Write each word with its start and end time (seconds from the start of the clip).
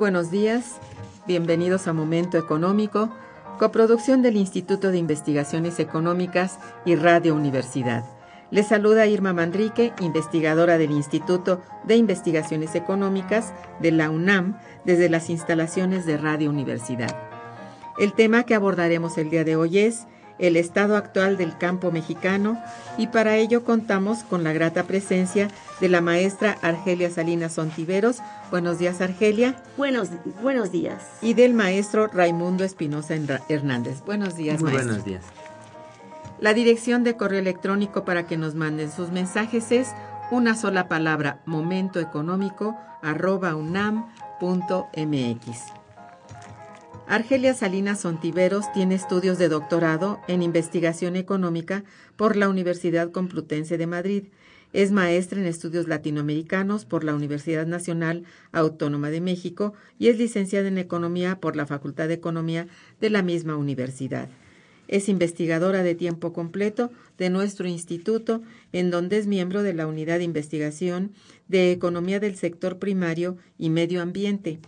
Buenos 0.00 0.30
días, 0.30 0.78
bienvenidos 1.26 1.86
a 1.86 1.92
Momento 1.92 2.38
Económico, 2.38 3.14
coproducción 3.58 4.22
del 4.22 4.38
Instituto 4.38 4.90
de 4.90 4.96
Investigaciones 4.96 5.78
Económicas 5.78 6.58
y 6.86 6.96
Radio 6.96 7.34
Universidad. 7.34 8.06
Les 8.50 8.66
saluda 8.66 9.06
Irma 9.06 9.34
Manrique, 9.34 9.92
investigadora 10.00 10.78
del 10.78 10.92
Instituto 10.92 11.60
de 11.84 11.96
Investigaciones 11.96 12.74
Económicas 12.76 13.52
de 13.80 13.92
la 13.92 14.08
UNAM 14.08 14.58
desde 14.86 15.10
las 15.10 15.28
instalaciones 15.28 16.06
de 16.06 16.16
Radio 16.16 16.48
Universidad. 16.48 17.14
El 17.98 18.14
tema 18.14 18.44
que 18.44 18.54
abordaremos 18.54 19.18
el 19.18 19.28
día 19.28 19.44
de 19.44 19.56
hoy 19.56 19.80
es 19.80 20.06
el 20.40 20.56
estado 20.56 20.96
actual 20.96 21.36
del 21.36 21.56
campo 21.56 21.92
mexicano 21.92 22.60
y 22.98 23.06
para 23.08 23.36
ello 23.36 23.62
contamos 23.64 24.24
con 24.24 24.42
la 24.42 24.52
grata 24.52 24.84
presencia 24.84 25.48
de 25.80 25.88
la 25.88 26.00
maestra 26.00 26.56
Argelia 26.62 27.10
Salinas 27.10 27.52
Sontiveros. 27.54 28.18
Buenos 28.50 28.78
días, 28.78 29.00
Argelia. 29.00 29.54
Buenos, 29.76 30.08
buenos 30.42 30.72
días. 30.72 31.02
Y 31.22 31.34
del 31.34 31.54
maestro 31.54 32.08
Raimundo 32.08 32.64
Espinosa 32.64 33.14
Hernández. 33.48 34.02
Buenos 34.04 34.36
días, 34.36 34.60
Muy 34.60 34.72
maestro. 34.72 34.88
buenos 34.88 35.04
días. 35.04 35.24
La 36.40 36.54
dirección 36.54 37.04
de 37.04 37.16
correo 37.16 37.38
electrónico 37.38 38.04
para 38.04 38.26
que 38.26 38.38
nos 38.38 38.54
manden 38.54 38.90
sus 38.90 39.10
mensajes 39.10 39.70
es 39.72 39.88
una 40.30 40.54
sola 40.54 40.88
palabra, 40.88 41.40
momentoeconómico, 41.44 42.78
arroba 43.02 43.54
unam.mx. 43.56 44.00
Argelia 47.10 47.54
Salinas 47.54 48.02
Sontiveros 48.02 48.70
tiene 48.72 48.94
estudios 48.94 49.36
de 49.36 49.48
doctorado 49.48 50.20
en 50.28 50.42
investigación 50.42 51.16
económica 51.16 51.82
por 52.14 52.36
la 52.36 52.48
Universidad 52.48 53.10
Complutense 53.10 53.76
de 53.78 53.88
Madrid. 53.88 54.22
Es 54.72 54.92
maestra 54.92 55.40
en 55.40 55.46
estudios 55.48 55.88
latinoamericanos 55.88 56.84
por 56.84 57.02
la 57.02 57.12
Universidad 57.12 57.66
Nacional 57.66 58.22
Autónoma 58.52 59.10
de 59.10 59.20
México 59.20 59.74
y 59.98 60.06
es 60.06 60.18
licenciada 60.18 60.68
en 60.68 60.78
economía 60.78 61.40
por 61.40 61.56
la 61.56 61.66
Facultad 61.66 62.06
de 62.06 62.14
Economía 62.14 62.68
de 63.00 63.10
la 63.10 63.22
misma 63.22 63.56
universidad. 63.56 64.28
Es 64.86 65.08
investigadora 65.08 65.82
de 65.82 65.96
tiempo 65.96 66.32
completo 66.32 66.92
de 67.18 67.28
nuestro 67.28 67.66
instituto, 67.66 68.40
en 68.72 68.92
donde 68.92 69.18
es 69.18 69.26
miembro 69.26 69.64
de 69.64 69.74
la 69.74 69.88
Unidad 69.88 70.18
de 70.18 70.24
Investigación 70.24 71.10
de 71.48 71.72
Economía 71.72 72.20
del 72.20 72.36
Sector 72.36 72.78
Primario 72.78 73.36
y 73.58 73.68
Medio 73.68 74.00
Ambiente. 74.00 74.60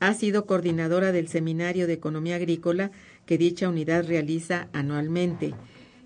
Ha 0.00 0.14
sido 0.14 0.46
coordinadora 0.46 1.12
del 1.12 1.28
Seminario 1.28 1.86
de 1.86 1.92
Economía 1.94 2.36
Agrícola 2.36 2.90
que 3.26 3.38
dicha 3.38 3.68
unidad 3.68 4.06
realiza 4.06 4.68
anualmente. 4.72 5.54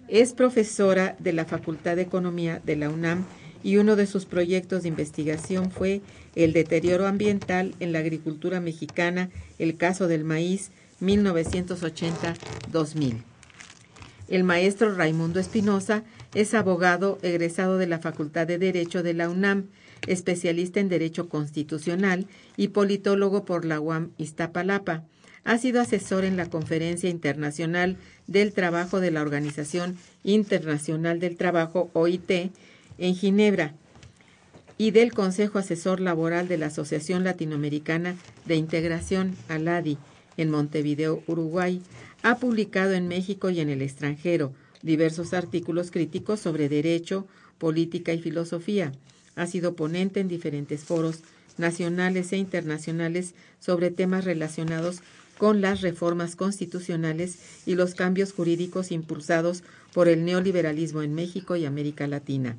Es 0.09 0.33
profesora 0.33 1.17
de 1.19 1.33
la 1.33 1.45
Facultad 1.45 1.97
de 1.97 2.03
Economía 2.03 2.61
de 2.65 2.77
la 2.77 2.91
UNAM 2.91 3.25
y 3.63 3.77
uno 3.77 3.97
de 3.97 4.07
sus 4.07 4.25
proyectos 4.25 4.83
de 4.83 4.89
investigación 4.89 5.71
fue 5.71 6.01
el 6.35 6.53
deterioro 6.53 7.07
ambiental 7.07 7.75
en 7.81 7.93
la 7.93 8.01
agricultura 8.01 8.61
mexicana, 8.61 9.31
el 9.59 9.77
caso 9.77 10.09
del 10.09 10.25
maíz 10.25 10.71
1980-2000. 11.01 13.23
El 14.29 14.45
maestro 14.45 14.95
Raimundo 14.95 15.41
Espinosa 15.41 16.05
es 16.35 16.55
abogado 16.55 17.19
egresado 17.23 17.77
de 17.77 17.87
la 17.87 17.99
Facultad 17.99 18.47
de 18.47 18.57
Derecho 18.59 19.03
de 19.03 19.13
la 19.13 19.29
UNAM, 19.29 19.67
especialista 20.07 20.81
en 20.81 20.89
Derecho 20.89 21.29
Constitucional 21.29 22.27
y 22.57 22.69
politólogo 22.69 23.45
por 23.45 23.65
la 23.65 23.81
UAM 23.81 24.11
Iztapalapa. 24.19 25.05
Ha 25.45 25.59
sido 25.59 25.81
asesor 25.81 26.25
en 26.25 26.37
la 26.37 26.49
Conferencia 26.49 27.11
Internacional 27.11 27.97
del 28.27 28.53
Trabajo 28.53 29.01
de 29.01 29.11
la 29.11 29.23
Organización 29.23 29.97
Internacional 30.23 31.19
del 31.19 31.37
Trabajo, 31.37 31.91
OIT, 31.95 32.53
en 32.99 33.15
Ginebra, 33.15 33.75
y 34.79 34.91
del 34.91 35.13
Consejo 35.13 35.59
Asesor 35.59 36.01
Laboral 36.01 36.49
de 36.49 36.59
la 36.59 36.67
Asociación 36.67 37.25
Latinoamericana 37.25 38.17
de 38.47 38.57
Integración, 38.57 39.37
ALADI, 39.49 39.99
en 40.37 40.51
Montevideo, 40.51 41.23
Uruguay. 41.27 41.83
Ha 42.23 42.39
publicado 42.39 42.93
en 42.93 43.09
México 43.09 43.51
y 43.51 43.61
en 43.61 43.69
el 43.69 43.83
extranjero 43.83 44.53
diversos 44.83 45.35
artículos 45.35 45.91
críticos 45.91 46.41
sobre 46.41 46.69
derecho, 46.69 47.27
política 47.59 48.13
y 48.13 48.21
filosofía. 48.21 48.93
Ha 49.37 49.47
sido 49.47 49.75
ponente 49.75 50.21
en 50.21 50.29
diferentes 50.29 50.85
foros 50.85 51.21
nacionales 51.59 52.33
e 52.33 52.37
internacionales 52.37 53.35
sobre 53.61 53.91
temas 53.91 54.25
relacionados 54.25 55.01
con 55.39 55.61
las 55.61 55.81
reformas 55.81 56.37
constitucionales 56.37 57.39
y 57.67 57.75
los 57.75 57.95
cambios 57.95 58.33
jurídicos 58.33 58.93
impulsados 58.93 59.63
por 59.93 60.09
el 60.09 60.25
neoliberalismo 60.25 61.03
en 61.03 61.15
México 61.15 61.57
y 61.57 61.65
América 61.65 62.07
Latina. 62.07 62.57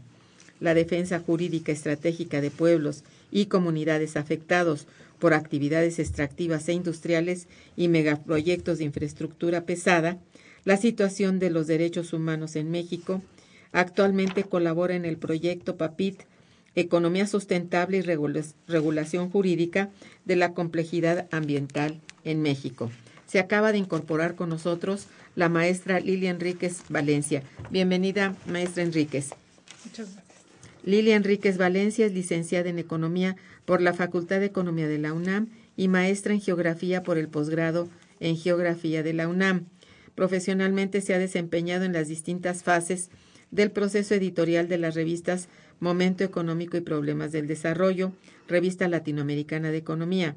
La 0.60 0.74
defensa 0.74 1.20
jurídica 1.20 1.72
estratégica 1.72 2.42
de 2.42 2.52
pueblos 2.52 3.04
y 3.32 3.46
comunidades 3.46 4.18
afectados 4.18 4.88
por 5.20 5.34
actividades 5.34 6.00
extractivas 6.00 6.68
e 6.68 6.74
industriales 6.74 7.48
y 7.78 7.88
megaproyectos 7.88 8.78
de 8.78 8.86
infraestructura 8.86 9.66
pesada, 9.66 10.18
la 10.66 10.78
situación 10.78 11.40
de 11.40 11.50
los 11.50 11.68
derechos 11.68 12.14
humanos 12.14 12.56
en 12.56 12.72
México, 12.72 13.22
actualmente 13.72 14.44
colabora 14.44 14.96
en 14.96 15.06
el 15.06 15.18
proyecto 15.18 15.78
PAPIT, 15.78 16.24
Economía 16.76 17.28
Sustentable 17.28 17.98
y 17.98 18.02
Regulación 18.02 19.30
Jurídica 19.30 19.90
de 20.26 20.36
la 20.36 20.54
Complejidad 20.54 21.28
Ambiental 21.32 22.00
en 22.24 22.42
México. 22.42 22.92
Se 23.28 23.40
acaba 23.40 23.72
de 23.72 23.78
incorporar 23.78 24.36
con 24.36 24.50
nosotros 24.50 25.08
la 25.36 25.50
maestra 25.50 26.00
Lilia 26.00 26.30
Enríquez 26.30 26.84
Valencia. 26.90 27.44
Bienvenida, 27.70 28.36
maestra 28.48 28.84
Enríquez. 28.84 29.30
Muchas 29.86 30.14
gracias. 30.14 30.24
Lilia 30.84 31.16
Enríquez 31.16 31.58
Valencia 31.58 32.06
es 32.06 32.14
licenciada 32.14 32.70
en 32.70 32.78
Economía 32.78 33.38
por 33.66 33.82
la 33.82 33.94
Facultad 33.94 34.40
de 34.40 34.48
Economía 34.48 34.88
de 34.88 35.00
la 35.00 35.14
UNAM 35.14 35.48
y 35.78 35.88
maestra 35.88 36.34
en 36.34 36.42
Geografía 36.42 37.04
por 37.04 37.18
el 37.18 37.30
posgrado 37.30 37.88
en 38.20 38.36
Geografía 38.36 39.02
de 39.02 39.14
la 39.14 39.28
UNAM. 39.28 39.68
Profesionalmente 40.14 41.02
se 41.02 41.14
ha 41.14 41.20
desempeñado 41.20 41.86
en 41.86 41.94
las 41.94 42.08
distintas 42.08 42.64
fases 42.64 43.10
del 43.50 43.72
proceso 43.72 44.14
editorial 44.14 44.68
de 44.68 44.78
las 44.78 44.96
revistas 44.96 45.48
Momento 45.80 46.24
Económico 46.24 46.78
y 46.78 46.82
Problemas 46.82 47.32
del 47.32 47.48
Desarrollo, 47.48 48.12
Revista 48.48 48.88
Latinoamericana 48.88 49.72
de 49.72 49.78
Economía, 49.78 50.36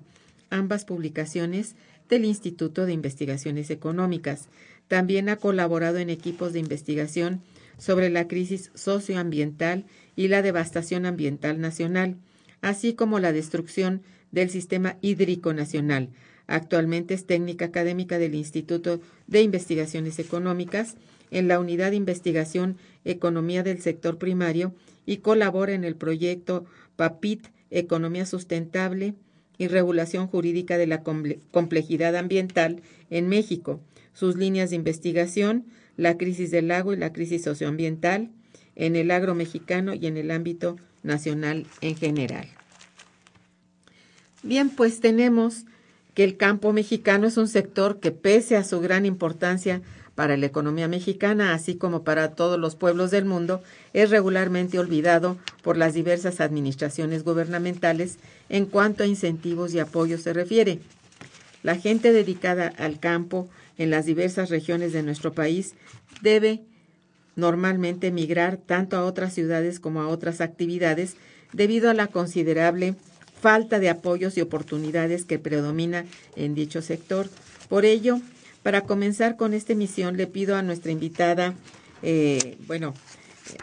ambas 0.50 0.84
publicaciones 0.84 1.74
del 2.08 2.24
Instituto 2.24 2.86
de 2.86 2.92
Investigaciones 2.92 3.70
Económicas. 3.70 4.48
También 4.88 5.28
ha 5.28 5.36
colaborado 5.36 5.98
en 5.98 6.10
equipos 6.10 6.52
de 6.52 6.60
investigación 6.60 7.42
sobre 7.78 8.10
la 8.10 8.28
crisis 8.28 8.70
socioambiental 8.74 9.84
y 10.14 10.28
la 10.28 10.42
devastación 10.42 11.06
ambiental 11.06 11.60
nacional, 11.60 12.16
así 12.62 12.94
como 12.94 13.18
la 13.18 13.32
destrucción 13.32 14.02
del 14.32 14.50
sistema 14.50 14.96
hídrico 15.02 15.52
nacional. 15.52 16.10
Actualmente 16.46 17.14
es 17.14 17.26
técnica 17.26 17.66
académica 17.66 18.18
del 18.18 18.34
Instituto 18.34 19.00
de 19.26 19.42
Investigaciones 19.42 20.18
Económicas 20.18 20.96
en 21.30 21.48
la 21.48 21.58
Unidad 21.58 21.90
de 21.90 21.96
Investigación 21.96 22.76
Economía 23.04 23.62
del 23.62 23.80
Sector 23.80 24.18
Primario 24.18 24.74
y 25.04 25.18
colabora 25.18 25.72
en 25.72 25.84
el 25.84 25.96
proyecto 25.96 26.66
PAPIT 26.96 27.46
Economía 27.70 28.26
Sustentable 28.26 29.14
y 29.58 29.68
Regulación 29.68 30.26
Jurídica 30.26 30.78
de 30.78 30.86
la 30.86 31.02
Complejidad 31.02 32.16
Ambiental 32.16 32.82
en 33.10 33.28
México. 33.28 33.80
Sus 34.12 34.36
líneas 34.36 34.70
de 34.70 34.76
investigación, 34.76 35.66
la 35.96 36.16
crisis 36.16 36.50
del 36.50 36.70
agua 36.70 36.94
y 36.94 36.98
la 36.98 37.12
crisis 37.12 37.42
socioambiental 37.42 38.30
en 38.74 38.96
el 38.96 39.10
agro 39.10 39.34
mexicano 39.34 39.94
y 39.94 40.06
en 40.06 40.16
el 40.16 40.30
ámbito 40.30 40.76
nacional 41.02 41.66
en 41.80 41.96
general. 41.96 42.46
Bien, 44.42 44.68
pues 44.70 45.00
tenemos 45.00 45.64
que 46.14 46.24
el 46.24 46.36
campo 46.36 46.72
mexicano 46.72 47.26
es 47.26 47.36
un 47.36 47.48
sector 47.48 48.00
que 48.00 48.10
pese 48.10 48.56
a 48.56 48.64
su 48.64 48.80
gran 48.80 49.04
importancia 49.04 49.82
para 50.16 50.36
la 50.36 50.46
economía 50.46 50.88
mexicana, 50.88 51.54
así 51.54 51.76
como 51.76 52.02
para 52.02 52.32
todos 52.32 52.58
los 52.58 52.74
pueblos 52.74 53.12
del 53.12 53.26
mundo, 53.26 53.62
es 53.92 54.10
regularmente 54.10 54.80
olvidado 54.80 55.36
por 55.62 55.76
las 55.76 55.94
diversas 55.94 56.40
administraciones 56.40 57.22
gubernamentales 57.22 58.16
en 58.48 58.66
cuanto 58.66 59.04
a 59.04 59.06
incentivos 59.06 59.74
y 59.74 59.78
apoyos 59.78 60.22
se 60.22 60.32
refiere. 60.32 60.80
La 61.62 61.76
gente 61.76 62.12
dedicada 62.12 62.72
al 62.78 62.98
campo 62.98 63.48
en 63.76 63.90
las 63.90 64.06
diversas 64.06 64.48
regiones 64.48 64.92
de 64.92 65.02
nuestro 65.02 65.32
país 65.32 65.74
debe 66.22 66.62
normalmente 67.36 68.10
migrar 68.10 68.56
tanto 68.56 68.96
a 68.96 69.04
otras 69.04 69.34
ciudades 69.34 69.80
como 69.80 70.00
a 70.00 70.08
otras 70.08 70.40
actividades 70.40 71.16
debido 71.52 71.90
a 71.90 71.94
la 71.94 72.06
considerable 72.06 72.94
falta 73.40 73.78
de 73.78 73.90
apoyos 73.90 74.38
y 74.38 74.40
oportunidades 74.40 75.26
que 75.26 75.38
predomina 75.38 76.06
en 76.36 76.54
dicho 76.54 76.80
sector. 76.80 77.28
Por 77.68 77.84
ello, 77.84 78.20
para 78.66 78.80
comenzar 78.80 79.36
con 79.36 79.54
esta 79.54 79.74
emisión, 79.74 80.16
le 80.16 80.26
pido 80.26 80.56
a 80.56 80.62
nuestra 80.62 80.90
invitada, 80.90 81.54
eh, 82.02 82.58
bueno, 82.66 82.94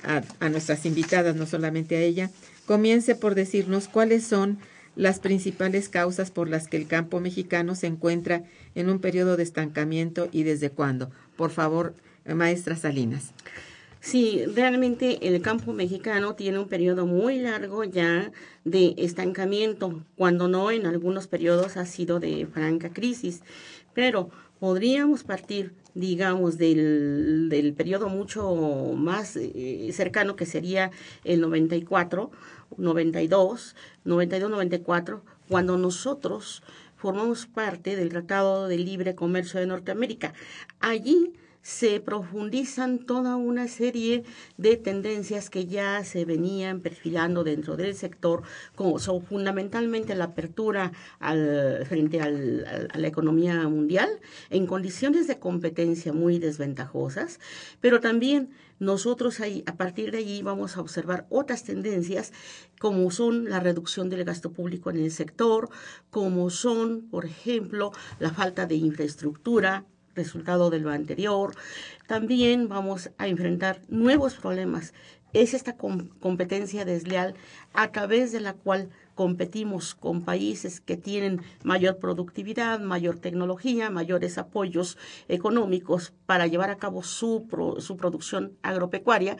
a, 0.01 0.21
a 0.39 0.47
nuestras 0.47 0.85
invitadas, 0.85 1.35
no 1.35 1.45
solamente 1.45 1.97
a 1.97 1.99
ella, 1.99 2.29
comience 2.65 3.13
por 3.13 3.35
decirnos 3.35 3.89
cuáles 3.89 4.23
son 4.23 4.59
las 4.95 5.19
principales 5.19 5.89
causas 5.89 6.31
por 6.31 6.47
las 6.47 6.69
que 6.69 6.77
el 6.77 6.87
campo 6.87 7.19
mexicano 7.19 7.75
se 7.75 7.87
encuentra 7.87 8.43
en 8.75 8.89
un 8.89 8.99
periodo 8.99 9.35
de 9.35 9.43
estancamiento 9.43 10.29
y 10.31 10.43
desde 10.43 10.69
cuándo. 10.69 11.11
Por 11.35 11.51
favor, 11.51 11.95
maestra 12.23 12.77
Salinas. 12.77 13.33
Sí, 13.99 14.45
realmente 14.55 15.27
el 15.27 15.41
campo 15.41 15.73
mexicano 15.73 16.35
tiene 16.35 16.59
un 16.59 16.69
periodo 16.69 17.05
muy 17.05 17.39
largo 17.39 17.83
ya 17.83 18.31
de 18.63 18.95
estancamiento, 18.97 20.01
cuando 20.15 20.47
no 20.47 20.71
en 20.71 20.85
algunos 20.85 21.27
periodos 21.27 21.75
ha 21.75 21.85
sido 21.85 22.21
de 22.21 22.45
franca 22.45 22.93
crisis. 22.93 23.41
Pero 23.93 24.31
podríamos 24.63 25.25
partir, 25.25 25.73
digamos, 25.93 26.57
del, 26.57 27.49
del 27.49 27.73
periodo 27.73 28.07
mucho 28.07 28.93
más 28.95 29.35
eh, 29.35 29.89
cercano 29.91 30.37
que 30.37 30.45
sería 30.45 30.89
el 31.25 31.41
94, 31.41 32.31
92, 32.77 33.75
92, 34.05 34.49
94, 34.49 35.21
cuando 35.49 35.75
nosotros 35.77 36.63
formamos 36.95 37.45
parte 37.45 37.97
del 37.97 38.07
Tratado 38.07 38.69
de 38.69 38.77
Libre 38.77 39.15
Comercio 39.15 39.59
de 39.59 39.65
Norteamérica. 39.65 40.33
Allí 40.79 41.33
se 41.63 41.99
profundizan 42.01 42.99
toda 42.99 43.37
una 43.37 43.67
serie 43.67 44.23
de 44.57 44.77
tendencias 44.77 45.49
que 45.49 45.65
ya 45.65 46.03
se 46.03 46.25
venían 46.25 46.81
perfilando 46.81 47.43
dentro 47.43 47.77
del 47.77 47.95
sector, 47.95 48.43
como 48.75 48.99
son 48.99 49.23
fundamentalmente 49.23 50.13
la 50.13 50.25
apertura 50.25 50.91
frente 51.87 52.21
a 52.21 52.29
la 52.29 53.07
economía 53.07 53.67
mundial 53.67 54.19
en 54.49 54.67
condiciones 54.67 55.25
de 55.25 55.39
competencia 55.39 56.13
muy 56.13 56.37
desventajosas, 56.37 57.39
pero 57.79 58.01
también 58.01 58.51
nosotros 58.79 59.39
ahí, 59.39 59.63
a 59.65 59.77
partir 59.77 60.11
de 60.11 60.17
allí 60.17 60.41
vamos 60.41 60.75
a 60.75 60.81
observar 60.81 61.25
otras 61.29 61.63
tendencias 61.63 62.33
como 62.79 63.09
son 63.11 63.49
la 63.49 63.61
reducción 63.61 64.09
del 64.09 64.25
gasto 64.25 64.51
público 64.51 64.89
en 64.89 64.97
el 64.97 65.11
sector, 65.11 65.69
como 66.09 66.49
son, 66.49 67.03
por 67.09 67.23
ejemplo, 67.25 67.93
la 68.19 68.31
falta 68.31 68.65
de 68.65 68.75
infraestructura, 68.75 69.85
resultado 70.15 70.69
de 70.69 70.79
lo 70.79 70.89
anterior. 70.89 71.55
También 72.07 72.67
vamos 72.67 73.11
a 73.17 73.27
enfrentar 73.27 73.81
nuevos 73.87 74.35
problemas. 74.35 74.93
Es 75.33 75.53
esta 75.53 75.75
competencia 75.75 76.85
desleal 76.85 77.33
a 77.73 77.91
través 77.91 78.31
de 78.31 78.39
la 78.39 78.53
cual 78.53 78.89
competimos 79.15 79.95
con 79.95 80.23
países 80.23 80.79
que 80.79 80.97
tienen 80.97 81.41
mayor 81.63 81.97
productividad, 81.97 82.79
mayor 82.79 83.17
tecnología, 83.19 83.89
mayores 83.89 84.37
apoyos 84.37 84.97
económicos 85.27 86.13
para 86.25 86.47
llevar 86.47 86.69
a 86.69 86.77
cabo 86.77 87.03
su, 87.03 87.47
su 87.79 87.97
producción 87.97 88.53
agropecuaria 88.61 89.37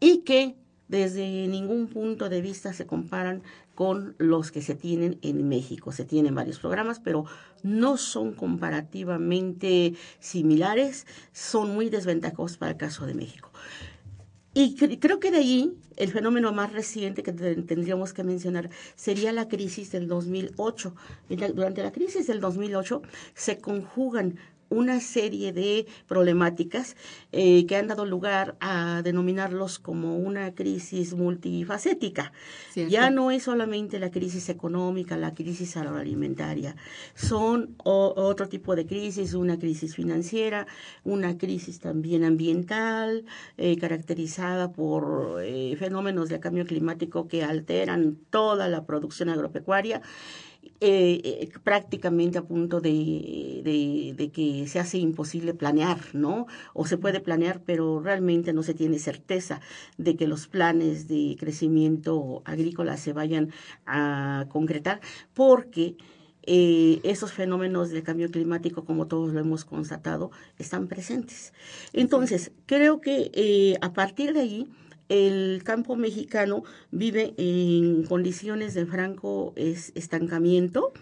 y 0.00 0.18
que 0.18 0.56
desde 0.88 1.46
ningún 1.48 1.88
punto 1.88 2.28
de 2.30 2.40
vista 2.40 2.72
se 2.72 2.86
comparan 2.86 3.42
con 3.78 4.16
los 4.18 4.50
que 4.50 4.60
se 4.60 4.74
tienen 4.74 5.20
en 5.22 5.48
México. 5.48 5.92
Se 5.92 6.04
tienen 6.04 6.34
varios 6.34 6.58
programas, 6.58 6.98
pero 6.98 7.26
no 7.62 7.96
son 7.96 8.32
comparativamente 8.32 9.94
similares, 10.18 11.06
son 11.32 11.76
muy 11.76 11.88
desventajosos 11.88 12.58
para 12.58 12.72
el 12.72 12.76
caso 12.76 13.06
de 13.06 13.14
México. 13.14 13.52
Y 14.52 14.74
creo 14.74 15.20
que 15.20 15.30
de 15.30 15.36
ahí 15.36 15.78
el 15.94 16.10
fenómeno 16.10 16.52
más 16.52 16.72
reciente 16.72 17.22
que 17.22 17.32
tendríamos 17.32 18.12
que 18.12 18.24
mencionar 18.24 18.68
sería 18.96 19.30
la 19.32 19.46
crisis 19.46 19.92
del 19.92 20.08
2008. 20.08 20.96
Durante 21.54 21.84
la 21.84 21.92
crisis 21.92 22.26
del 22.26 22.40
2008 22.40 23.02
se 23.34 23.58
conjugan 23.60 24.40
una 24.68 25.00
serie 25.00 25.52
de 25.52 25.86
problemáticas 26.06 26.96
eh, 27.32 27.66
que 27.66 27.76
han 27.76 27.88
dado 27.88 28.04
lugar 28.04 28.56
a 28.60 29.02
denominarlos 29.02 29.78
como 29.78 30.16
una 30.16 30.54
crisis 30.54 31.14
multifacética. 31.14 32.32
Ya 32.74 33.10
no 33.10 33.30
es 33.30 33.44
solamente 33.44 33.98
la 33.98 34.10
crisis 34.10 34.48
económica, 34.48 35.16
la 35.16 35.34
crisis 35.34 35.76
agroalimentaria, 35.76 36.76
son 37.14 37.74
otro 37.84 38.48
tipo 38.48 38.76
de 38.76 38.86
crisis, 38.86 39.34
una 39.34 39.58
crisis 39.58 39.94
financiera, 39.96 40.66
una 41.04 41.38
crisis 41.38 41.80
también 41.80 42.24
ambiental, 42.24 43.24
eh, 43.56 43.76
caracterizada 43.78 44.72
por 44.72 45.42
eh, 45.42 45.76
fenómenos 45.78 46.28
de 46.28 46.40
cambio 46.40 46.66
climático 46.66 47.28
que 47.28 47.42
alteran 47.42 48.16
toda 48.30 48.68
la 48.68 48.86
producción 48.86 49.28
agropecuaria 49.28 50.02
eh, 50.80 51.20
eh, 51.24 51.50
prácticamente 51.64 52.38
a 52.38 52.42
punto 52.42 52.80
de, 52.80 53.62
de, 54.16 54.30
que 54.30 54.66
se 54.68 54.78
hace 54.78 54.98
imposible 54.98 55.52
planear, 55.54 55.98
¿no? 56.12 56.46
O 56.72 56.86
se 56.86 56.98
puede 56.98 57.20
planear, 57.20 57.62
pero 57.64 58.00
realmente 58.00 58.52
no 58.52 58.62
se 58.62 58.74
tiene 58.74 58.98
certeza 58.98 59.60
de 59.96 60.16
que 60.16 60.28
los 60.28 60.46
planes 60.46 61.08
de 61.08 61.36
crecimiento 61.38 62.42
agrícola 62.44 62.96
se 62.96 63.12
vayan 63.12 63.50
a 63.86 64.46
concretar, 64.50 65.00
porque 65.34 65.96
eh, 66.50 67.00
esos 67.02 67.32
fenómenos 67.32 67.90
del 67.90 68.02
cambio 68.02 68.30
climático, 68.30 68.86
como 68.86 69.06
todos 69.06 69.34
lo 69.34 69.40
hemos 69.40 69.64
constatado, 69.66 70.30
están 70.58 70.88
presentes. 70.88 71.52
Entonces, 71.92 72.52
creo 72.64 73.00
que 73.02 73.30
eh, 73.34 73.76
a 73.82 73.92
partir 73.92 74.32
de 74.32 74.40
allí, 74.40 74.68
el 75.08 75.62
campo 75.64 75.96
mexicano 75.96 76.64
vive 76.90 77.34
en 77.38 78.04
condiciones 78.04 78.74
de 78.74 78.86
franco 78.86 79.54
estancamiento, 79.56 80.92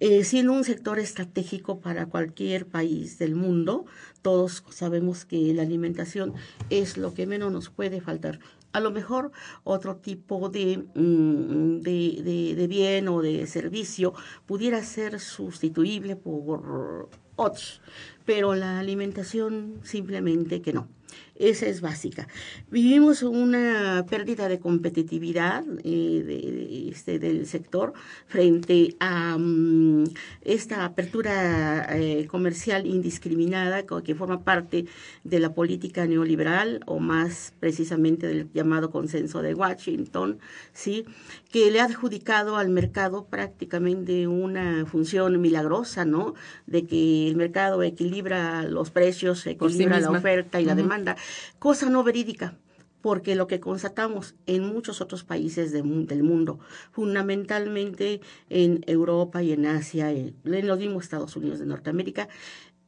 eh, 0.00 0.24
siendo 0.24 0.52
un 0.52 0.64
sector 0.64 0.98
estratégico 0.98 1.80
para 1.80 2.06
cualquier 2.06 2.66
país 2.66 3.18
del 3.18 3.34
mundo. 3.34 3.86
Todos 4.22 4.64
sabemos 4.70 5.24
que 5.24 5.52
la 5.54 5.62
alimentación 5.62 6.34
es 6.70 6.96
lo 6.96 7.14
que 7.14 7.26
menos 7.26 7.52
nos 7.52 7.70
puede 7.70 8.00
faltar. 8.00 8.38
A 8.72 8.80
lo 8.80 8.90
mejor 8.90 9.30
otro 9.62 9.96
tipo 9.96 10.48
de, 10.48 10.84
mm, 10.94 11.80
de, 11.80 12.54
de 12.56 12.66
bien 12.66 13.06
o 13.08 13.22
de 13.22 13.46
servicio 13.46 14.14
pudiera 14.46 14.82
ser 14.82 15.20
sustituible 15.20 16.16
por 16.16 17.08
otros, 17.36 17.80
pero 18.24 18.54
la 18.54 18.80
alimentación 18.80 19.78
simplemente 19.82 20.60
que 20.60 20.72
no. 20.72 20.88
Esa 21.36 21.66
es 21.66 21.80
básica. 21.80 22.28
Vivimos 22.70 23.22
una 23.22 24.06
pérdida 24.08 24.48
de 24.48 24.60
competitividad 24.60 25.64
eh, 25.82 26.22
de, 26.24 26.88
este, 26.90 27.18
del 27.18 27.46
sector 27.46 27.92
frente 28.28 28.94
a 29.00 29.36
mm, 29.36 30.04
esta 30.42 30.84
apertura 30.84 31.88
eh, 31.90 32.26
comercial 32.28 32.86
indiscriminada 32.86 33.84
que 34.04 34.14
forma 34.14 34.44
parte 34.44 34.86
de 35.24 35.40
la 35.40 35.54
política 35.54 36.06
neoliberal 36.06 36.80
o 36.86 37.00
más 37.00 37.52
precisamente 37.58 38.26
del 38.26 38.50
llamado 38.52 38.90
consenso 38.90 39.42
de 39.42 39.54
Washington, 39.54 40.38
¿sí? 40.72 41.04
que 41.50 41.70
le 41.70 41.80
ha 41.80 41.84
adjudicado 41.84 42.56
al 42.56 42.68
mercado 42.68 43.26
prácticamente 43.26 44.26
una 44.26 44.86
función 44.86 45.40
milagrosa, 45.40 46.04
¿no? 46.04 46.34
De 46.66 46.84
que 46.84 47.28
el 47.28 47.36
mercado 47.36 47.82
equilibra 47.82 48.62
los 48.64 48.90
precios, 48.90 49.46
equilibra 49.46 50.00
la 50.00 50.10
oferta 50.10 50.60
y 50.60 50.64
la 50.64 50.74
demanda 50.74 51.16
cosa 51.58 51.88
no 51.90 52.02
verídica 52.04 52.58
porque 53.04 53.34
lo 53.34 53.46
que 53.46 53.60
constatamos 53.60 54.34
en 54.46 54.64
muchos 54.66 55.02
otros 55.02 55.24
países 55.24 55.72
del 55.72 55.84
mundo, 56.22 56.58
fundamentalmente 56.90 58.22
en 58.48 58.82
Europa 58.86 59.42
y 59.42 59.52
en 59.52 59.66
Asia, 59.66 60.10
en 60.10 60.34
los 60.42 60.78
mismos 60.78 61.04
Estados 61.04 61.36
Unidos 61.36 61.58
de 61.58 61.66
Norteamérica, 61.66 62.30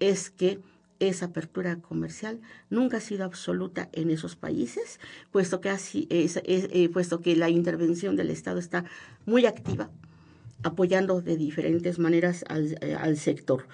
es 0.00 0.30
que 0.30 0.58
esa 1.00 1.26
apertura 1.26 1.76
comercial 1.82 2.40
nunca 2.70 2.96
ha 2.96 3.00
sido 3.00 3.26
absoluta 3.26 3.90
en 3.92 4.08
esos 4.08 4.36
países, 4.36 5.00
puesto 5.32 5.60
que, 5.60 5.68
así, 5.68 6.08
eh, 6.08 6.88
puesto 6.88 7.20
que 7.20 7.36
la 7.36 7.50
intervención 7.50 8.16
del 8.16 8.30
Estado 8.30 8.58
está 8.58 8.86
muy 9.26 9.44
activa 9.44 9.90
apoyando 10.62 11.20
de 11.20 11.36
diferentes 11.36 11.98
maneras 11.98 12.42
al, 12.48 12.78
eh, 12.80 12.94
al 12.98 13.18
sector. 13.18 13.66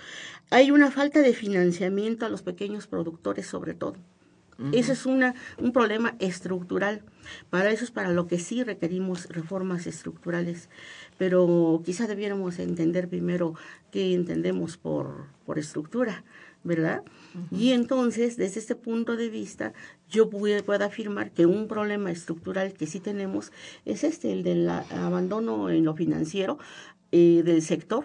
Hay 0.51 0.73
una 0.73 0.91
falta 0.91 1.21
de 1.21 1.35
financiamiento 1.35 2.27
a 2.27 2.29
los 2.29 2.43
pequeños 2.43 2.89
productores 2.89 3.47
sobre 3.47 3.75
todo 3.75 3.95
ese 4.73 4.93
es 4.93 5.07
una, 5.07 5.35
un 5.59 5.73
problema 5.73 6.15
estructural. 6.19 7.03
Para 7.51 7.71
eso 7.71 7.85
es 7.85 7.91
para 7.91 8.11
lo 8.11 8.27
que 8.27 8.39
sí 8.39 8.63
requerimos 8.63 9.29
reformas 9.29 9.87
estructurales. 9.87 10.69
Pero 11.19 11.83
quizá 11.85 12.07
debiéramos 12.07 12.59
entender 12.59 13.09
primero 13.09 13.55
qué 13.91 14.15
entendemos 14.15 14.77
por, 14.77 15.27
por 15.45 15.59
estructura, 15.59 16.25
¿verdad? 16.65 17.03
Y 17.51 17.73
entonces, 17.73 18.37
desde 18.37 18.61
este 18.61 18.75
punto 18.75 19.17
de 19.17 19.29
vista, 19.29 19.73
yo 20.09 20.29
puedo, 20.31 20.63
puedo, 20.65 20.85
afirmar 20.85 21.31
que 21.31 21.47
un 21.47 21.67
problema 21.67 22.11
estructural 22.11 22.73
que 22.75 22.87
sí 22.87 23.01
tenemos 23.01 23.53
es 23.85 24.05
este, 24.05 24.33
el 24.33 24.43
del 24.43 24.69
abandono 24.69 25.71
en 25.71 25.85
lo 25.85 25.95
financiero 25.95 26.59
eh, 27.11 27.43
del 27.45 27.63
sector 27.63 28.05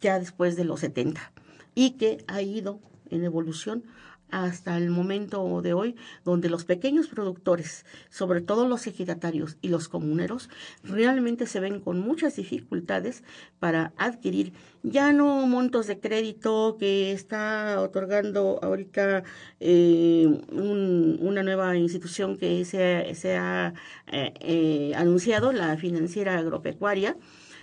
ya 0.00 0.18
después 0.18 0.56
de 0.56 0.64
los 0.64 0.80
70 0.80 1.32
y 1.74 1.92
que 1.92 2.24
ha 2.26 2.42
ido 2.42 2.80
en 3.10 3.24
evolución 3.24 3.84
hasta 4.30 4.76
el 4.76 4.90
momento 4.90 5.62
de 5.62 5.74
hoy, 5.74 5.96
donde 6.24 6.48
los 6.48 6.64
pequeños 6.64 7.08
productores, 7.08 7.86
sobre 8.10 8.40
todo 8.40 8.68
los 8.68 8.86
ejidatarios 8.86 9.56
y 9.62 9.68
los 9.68 9.88
comuneros, 9.88 10.50
realmente 10.82 11.46
se 11.46 11.60
ven 11.60 11.80
con 11.80 12.00
muchas 12.00 12.36
dificultades 12.36 13.22
para 13.58 13.92
adquirir 13.96 14.52
ya 14.82 15.12
no 15.12 15.46
montos 15.46 15.86
de 15.86 15.98
crédito 15.98 16.76
que 16.78 17.12
está 17.12 17.80
otorgando 17.80 18.58
ahorita 18.62 19.24
eh, 19.60 20.26
una 20.50 21.42
nueva 21.42 21.76
institución 21.76 22.36
que 22.36 22.64
se, 22.64 23.36
ha 23.36 23.72
eh, 24.12 24.34
eh, 24.40 24.92
anunciado, 24.94 25.52
la 25.52 25.76
financiera 25.76 26.38
agropecuaria, 26.38 27.16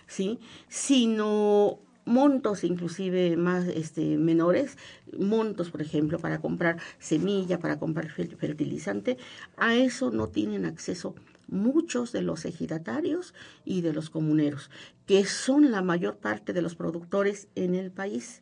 ¿sí? 0.07 0.39
sino 0.67 1.79
montos 2.05 2.63
inclusive 2.63 3.37
más 3.37 3.67
este, 3.67 4.17
menores, 4.17 4.77
montos, 5.17 5.69
por 5.69 5.81
ejemplo, 5.81 6.19
para 6.19 6.41
comprar 6.41 6.77
semilla, 6.99 7.59
para 7.59 7.79
comprar 7.79 8.09
fertilizante, 8.09 9.17
a 9.57 9.75
eso 9.75 10.11
no 10.11 10.27
tienen 10.27 10.65
acceso 10.65 11.15
muchos 11.47 12.11
de 12.11 12.21
los 12.21 12.45
ejidatarios 12.45 13.33
y 13.65 13.81
de 13.81 13.93
los 13.93 14.09
comuneros, 14.09 14.71
que 15.05 15.25
son 15.25 15.71
la 15.71 15.81
mayor 15.81 16.17
parte 16.17 16.53
de 16.53 16.61
los 16.61 16.75
productores 16.75 17.47
en 17.55 17.75
el 17.75 17.91
país 17.91 18.41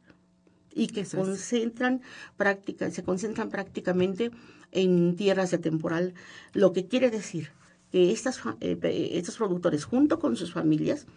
y 0.74 0.88
que 0.88 1.06
concentran 1.06 2.01
práctica, 2.38 2.89
se 2.92 3.04
concentran 3.04 3.50
prácticamente 3.50 4.32
en 4.72 5.16
tierras 5.16 5.50
de 5.51 5.58
temporal, 5.58 6.13
lo 6.54 6.74
que 6.74 6.88
quiere 6.88 7.10
decir 7.10 7.50
que 7.92 8.12
estas, 8.12 8.42
eh, 8.62 9.10
estos 9.13 9.38
productores 9.38 9.84
junto 9.84 10.20
con 10.20 10.36
sus 10.36 10.54
familias 10.54 11.08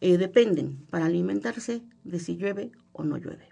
eh, 0.00 0.18
dependen 0.18 0.78
para 0.90 1.06
alimentarse 1.06 1.82
de 2.04 2.18
si 2.18 2.36
llueve 2.36 2.72
o 2.92 3.04
no 3.04 3.16
llueve. 3.16 3.48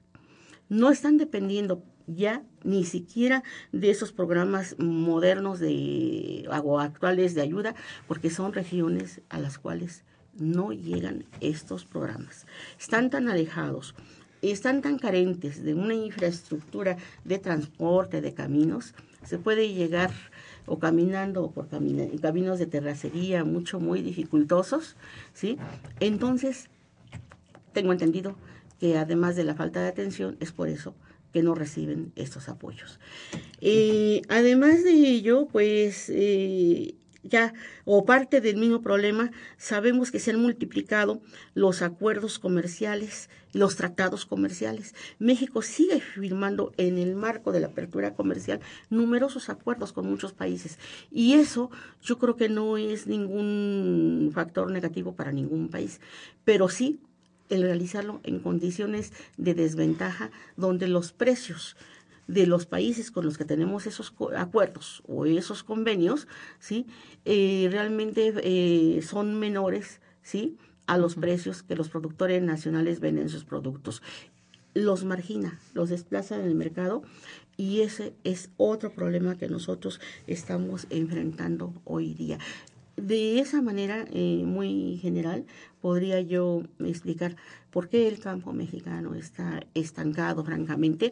No 0.68 0.90
están 0.90 1.18
dependiendo 1.18 1.84
ya 2.06 2.42
ni 2.62 2.84
siquiera 2.84 3.42
de 3.72 3.90
esos 3.90 4.12
programas 4.12 4.76
modernos 4.78 5.58
de 5.58 6.46
o 6.62 6.80
actuales 6.80 7.34
de 7.34 7.42
ayuda, 7.42 7.74
porque 8.06 8.30
son 8.30 8.52
regiones 8.52 9.20
a 9.28 9.38
las 9.38 9.58
cuales 9.58 10.04
no 10.38 10.72
llegan 10.72 11.26
estos 11.40 11.84
programas. 11.84 12.46
Están 12.78 13.10
tan 13.10 13.28
alejados, 13.28 13.94
están 14.42 14.82
tan 14.82 14.98
carentes 14.98 15.62
de 15.62 15.74
una 15.74 15.94
infraestructura 15.94 16.96
de 17.24 17.38
transporte, 17.38 18.20
de 18.20 18.34
caminos, 18.34 18.94
se 19.22 19.38
puede 19.38 19.72
llegar 19.72 20.12
o 20.66 20.78
caminando 20.78 21.50
por 21.50 21.68
caminos 21.68 22.58
de 22.58 22.66
terracería 22.66 23.44
mucho, 23.44 23.80
muy 23.80 24.02
dificultosos, 24.02 24.96
¿sí? 25.32 25.58
Entonces, 26.00 26.68
tengo 27.72 27.92
entendido 27.92 28.36
que 28.80 28.96
además 28.96 29.36
de 29.36 29.44
la 29.44 29.54
falta 29.54 29.82
de 29.82 29.88
atención, 29.88 30.36
es 30.40 30.52
por 30.52 30.68
eso 30.68 30.94
que 31.32 31.42
no 31.42 31.54
reciben 31.54 32.12
estos 32.14 32.48
apoyos. 32.48 33.00
Eh, 33.60 34.22
además 34.28 34.84
de 34.84 34.92
ello, 34.92 35.48
pues 35.50 36.08
eh, 36.08 36.94
ya 37.24 37.54
o 37.84 38.04
parte 38.04 38.40
del 38.40 38.56
mismo 38.56 38.82
problema, 38.82 39.32
sabemos 39.56 40.10
que 40.10 40.20
se 40.20 40.30
han 40.30 40.40
multiplicado 40.40 41.20
los 41.54 41.82
acuerdos 41.82 42.38
comerciales, 42.38 43.30
los 43.52 43.76
tratados 43.76 44.26
comerciales. 44.26 44.94
México 45.18 45.62
sigue 45.62 46.00
firmando 46.00 46.72
en 46.76 46.98
el 46.98 47.14
marco 47.16 47.50
de 47.52 47.60
la 47.60 47.68
apertura 47.68 48.14
comercial 48.14 48.60
numerosos 48.90 49.48
acuerdos 49.48 49.92
con 49.92 50.06
muchos 50.06 50.32
países 50.32 50.78
y 51.10 51.34
eso 51.34 51.70
yo 52.02 52.18
creo 52.18 52.36
que 52.36 52.48
no 52.48 52.76
es 52.76 53.06
ningún 53.06 54.30
factor 54.34 54.70
negativo 54.70 55.14
para 55.14 55.32
ningún 55.32 55.68
país, 55.68 56.00
pero 56.44 56.68
sí 56.68 57.00
el 57.50 57.62
realizarlo 57.62 58.20
en 58.24 58.40
condiciones 58.40 59.12
de 59.36 59.54
desventaja 59.54 60.30
donde 60.56 60.88
los 60.88 61.12
precios 61.12 61.76
de 62.26 62.46
los 62.46 62.66
países 62.66 63.10
con 63.10 63.24
los 63.24 63.38
que 63.38 63.44
tenemos 63.44 63.86
esos 63.86 64.14
acuerdos 64.36 65.02
o 65.06 65.26
esos 65.26 65.62
convenios, 65.62 66.26
¿sí? 66.58 66.86
Eh, 67.24 67.68
realmente 67.70 68.32
eh, 68.42 69.02
son 69.02 69.38
menores, 69.38 70.00
¿sí? 70.22 70.56
a 70.86 70.98
los 70.98 71.14
precios 71.14 71.62
que 71.62 71.76
los 71.76 71.88
productores 71.88 72.42
nacionales 72.42 73.00
venden 73.00 73.28
sus 73.28 73.44
productos. 73.44 74.02
Los 74.74 75.04
margina, 75.04 75.58
los 75.72 75.88
desplaza 75.88 76.36
en 76.36 76.42
el 76.42 76.54
mercado 76.54 77.02
y 77.56 77.82
ese 77.82 78.14
es 78.24 78.50
otro 78.56 78.92
problema 78.92 79.36
que 79.36 79.48
nosotros 79.48 80.00
estamos 80.26 80.86
enfrentando 80.90 81.72
hoy 81.84 82.14
día. 82.14 82.38
De 82.96 83.40
esa 83.40 83.62
manera 83.62 84.04
eh, 84.12 84.42
muy 84.44 84.98
general 84.98 85.46
podría 85.84 86.18
yo 86.22 86.62
explicar 86.78 87.36
por 87.70 87.90
qué 87.90 88.08
el 88.08 88.18
campo 88.18 88.54
mexicano 88.54 89.14
está 89.14 89.62
estancado, 89.74 90.42
francamente, 90.42 91.10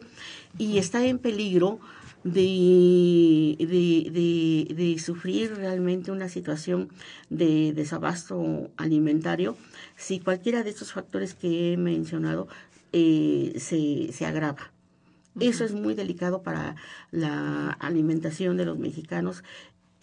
y 0.57 0.79
está 0.79 1.05
en 1.05 1.19
peligro 1.19 1.79
de, 2.23 3.55
de, 4.75 4.97
sufrir 4.97 5.53
realmente 5.53 6.11
una 6.11 6.27
situación 6.27 6.89
de 7.29 7.71
desabasto 7.73 8.71
alimentario 8.75 9.55
si 9.95 10.19
cualquiera 10.19 10.63
de 10.63 10.71
estos 10.71 10.91
factores 10.91 11.35
que 11.35 11.73
he 11.73 11.77
mencionado 11.77 12.47
eh, 12.93 13.53
se, 13.57 14.11
se 14.11 14.25
agrava. 14.25 14.71
Eso 15.39 15.65
es 15.65 15.73
muy 15.73 15.93
delicado 15.93 16.41
para 16.41 16.75
la 17.11 17.69
alimentación 17.79 18.57
de 18.57 18.65
los 18.65 18.79
mexicanos 18.79 19.43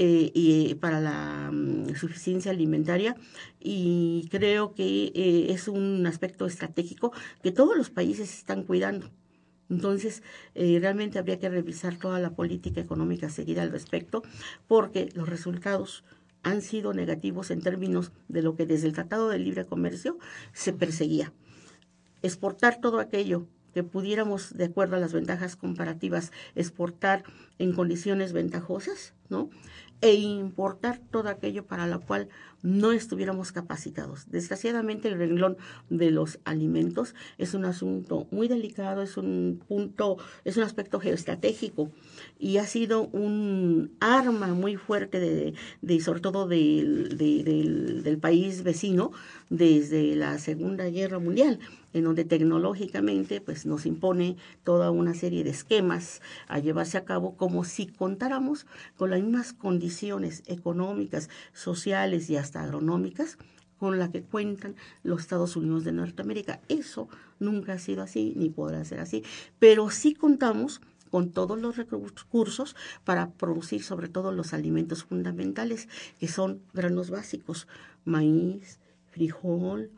eh, 0.03 0.33
y 0.33 0.77
para 0.77 0.99
la 0.99 1.51
mm, 1.53 1.95
suficiencia 1.95 2.53
alimentaria 2.53 3.17
y 3.61 4.27
creo 4.31 4.73
que 4.75 5.13
eh, 5.15 5.53
es 5.53 5.69
un 5.69 6.07
aspecto 6.07 6.47
estratégico 6.47 7.13
que 7.43 7.53
todos 7.53 7.77
los 7.77 7.91
países 7.91 8.33
están 8.39 8.63
cuidando. 8.63 9.11
Entonces, 9.69 10.23
eh, 10.55 10.79
realmente 10.81 11.19
habría 11.19 11.39
que 11.39 11.51
revisar 11.51 11.97
toda 11.97 12.19
la 12.19 12.31
política 12.31 12.81
económica 12.81 13.29
seguida 13.29 13.61
al 13.61 13.73
respecto, 13.73 14.23
porque 14.67 15.11
los 15.13 15.29
resultados 15.29 16.03
han 16.43 16.63
sido 16.63 16.95
negativos 16.95 17.51
en 17.51 17.61
términos 17.61 18.11
de 18.29 18.41
lo 18.41 18.57
que 18.57 18.65
desde 18.65 18.87
el 18.87 18.95
Tratado 18.95 19.29
de 19.29 19.39
Libre 19.39 19.67
Comercio 19.67 20.17
se 20.55 20.73
perseguía. 20.73 21.35
Exportar 22.23 22.81
todo 22.81 23.01
aquello 23.01 23.47
que 23.75 23.85
pudiéramos, 23.85 24.57
de 24.57 24.65
acuerdo 24.65 24.97
a 24.97 25.01
las 25.01 25.13
ventajas 25.13 25.57
comparativas, 25.57 26.33
exportar 26.55 27.25
en 27.59 27.73
condiciones 27.73 28.33
ventajosas, 28.33 29.15
¿no? 29.29 29.51
E 30.01 30.15
importar 30.15 30.99
todo 31.11 31.29
aquello 31.29 31.67
para 31.67 31.87
lo 31.87 32.01
cual 32.01 32.29
no 32.63 32.93
estuviéramos 32.93 33.53
capacitados. 33.53 34.31
Desgraciadamente 34.31 35.09
el 35.09 35.19
renglón 35.19 35.57
de 35.89 36.11
los 36.11 36.39
alimentos 36.45 37.15
es 37.39 37.55
un 37.55 37.65
asunto 37.65 38.27
muy 38.31 38.49
delicado, 38.49 39.03
es 39.03 39.17
un 39.17 39.63
punto, 39.67 40.19
es 40.45 40.57
un 40.57 40.63
aspecto 40.63 41.01
geoestratégico 41.01 41.91
y 42.39 42.59
ha 42.59 42.67
sido 42.67 43.09
un 43.09 43.97
arma 44.01 44.49
muy 44.49 44.77
fuerte 44.77 45.21
de, 45.21 45.55
de 45.83 46.01
sobre 46.01 46.21
todo 46.21 46.47
del, 46.47 47.17
del, 47.17 48.03
del 48.03 48.19
país 48.19 48.63
vecino 48.63 49.13
desde 49.49 50.15
la 50.17 50.39
Segunda 50.39 50.85
Guerra 50.87 51.19
Mundial 51.19 51.59
en 51.93 52.05
donde 52.05 52.25
tecnológicamente 52.25 53.41
pues 53.41 53.67
nos 53.67 53.87
impone 53.87 54.37
toda 54.65 54.91
una 54.91 55.15
serie 55.15 55.45
de 55.45 55.51
esquemas 55.51 56.23
a 56.49 56.59
llevarse 56.59 56.99
a 56.99 57.05
cabo 57.05 57.37
como 57.37 57.65
si 57.65 57.87
contáramos 57.87 58.67
con 58.97 59.11
las 59.11 59.21
mismas 59.21 59.53
condiciones 59.53 60.43
económicas, 60.47 61.29
sociales 61.53 62.31
y 62.31 62.37
hasta 62.37 62.63
agronómicas 62.63 63.39
con 63.79 63.99
la 63.99 64.11
que 64.11 64.23
cuentan 64.23 64.77
los 65.03 65.23
Estados 65.23 65.57
Unidos 65.57 65.85
de 65.85 65.93
Norteamérica. 65.93 66.61
Eso 66.69 67.09
nunca 67.39 67.73
ha 67.73 67.79
sido 67.79 68.03
así 68.03 68.35
ni 68.37 68.51
podrá 68.51 68.85
ser 68.85 69.01
así, 69.01 69.25
pero 69.59 69.91
sí 69.91 70.15
contamos 70.15 70.83
con 71.11 71.31
todos 71.31 71.59
los 71.61 71.77
recursos 71.77 72.77
para 73.05 73.31
producir 73.33 73.83
sobre 73.83 74.09
todo 74.09 74.33
los 74.33 74.53
alimentos 74.53 75.05
fundamentales, 75.05 75.89
que 76.19 76.29
son 76.29 76.63
granos 76.73 77.11
básicos, 77.11 77.67
maíz, 78.05 78.79
frijol, 79.11 79.91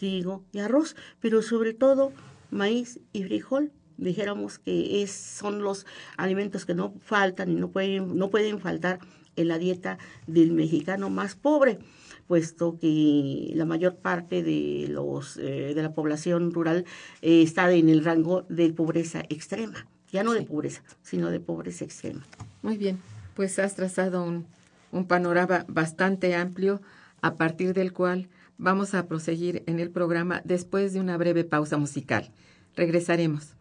trigo 0.00 0.42
y 0.50 0.58
arroz, 0.58 0.96
pero 1.20 1.42
sobre 1.42 1.74
todo 1.74 2.12
maíz 2.50 2.98
y 3.12 3.22
frijol. 3.22 3.70
Dijéramos 3.98 4.58
que 4.58 5.02
es, 5.02 5.12
son 5.12 5.62
los 5.62 5.86
alimentos 6.16 6.64
que 6.64 6.74
no 6.74 6.94
faltan 7.04 7.52
y 7.52 7.54
no 7.54 7.68
pueden, 7.68 8.16
no 8.16 8.30
pueden 8.30 8.58
faltar 8.58 8.98
en 9.36 9.48
la 9.48 9.58
dieta 9.58 9.98
del 10.26 10.52
mexicano 10.52 11.10
más 11.10 11.36
pobre, 11.36 11.78
puesto 12.26 12.78
que 12.78 13.52
la 13.54 13.66
mayor 13.66 13.96
parte 13.96 14.42
de, 14.42 14.86
los, 14.88 15.36
eh, 15.36 15.74
de 15.74 15.82
la 15.82 15.92
población 15.92 16.50
rural 16.50 16.86
eh, 17.20 17.42
está 17.42 17.70
en 17.70 17.90
el 17.90 18.02
rango 18.02 18.46
de 18.48 18.72
pobreza 18.72 19.22
extrema, 19.28 19.86
ya 20.10 20.24
no 20.24 20.32
de 20.32 20.42
pobreza, 20.42 20.82
sino 21.02 21.30
de 21.30 21.40
pobreza 21.40 21.84
extrema. 21.84 22.26
Muy 22.62 22.78
bien, 22.78 22.98
pues 23.34 23.58
has 23.58 23.76
trazado 23.76 24.24
un, 24.24 24.46
un 24.92 25.06
panorama 25.06 25.66
bastante 25.68 26.34
amplio 26.34 26.80
a 27.20 27.34
partir 27.34 27.74
del 27.74 27.92
cual 27.92 28.28
Vamos 28.62 28.92
a 28.92 29.06
proseguir 29.08 29.62
en 29.66 29.80
el 29.80 29.90
programa 29.90 30.42
después 30.44 30.92
de 30.92 31.00
una 31.00 31.16
breve 31.16 31.44
pausa 31.44 31.78
musical. 31.78 32.30
Regresaremos. 32.76 33.54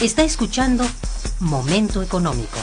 Está 0.00 0.24
escuchando 0.24 0.84
Momento 1.38 2.02
Económico. 2.02 2.56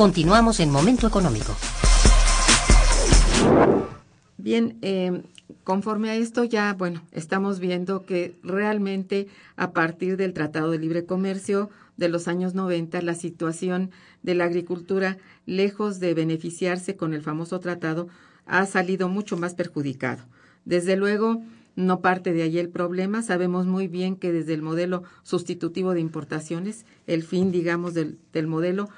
Continuamos 0.00 0.60
en 0.60 0.70
Momento 0.70 1.06
Económico. 1.06 1.54
Bien, 4.38 4.78
eh, 4.80 5.24
conforme 5.62 6.08
a 6.08 6.14
esto 6.14 6.44
ya, 6.44 6.72
bueno, 6.72 7.02
estamos 7.12 7.60
viendo 7.60 8.06
que 8.06 8.34
realmente 8.42 9.28
a 9.56 9.72
partir 9.72 10.16
del 10.16 10.32
Tratado 10.32 10.70
de 10.70 10.78
Libre 10.78 11.04
Comercio 11.04 11.68
de 11.98 12.08
los 12.08 12.28
años 12.28 12.54
90, 12.54 13.02
la 13.02 13.14
situación 13.14 13.90
de 14.22 14.34
la 14.34 14.44
agricultura, 14.44 15.18
lejos 15.44 16.00
de 16.00 16.14
beneficiarse 16.14 16.96
con 16.96 17.12
el 17.12 17.20
famoso 17.20 17.60
tratado, 17.60 18.08
ha 18.46 18.64
salido 18.64 19.10
mucho 19.10 19.36
más 19.36 19.52
perjudicado. 19.52 20.24
Desde 20.64 20.96
luego, 20.96 21.42
no 21.76 22.00
parte 22.00 22.32
de 22.32 22.42
ahí 22.42 22.58
el 22.58 22.70
problema. 22.70 23.20
Sabemos 23.20 23.66
muy 23.66 23.86
bien 23.86 24.16
que 24.16 24.32
desde 24.32 24.54
el 24.54 24.62
modelo 24.62 25.02
sustitutivo 25.24 25.92
de 25.92 26.00
importaciones, 26.00 26.86
el 27.06 27.22
fin, 27.22 27.52
digamos, 27.52 27.92
del, 27.92 28.18
del 28.32 28.46
modelo 28.46 28.88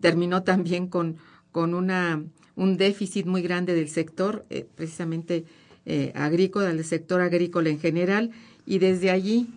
terminó 0.00 0.42
también 0.42 0.88
con, 0.88 1.16
con 1.52 1.74
una, 1.74 2.22
un 2.56 2.76
déficit 2.76 3.26
muy 3.26 3.42
grande 3.42 3.74
del 3.74 3.88
sector, 3.88 4.44
eh, 4.50 4.66
precisamente 4.74 5.44
eh, 5.86 6.12
agrícola, 6.14 6.68
del 6.68 6.84
sector 6.84 7.20
agrícola 7.20 7.70
en 7.70 7.80
general, 7.80 8.30
y 8.66 8.78
desde 8.78 9.10
allí 9.10 9.48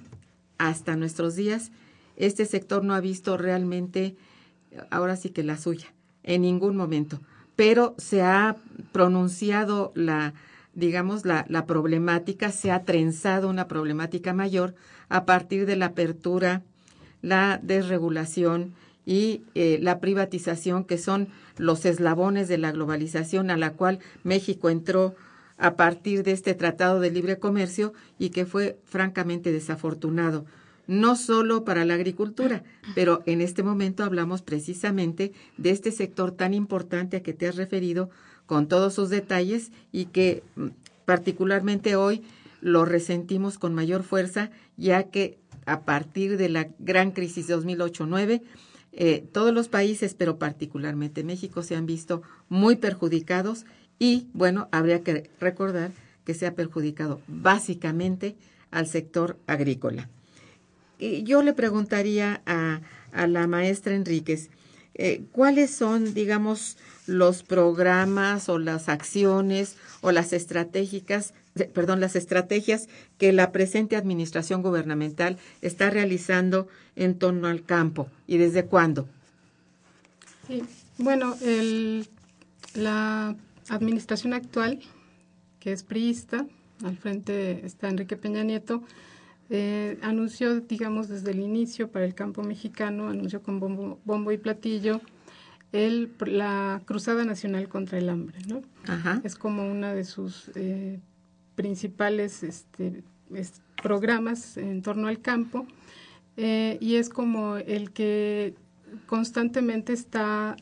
hasta 0.58 0.95
nuestros 0.95 1.36
días, 1.36 1.71
este 2.15 2.45
sector 2.45 2.84
no 2.84 2.93
ha 2.93 2.99
visto 2.99 3.38
realmente, 3.38 4.15
ahora 4.89 5.15
sí 5.15 5.30
que 5.30 5.43
la 5.43 5.58
suya, 5.58 5.93
en 6.23 6.41
ningún 6.41 6.75
momento, 6.75 7.21
pero 7.56 7.95
se 7.97 8.21
ha 8.21 8.58
pronunciado 8.91 9.91
la, 9.95 10.34
digamos, 10.73 11.25
la, 11.25 11.45
la 11.47 11.65
problemática, 11.65 12.52
se 12.52 12.71
ha 12.71 12.84
trenzado 12.84 13.49
una 13.49 13.67
problemática 13.67 14.34
mayor 14.34 14.75
a 15.10 15.25
partir 15.25 15.65
de 15.65 15.75
la 15.75 15.88
apertura, 15.88 16.63
la 17.21 17.60
desregulación 17.63 18.73
y 19.08 19.43
eh, 19.56 19.80
la 19.82 20.02
privatización, 20.02 20.84
que 20.84 20.98
son 20.98 21.30
los 21.58 21.86
eslabones 21.86 22.50
de 22.50 22.58
la 22.58 22.74
globalización 22.74 23.50
a 23.50 23.56
la 23.56 23.72
cual 23.72 24.00
México 24.26 24.70
entró 24.70 25.15
a 25.58 25.78
partir 25.78 26.24
de 26.24 26.34
este 26.34 26.54
Tratado 26.54 27.00
de 27.00 27.10
Libre 27.10 27.39
Comercio 27.39 27.93
y 28.20 28.32
que 28.32 28.46
fue 28.46 28.78
francamente 28.84 29.54
desafortunado, 29.54 30.46
no 30.88 31.15
solo 31.15 31.63
para 31.63 31.86
la 31.86 31.93
agricultura, 31.93 32.63
pero 32.96 33.24
en 33.26 33.39
este 33.39 33.63
momento 33.63 34.04
hablamos 34.04 34.41
precisamente 34.41 35.32
de 35.58 35.70
este 35.70 35.91
sector 35.93 36.34
tan 36.34 36.54
importante 36.54 37.17
a 37.17 37.24
que 37.24 37.34
te 37.34 37.48
has 37.48 37.56
referido 37.56 38.10
con 38.46 38.67
todos 38.67 38.93
sus 38.93 39.10
detalles 39.10 39.72
y 39.93 40.08
que 40.08 40.43
mm, 40.58 40.67
particularmente 41.06 41.96
hoy 41.96 42.24
lo 42.60 42.84
resentimos 42.84 43.58
con 43.58 43.74
mayor 43.74 44.04
fuerza, 44.04 44.52
ya 44.76 45.04
que 45.04 45.38
a 45.65 45.82
partir 45.86 46.38
de 46.38 46.50
la 46.50 46.70
gran 46.80 47.12
crisis 47.12 47.50
2008-9, 47.50 48.41
eh, 48.91 49.26
todos 49.32 49.54
los 49.54 49.67
países, 49.67 50.15
pero 50.15 50.39
particularmente 50.39 51.23
México, 51.23 51.63
se 51.63 51.76
han 51.76 51.86
visto 51.86 52.21
muy 52.50 52.76
perjudicados 52.76 53.65
y, 54.00 54.28
bueno, 54.34 54.67
habría 54.71 55.04
que 55.04 55.30
recordar 55.39 55.91
que 56.26 56.34
se 56.34 56.45
ha 56.45 56.56
perjudicado 56.56 57.21
básicamente 57.28 58.36
al 58.71 58.88
sector 58.88 59.38
agrícola. 59.47 60.10
Y 61.00 61.23
yo 61.23 61.43
le 61.43 61.54
preguntaría 61.54 62.41
a, 62.45 62.82
la 63.28 63.47
maestra 63.47 63.95
Enríquez, 63.95 64.50
eh, 64.95 65.23
¿cuáles 65.32 65.71
son, 65.71 66.13
digamos, 66.13 66.78
los 67.06 67.43
programas 67.43 68.50
o 68.50 68.60
las 68.60 68.89
acciones 68.89 69.78
o 70.02 70.12
las 70.12 70.34
estratégicas, 70.34 71.34
perdón, 71.65 72.00
las 72.00 72.15
estrategias 72.15 72.88
que 73.17 73.34
la 73.34 73.52
presente 73.52 73.96
administración 73.96 74.62
gubernamental 74.62 75.38
está 75.62 75.89
realizando 75.89 76.67
en 76.96 77.17
torno 77.17 77.48
al 77.48 77.63
campo 77.63 78.10
y 78.28 78.38
desde 78.38 78.65
cuándo? 78.65 79.08
Sí, 80.48 80.63
bueno, 80.98 81.36
el, 81.41 82.08
la 82.74 83.36
administración 83.70 84.34
actual, 84.34 84.80
que 85.60 85.72
es 85.72 85.84
priista, 85.84 86.46
al 86.84 86.98
frente 86.98 87.65
está 87.65 87.89
Enrique 87.89 88.17
Peña 88.17 88.43
Nieto, 88.43 88.84
eh, 89.50 89.98
anunció, 90.02 90.60
digamos, 90.60 91.08
desde 91.08 91.32
el 91.32 91.39
inicio 91.39 91.89
para 91.89 92.06
el 92.06 92.13
campo 92.13 92.43
mexicano, 92.43 93.10
anunció 93.10 93.41
con 93.41 93.60
bombo, 93.60 94.00
bombo 94.04 94.32
y 94.32 94.38
platillo 94.38 95.02
el, 95.72 96.12
la 96.26 96.82
Cruzada 96.86 97.26
Nacional 97.26 97.67
contra 97.70 97.98
el 97.98 98.10
Hambre, 98.10 98.39
¿no? 98.48 98.62
Es 99.24 99.36
como 99.36 99.70
una 99.70 99.93
de 99.93 100.06
sus 100.06 100.52
eh, 100.56 101.00
principales 101.58 102.41
este, 102.43 103.04
programas 103.84 104.56
en 104.56 104.82
torno 104.82 105.10
al 105.10 105.20
campo 105.20 105.67
eh, 106.38 106.78
y 106.80 106.96
es 106.96 107.10
como 107.10 107.58
el 107.58 107.91
que 107.91 108.54
constantemente 109.08 109.91
está 109.91 110.56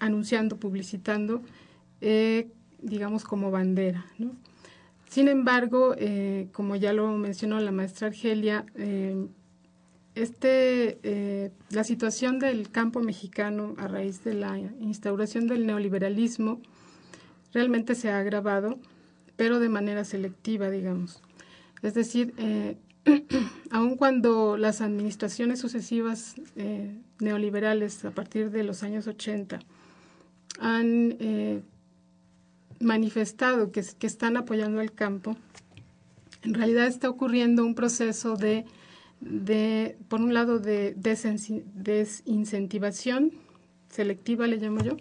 anunciando, 0.00 0.56
publicitando, 0.56 1.42
digamos, 2.80 3.24
como 3.24 3.50
bandera. 3.50 4.06
Sin 5.10 5.26
embargo, 5.26 5.96
eh, 5.98 6.46
como 6.52 6.76
ya 6.76 6.92
lo 6.92 7.08
mencionó 7.16 7.58
la 7.58 7.72
maestra 7.72 8.06
Argelia, 8.06 8.64
eh, 8.76 9.26
este, 10.14 11.00
eh, 11.02 11.50
la 11.70 11.82
situación 11.82 12.38
del 12.38 12.70
campo 12.70 13.00
mexicano 13.00 13.74
a 13.78 13.88
raíz 13.88 14.22
de 14.22 14.34
la 14.34 14.56
instauración 14.78 15.48
del 15.48 15.66
neoliberalismo 15.66 16.60
realmente 17.52 17.96
se 17.96 18.08
ha 18.08 18.20
agravado, 18.20 18.78
pero 19.40 19.58
de 19.58 19.70
manera 19.70 20.04
selectiva, 20.04 20.68
digamos. 20.68 21.22
Es 21.80 21.94
decir, 21.94 22.34
aun 23.70 23.96
cuando 23.96 24.58
las 24.58 24.82
administraciones 24.82 25.60
sucesivas 25.60 26.34
neoliberales 27.20 28.04
a 28.04 28.10
partir 28.10 28.50
de 28.50 28.64
los 28.64 28.82
años 28.82 29.06
80 29.06 29.60
han 30.58 31.16
manifestado 32.80 33.72
que, 33.72 33.82
que 33.98 34.06
están 34.06 34.36
apoyando 34.36 34.82
al 34.82 34.92
campo, 34.92 35.38
en 36.42 36.52
realidad 36.52 36.86
está 36.86 37.08
ocurriendo 37.08 37.64
un 37.64 37.74
proceso 37.74 38.36
de, 38.36 38.66
de 39.22 39.96
por 40.08 40.20
un 40.20 40.34
lado, 40.34 40.58
de 40.58 40.92
desincentivación 40.98 43.32
selectiva, 43.88 44.46
le 44.46 44.58
llamo 44.58 44.84
yo, 44.84 44.98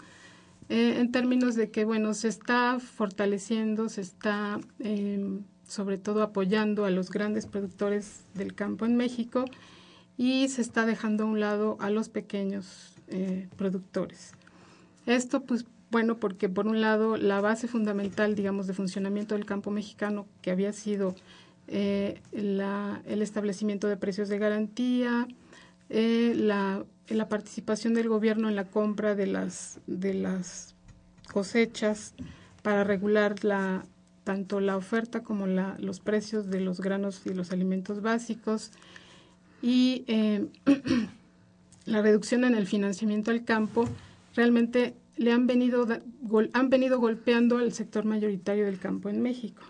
eh, 0.69 0.99
en 0.99 1.11
términos 1.11 1.55
de 1.55 1.71
que, 1.71 1.83
bueno, 1.83 2.13
se 2.13 2.27
está 2.27 2.79
fortaleciendo, 2.79 3.89
se 3.89 4.01
está 4.01 4.59
em, 4.79 5.41
sobre 5.67 5.97
todo 5.97 6.21
apoyando 6.21 6.85
a 6.85 6.91
los 6.91 7.09
grandes 7.09 7.47
productores 7.47 8.23
del 8.35 8.53
campo 8.53 8.85
en 8.85 8.95
México 8.95 9.45
y 10.15 10.47
se 10.47 10.61
está 10.61 10.85
dejando 10.85 11.23
a 11.23 11.27
un 11.27 11.39
lado 11.39 11.77
a 11.79 11.89
los 11.89 12.09
pequeños 12.09 12.93
eh, 13.07 13.47
productores. 13.57 14.33
Esto, 15.07 15.41
pues, 15.41 15.65
bueno, 15.89 16.17
porque 16.17 16.49
por 16.49 16.67
un 16.67 16.81
lado 16.81 17.17
la 17.17 17.41
base 17.41 17.67
fundamental, 17.67 18.35
digamos, 18.35 18.67
de 18.67 18.73
funcionamiento 18.73 19.33
del 19.33 19.45
campo 19.45 19.71
mexicano, 19.71 20.27
que 20.43 20.51
había 20.51 20.71
sido 20.71 21.15
eh, 21.67 22.21
el 22.31 23.21
establecimiento 23.21 23.87
de 23.87 23.97
precios 23.97 24.29
de 24.29 24.37
garantía, 24.37 25.27
eh, 25.89 26.33
la, 26.35 26.85
participación 27.27 27.93
del 27.93 28.09
gobierno 28.09 28.49
en 28.49 28.55
la 28.55 28.65
compra 28.65 29.15
de 29.15 29.27
las, 29.27 29.79
de 29.87 30.13
las 30.13 30.75
cosechas 31.31 32.13
para 32.61 32.83
regular 32.83 33.43
la, 33.43 33.85
tanto 34.23 34.59
la 34.59 34.77
oferta 34.77 35.23
como 35.23 35.47
la, 35.47 35.75
los 35.79 35.99
precios 35.99 36.49
de 36.49 36.61
los 36.61 36.81
granos 36.81 37.21
y 37.25 37.33
los 37.33 37.51
alimentos 37.51 38.01
básicos 38.01 38.71
y 39.61 40.03
eh, 40.07 40.47
la 41.85 42.01
reducción 42.01 42.43
en 42.43 42.55
el 42.55 42.67
financiamiento 42.67 43.31
al 43.31 43.43
campo 43.43 43.85
realmente 44.35 44.93
le 45.17 45.33
han 45.33 45.47
venido, 45.47 45.87
han 46.53 46.69
venido 46.69 46.99
golpeando 46.99 47.57
al 47.57 47.73
sector 47.73 48.05
mayoritario 48.05 48.65
del 48.65 48.79
campo 48.79 49.09
en 49.09 49.21
México. 49.21 49.63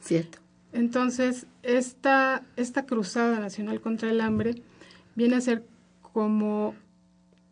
Cierto. 0.00 0.38
Entonces, 0.72 1.46
esta, 1.62 2.42
esta 2.56 2.86
cruzada 2.86 3.38
nacional 3.38 3.80
contra 3.80 4.10
el 4.10 4.20
hambre 4.20 4.56
viene 5.16 5.36
a 5.36 5.40
ser 5.40 5.64
como 6.00 6.74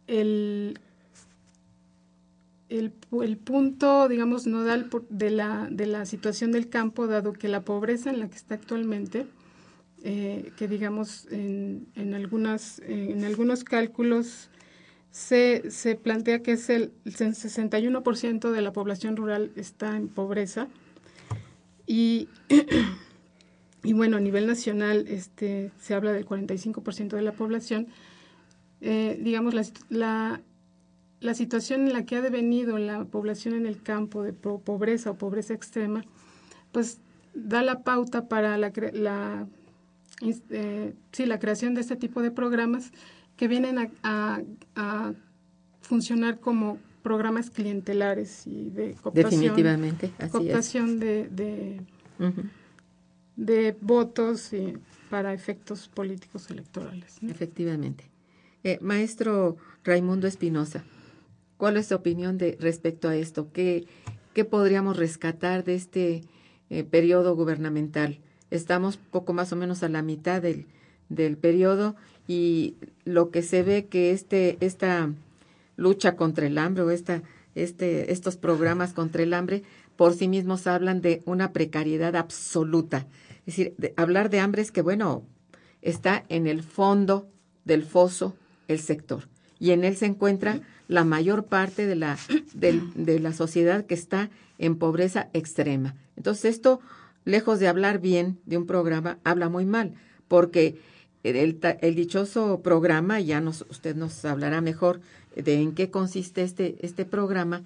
el, 0.06 0.78
el, 2.68 3.36
punto, 3.36 4.08
digamos, 4.08 4.46
nodal 4.46 4.88
de 5.10 5.30
la, 5.30 5.68
de 5.70 5.86
la 5.86 6.06
situación 6.06 6.52
del 6.52 6.68
campo, 6.68 7.06
dado 7.06 7.32
que 7.32 7.48
la 7.48 7.62
pobreza 7.62 8.10
en 8.10 8.20
la 8.20 8.28
que 8.28 8.36
está 8.36 8.54
actualmente, 8.54 9.26
eh, 10.02 10.52
que 10.56 10.68
digamos 10.68 11.26
en, 11.30 11.86
en, 11.94 12.14
algunas, 12.14 12.80
en 12.80 13.24
algunos 13.24 13.64
cálculos 13.64 14.50
se, 15.14 15.70
se 15.70 15.94
plantea 15.94 16.42
que 16.42 16.52
es 16.52 16.68
el, 16.68 16.92
61% 17.04 18.50
de 18.50 18.60
la 18.60 18.72
población 18.72 19.16
rural 19.16 19.52
está 19.54 19.96
en 19.96 20.08
pobreza. 20.08 20.66
Y, 21.86 22.28
y 23.84 23.92
bueno, 23.92 24.16
a 24.16 24.20
nivel 24.20 24.46
nacional 24.46 25.04
este, 25.08 25.70
se 25.78 25.94
habla 25.94 26.12
del 26.12 26.26
45% 26.26 27.10
de 27.10 27.22
la 27.22 27.32
población. 27.32 27.86
Eh, 28.80 29.20
digamos, 29.22 29.54
la, 29.54 29.64
la, 29.90 30.40
la, 31.20 31.34
situación 31.34 31.86
en 31.86 31.92
la 31.92 32.04
que 32.04 32.16
ha 32.16 32.22
devenido 32.22 32.78
la 32.78 33.04
población 33.04 33.54
en 33.54 33.66
el 33.66 33.82
campo 33.82 34.22
de 34.22 34.32
pobreza 34.32 35.10
o 35.10 35.14
pobreza 35.18 35.54
extrema, 35.54 36.04
pues 36.72 36.98
da 37.34 37.62
la 37.62 37.82
pauta 37.82 38.26
para 38.26 38.56
la, 38.56 38.72
la, 38.92 39.46
eh, 40.50 40.94
sí, 41.12 41.26
la 41.26 41.38
creación 41.38 41.74
de 41.74 41.82
este 41.82 41.96
tipo 41.96 42.22
de 42.22 42.30
programas 42.30 42.90
que 43.36 43.48
vienen 43.48 43.92
a, 44.02 44.42
funcionar 45.82 46.40
como 46.40 46.78
programas 47.02 47.50
clientelares 47.50 48.46
y 48.46 48.70
de 48.70 48.94
cooptación, 48.94 49.42
Definitivamente, 49.42 50.10
así 50.18 50.30
cooptación 50.30 50.98
de, 50.98 51.28
de, 51.28 51.80
votos 53.80 54.50
para 55.10 55.32
efectos 55.32 55.88
políticos 55.88 56.50
electorales. 56.50 57.16
Efectivamente. 57.22 58.04
Eh, 58.62 58.78
maestro 58.80 59.56
Raimundo 59.84 60.26
Espinosa, 60.26 60.84
¿cuál 61.56 61.76
es 61.76 61.86
su 61.88 61.94
opinión 61.94 62.38
de 62.38 62.56
respecto 62.60 63.08
a 63.08 63.16
esto? 63.16 63.52
¿Qué, 63.52 63.86
qué 64.32 64.44
podríamos 64.44 64.96
rescatar 64.96 65.64
de 65.64 65.74
este 65.74 66.24
eh, 66.70 66.84
periodo 66.84 67.36
gubernamental? 67.36 68.20
Estamos 68.50 68.96
poco 68.96 69.32
más 69.34 69.52
o 69.52 69.56
menos 69.56 69.82
a 69.82 69.88
la 69.88 70.02
mitad 70.02 70.40
del, 70.40 70.66
del 71.08 71.36
periodo 71.36 71.96
y 72.26 72.76
lo 73.04 73.30
que 73.30 73.42
se 73.42 73.62
ve 73.62 73.86
que 73.86 74.12
este, 74.12 74.56
esta 74.60 75.10
lucha 75.76 76.16
contra 76.16 76.46
el 76.46 76.56
hambre 76.58 76.84
o 76.84 76.90
esta, 76.90 77.22
este, 77.54 78.12
estos 78.12 78.36
programas 78.36 78.92
contra 78.94 79.22
el 79.22 79.34
hambre 79.34 79.62
por 79.96 80.14
sí 80.14 80.28
mismos 80.28 80.66
hablan 80.66 81.00
de 81.00 81.22
una 81.24 81.52
precariedad 81.52 82.16
absoluta. 82.16 83.06
Es 83.46 83.56
decir, 83.56 83.74
hablar 83.96 84.30
de 84.30 84.40
hambre 84.40 84.62
es 84.62 84.72
que, 84.72 84.82
bueno, 84.82 85.24
está 85.82 86.24
en 86.28 86.46
el 86.46 86.62
fondo 86.62 87.28
del 87.64 87.84
foso 87.84 88.36
el 88.68 88.80
sector 88.80 89.28
y 89.58 89.70
en 89.70 89.84
él 89.84 89.96
se 89.96 90.06
encuentra 90.06 90.60
la 90.88 91.04
mayor 91.04 91.46
parte 91.46 91.86
de 91.86 91.96
la, 91.96 92.18
de 92.54 93.18
la 93.20 93.32
sociedad 93.32 93.86
que 93.86 93.94
está 93.94 94.30
en 94.58 94.76
pobreza 94.76 95.28
extrema. 95.32 95.94
Entonces 96.16 96.54
esto, 96.54 96.80
lejos 97.24 97.60
de 97.60 97.68
hablar 97.68 98.00
bien 98.00 98.38
de 98.46 98.58
un 98.58 98.66
programa, 98.66 99.18
habla 99.24 99.48
muy 99.48 99.64
mal, 99.64 99.94
porque 100.28 100.78
el, 101.22 101.58
el 101.80 101.94
dichoso 101.94 102.60
programa, 102.62 103.20
ya 103.20 103.40
nos, 103.40 103.64
usted 103.70 103.96
nos 103.96 104.24
hablará 104.24 104.60
mejor 104.60 105.00
de 105.34 105.54
en 105.54 105.74
qué 105.74 105.90
consiste 105.90 106.42
este, 106.42 106.76
este 106.80 107.04
programa, 107.04 107.62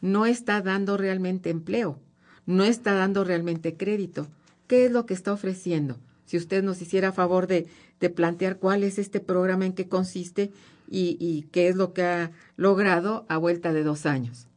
no 0.00 0.26
está 0.26 0.60
dando 0.62 0.96
realmente 0.96 1.50
empleo, 1.50 1.98
no 2.46 2.64
está 2.64 2.94
dando 2.94 3.24
realmente 3.24 3.74
crédito. 3.74 4.26
¿Qué 4.74 4.86
es 4.86 4.90
lo 4.90 5.06
que 5.06 5.14
está 5.14 5.32
ofreciendo? 5.32 6.00
Si 6.24 6.36
usted 6.36 6.64
nos 6.64 6.82
hiciera 6.82 7.12
favor 7.12 7.46
de, 7.46 7.68
de 8.00 8.10
plantear 8.10 8.58
cuál 8.58 8.82
es 8.82 8.98
este 8.98 9.20
programa, 9.20 9.66
en 9.66 9.72
qué 9.72 9.86
consiste 9.86 10.50
y, 10.90 11.16
y 11.20 11.42
qué 11.52 11.68
es 11.68 11.76
lo 11.76 11.92
que 11.92 12.02
ha 12.02 12.32
logrado 12.56 13.24
a 13.28 13.38
vuelta 13.38 13.72
de 13.72 13.84
dos 13.84 14.04
años. 14.04 14.48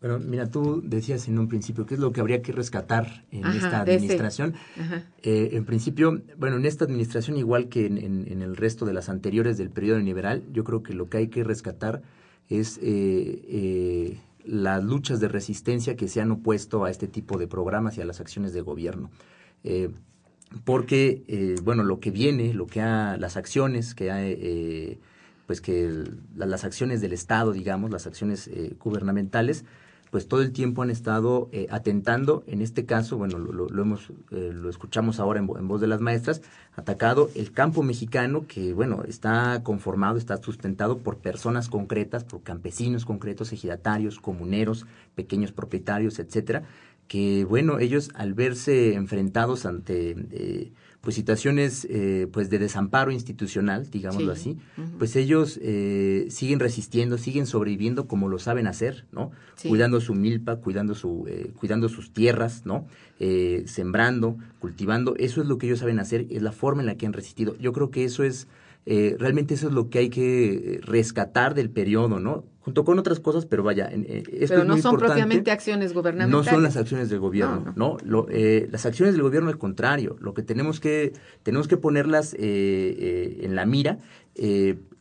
Bueno, 0.00 0.20
mira, 0.20 0.48
tú 0.48 0.80
decías 0.84 1.26
en 1.26 1.36
un 1.40 1.48
principio 1.48 1.84
qué 1.84 1.94
es 1.94 2.00
lo 2.00 2.12
que 2.12 2.20
habría 2.20 2.42
que 2.42 2.52
rescatar 2.52 3.24
en 3.32 3.44
esta 3.44 3.80
administración. 3.80 4.54
Eh, 5.24 5.48
en 5.54 5.64
principio, 5.64 6.22
bueno, 6.38 6.56
en 6.56 6.64
esta 6.64 6.84
administración, 6.84 7.36
igual 7.36 7.68
que 7.68 7.86
en, 7.86 7.98
en, 7.98 8.42
el 8.42 8.56
resto 8.56 8.86
de 8.86 8.92
las 8.92 9.08
anteriores 9.08 9.58
del 9.58 9.70
periodo 9.70 9.98
liberal, 9.98 10.44
yo 10.52 10.62
creo 10.62 10.84
que 10.84 10.94
lo 10.94 11.08
que 11.08 11.18
hay 11.18 11.26
que 11.26 11.42
rescatar 11.42 12.02
es 12.48 12.78
eh, 12.78 13.42
eh, 13.48 14.20
las 14.44 14.84
luchas 14.84 15.18
de 15.18 15.26
resistencia 15.26 15.96
que 15.96 16.06
se 16.06 16.20
han 16.20 16.30
opuesto 16.30 16.84
a 16.84 16.90
este 16.90 17.08
tipo 17.08 17.36
de 17.36 17.48
programas 17.48 17.98
y 17.98 18.00
a 18.00 18.04
las 18.04 18.20
acciones 18.20 18.52
de 18.52 18.60
gobierno. 18.60 19.10
Porque, 20.64 21.56
bueno, 21.62 21.82
lo 21.84 22.00
que 22.00 22.10
viene, 22.10 22.54
lo 22.54 22.66
que 22.66 22.80
ha, 22.80 23.16
las 23.16 23.36
acciones 23.36 23.94
que 23.94 24.10
ha 24.10 24.20
pues 25.46 25.60
que 25.60 26.04
las 26.36 26.64
acciones 26.64 27.00
del 27.00 27.12
Estado, 27.12 27.52
digamos, 27.52 27.90
las 27.90 28.06
acciones 28.06 28.48
gubernamentales, 28.78 29.64
pues 30.10 30.26
todo 30.26 30.42
el 30.42 30.52
tiempo 30.52 30.82
han 30.82 30.90
estado 30.90 31.48
eh, 31.52 31.66
atentando, 31.70 32.42
en 32.46 32.62
este 32.62 32.84
caso, 32.84 33.16
bueno, 33.16 33.38
lo, 33.38 33.68
hemos, 33.80 34.10
eh, 34.32 34.50
lo 34.52 34.68
escuchamos 34.68 35.20
ahora 35.20 35.38
en, 35.38 35.46
voz 35.46 35.80
de 35.80 35.86
las 35.86 36.00
maestras, 36.00 36.42
atacado 36.74 37.30
el 37.36 37.52
campo 37.52 37.82
mexicano 37.82 38.44
que, 38.46 38.74
bueno, 38.74 39.04
está 39.06 39.62
conformado, 39.62 40.18
está 40.18 40.36
sustentado 40.38 40.98
por 40.98 41.18
personas 41.18 41.68
concretas, 41.68 42.24
por 42.24 42.42
campesinos 42.42 43.04
concretos, 43.04 43.52
ejidatarios, 43.52 44.18
comuneros, 44.18 44.84
pequeños 45.14 45.52
propietarios, 45.52 46.18
etcétera, 46.18 46.64
que, 47.10 47.44
bueno, 47.44 47.80
ellos 47.80 48.10
al 48.14 48.34
verse 48.34 48.94
enfrentados 48.94 49.66
ante 49.66 50.14
eh, 50.30 50.70
pues 51.00 51.16
situaciones 51.16 51.84
eh, 51.90 52.28
pues 52.32 52.50
de 52.50 52.60
desamparo 52.60 53.10
institucional, 53.10 53.90
digámoslo 53.90 54.30
así, 54.30 54.58
pues 54.96 55.16
ellos 55.16 55.58
eh, 55.60 56.28
siguen 56.30 56.60
resistiendo, 56.60 57.18
siguen 57.18 57.46
sobreviviendo 57.46 58.06
como 58.06 58.28
lo 58.28 58.38
saben 58.38 58.68
hacer, 58.68 59.06
¿no? 59.10 59.32
Cuidando 59.66 60.00
su 60.00 60.14
milpa, 60.14 60.60
cuidando 60.60 60.94
su, 60.94 61.24
eh, 61.26 61.50
cuidando 61.58 61.88
sus 61.88 62.12
tierras, 62.12 62.64
¿no? 62.64 62.86
sembrando, 63.66 64.38
cultivando, 64.60 65.14
eso 65.16 65.42
es 65.42 65.48
lo 65.48 65.58
que 65.58 65.66
ellos 65.66 65.80
saben 65.80 65.98
hacer, 65.98 66.26
es 66.30 66.42
la 66.42 66.52
forma 66.52 66.80
en 66.80 66.86
la 66.86 66.94
que 66.94 67.06
han 67.06 67.12
resistido. 67.12 67.54
Yo 67.58 67.72
creo 67.72 67.90
que 67.90 68.04
eso 68.04 68.22
es 68.22 68.46
eh, 68.86 69.16
realmente 69.18 69.54
eso 69.54 69.68
es 69.68 69.74
lo 69.74 69.90
que 69.90 69.98
hay 69.98 70.10
que 70.10 70.52
eh, 70.52 70.80
rescatar 70.82 71.54
del 71.54 71.70
periodo, 71.70 72.18
¿no? 72.18 72.44
Junto 72.60 72.84
con 72.84 72.98
otras 72.98 73.20
cosas, 73.20 73.46
pero 73.46 73.62
vaya, 73.62 73.88
eh, 73.90 74.22
esto 74.32 74.54
pero 74.54 74.64
no 74.64 74.74
es 74.76 74.82
son 74.82 74.98
propiamente 74.98 75.50
acciones 75.50 75.94
gubernamentales. 75.94 76.46
No 76.46 76.52
son 76.52 76.62
las 76.62 76.76
acciones 76.76 77.08
del 77.08 77.18
gobierno, 77.18 77.72
¿no? 77.74 77.96
Lo, 78.04 78.26
eh, 78.28 78.68
las 78.70 78.84
acciones 78.84 79.14
del 79.14 79.22
gobierno, 79.22 79.48
al 79.48 79.56
contrario, 79.56 80.16
lo 80.20 80.34
que 80.34 80.42
tenemos 80.42 80.78
que, 80.78 81.14
tenemos 81.42 81.68
que 81.68 81.78
ponerlas 81.78 82.36
en 82.38 83.54
la 83.54 83.64
mira 83.64 83.98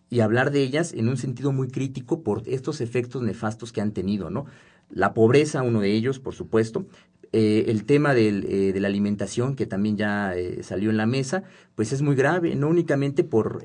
y 0.09 0.19
hablar 0.21 0.51
de 0.51 0.63
ellas 0.63 0.93
en 0.93 1.09
un 1.09 1.17
sentido 1.17 1.51
muy 1.51 1.67
crítico 1.67 2.23
por 2.23 2.43
estos 2.45 2.81
efectos 2.81 3.21
nefastos 3.21 3.71
que 3.71 3.81
han 3.81 3.91
tenido, 3.91 4.29
¿no? 4.29 4.45
La 4.89 5.13
pobreza, 5.13 5.61
uno 5.61 5.81
de 5.81 5.91
ellos, 5.91 6.19
por 6.19 6.33
supuesto, 6.33 6.85
eh, 7.31 7.65
el 7.67 7.85
tema 7.85 8.15
del, 8.15 8.45
eh, 8.49 8.73
de 8.73 8.79
la 8.79 8.87
alimentación, 8.87 9.55
que 9.55 9.67
también 9.67 9.97
ya 9.97 10.35
eh, 10.35 10.63
salió 10.63 10.89
en 10.89 10.97
la 10.97 11.05
mesa, 11.05 11.43
pues 11.75 11.93
es 11.93 12.01
muy 12.01 12.15
grave, 12.15 12.55
no 12.55 12.67
únicamente 12.67 13.23
por, 13.23 13.63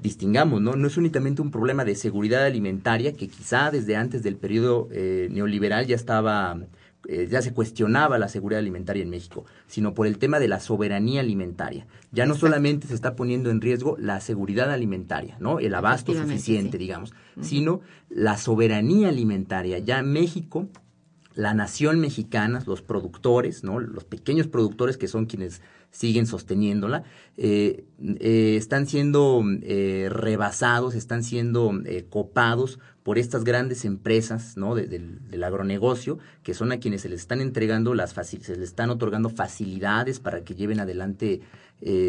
distingamos, 0.00 0.60
¿no? 0.60 0.76
no 0.76 0.86
es 0.86 0.96
únicamente 0.96 1.42
un 1.42 1.50
problema 1.50 1.84
de 1.84 1.94
seguridad 1.94 2.44
alimentaria, 2.44 3.12
que 3.12 3.28
quizá 3.28 3.70
desde 3.70 3.96
antes 3.96 4.22
del 4.22 4.36
periodo 4.36 4.88
neoliberal 4.90 5.86
ya 5.86 5.96
estaba, 5.96 6.58
ya 7.28 7.42
se 7.42 7.52
cuestionaba 7.52 8.18
la 8.18 8.28
seguridad 8.28 8.60
alimentaria 8.60 9.02
en 9.02 9.10
México, 9.10 9.44
sino 9.66 9.94
por 9.94 10.06
el 10.06 10.18
tema 10.18 10.38
de 10.38 10.48
la 10.48 10.60
soberanía 10.60 11.20
alimentaria. 11.20 11.86
Ya 12.12 12.26
no 12.26 12.34
solamente 12.34 12.86
se 12.86 12.94
está 12.94 13.16
poniendo 13.16 13.50
en 13.50 13.60
riesgo 13.60 13.96
la 13.98 14.20
seguridad 14.20 14.70
alimentaria, 14.70 15.36
¿no? 15.40 15.58
El 15.58 15.74
abasto 15.74 16.14
suficiente, 16.14 16.78
digamos, 16.78 17.12
sino 17.40 17.80
la 18.08 18.36
soberanía 18.36 19.08
alimentaria. 19.08 19.78
Ya 19.78 20.02
México 20.02 20.68
la 21.38 21.54
nación 21.54 22.00
mexicana, 22.00 22.64
los 22.66 22.82
productores, 22.82 23.62
¿no? 23.62 23.78
los 23.78 24.02
pequeños 24.02 24.48
productores 24.48 24.96
que 24.96 25.06
son 25.06 25.26
quienes 25.26 25.62
siguen 25.90 26.26
sosteniéndola, 26.26 27.04
eh, 27.36 27.84
eh, 28.00 28.56
están 28.56 28.86
siendo 28.86 29.42
eh, 29.62 30.08
rebasados, 30.10 30.94
están 30.94 31.22
siendo 31.24 31.72
copados 32.10 32.78
por 33.02 33.18
estas 33.18 33.44
grandes 33.44 33.84
empresas 33.84 34.56
¿no? 34.56 34.74
del 34.74 35.44
agronegocio, 35.44 36.18
que 36.42 36.54
son 36.54 36.72
a 36.72 36.78
quienes 36.78 37.02
se 37.02 37.08
les 37.08 37.20
están 37.20 37.40
entregando 37.40 37.94
las 37.94 38.12
se 38.12 38.56
les 38.56 38.68
están 38.68 38.90
otorgando 38.90 39.30
facilidades 39.30 40.20
para 40.20 40.44
que 40.44 40.54
lleven 40.54 40.80
adelante 40.80 41.40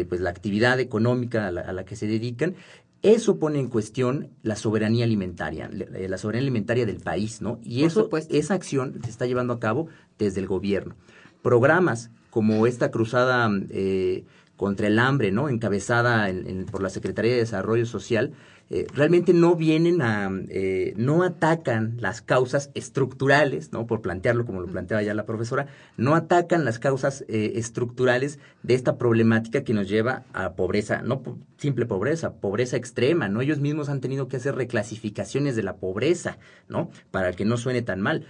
pues 0.08 0.20
la 0.20 0.30
actividad 0.30 0.80
económica 0.80 1.46
a 1.48 1.72
la 1.72 1.84
que 1.84 1.96
se 1.96 2.06
dedican 2.06 2.54
eso 3.02 3.38
pone 3.38 3.58
en 3.58 3.68
cuestión 3.68 4.28
la 4.42 4.56
soberanía 4.56 5.06
alimentaria, 5.06 5.70
la 5.72 6.18
soberanía 6.18 6.44
alimentaria 6.44 6.84
del 6.84 6.98
país, 6.98 7.40
¿no? 7.40 7.58
Y 7.62 7.84
eso, 7.84 8.10
esa 8.28 8.52
acción 8.52 9.00
se 9.02 9.08
está 9.08 9.24
llevando 9.24 9.54
a 9.54 9.60
cabo 9.60 9.88
desde 10.18 10.40
el 10.40 10.46
gobierno. 10.46 10.96
Programas 11.40 12.10
como 12.30 12.66
esta 12.66 12.90
cruzada 12.90 13.50
eh, 13.70 14.24
contra 14.56 14.86
el 14.86 14.98
hambre, 14.98 15.32
¿no? 15.32 15.48
Encabezada 15.48 16.28
por 16.70 16.82
la 16.82 16.90
Secretaría 16.90 17.32
de 17.32 17.38
Desarrollo 17.38 17.86
Social, 17.86 18.32
eh, 18.72 18.86
realmente 18.94 19.32
no 19.32 19.56
vienen 19.56 20.00
a, 20.00 20.30
eh, 20.48 20.94
no 20.96 21.24
atacan 21.24 21.96
las 21.98 22.22
causas 22.22 22.70
estructurales, 22.74 23.72
¿no? 23.72 23.88
Por 23.88 24.00
plantearlo 24.00 24.46
como 24.46 24.60
lo 24.60 24.68
planteaba 24.68 25.02
ya 25.02 25.12
la 25.12 25.26
profesora, 25.26 25.66
no 25.96 26.14
atacan 26.14 26.64
las 26.64 26.78
causas 26.78 27.24
eh, 27.26 27.54
estructurales 27.56 28.38
de 28.62 28.74
esta 28.74 28.96
problemática 28.96 29.64
que 29.64 29.74
nos 29.74 29.88
lleva 29.88 30.22
a 30.32 30.52
pobreza, 30.52 31.02
no 31.02 31.20
simple 31.56 31.84
pobreza, 31.84 32.34
pobreza 32.34 32.76
extrema, 32.76 33.28
¿no? 33.28 33.40
Ellos 33.40 33.58
mismos 33.58 33.88
han 33.88 34.00
tenido 34.00 34.28
que 34.28 34.36
hacer 34.36 34.54
reclasificaciones 34.54 35.56
de 35.56 35.64
la 35.64 35.74
pobreza, 35.74 36.38
¿no? 36.68 36.92
Para 37.10 37.32
que 37.32 37.44
no 37.44 37.56
suene 37.56 37.82
tan 37.82 38.00
mal. 38.00 38.24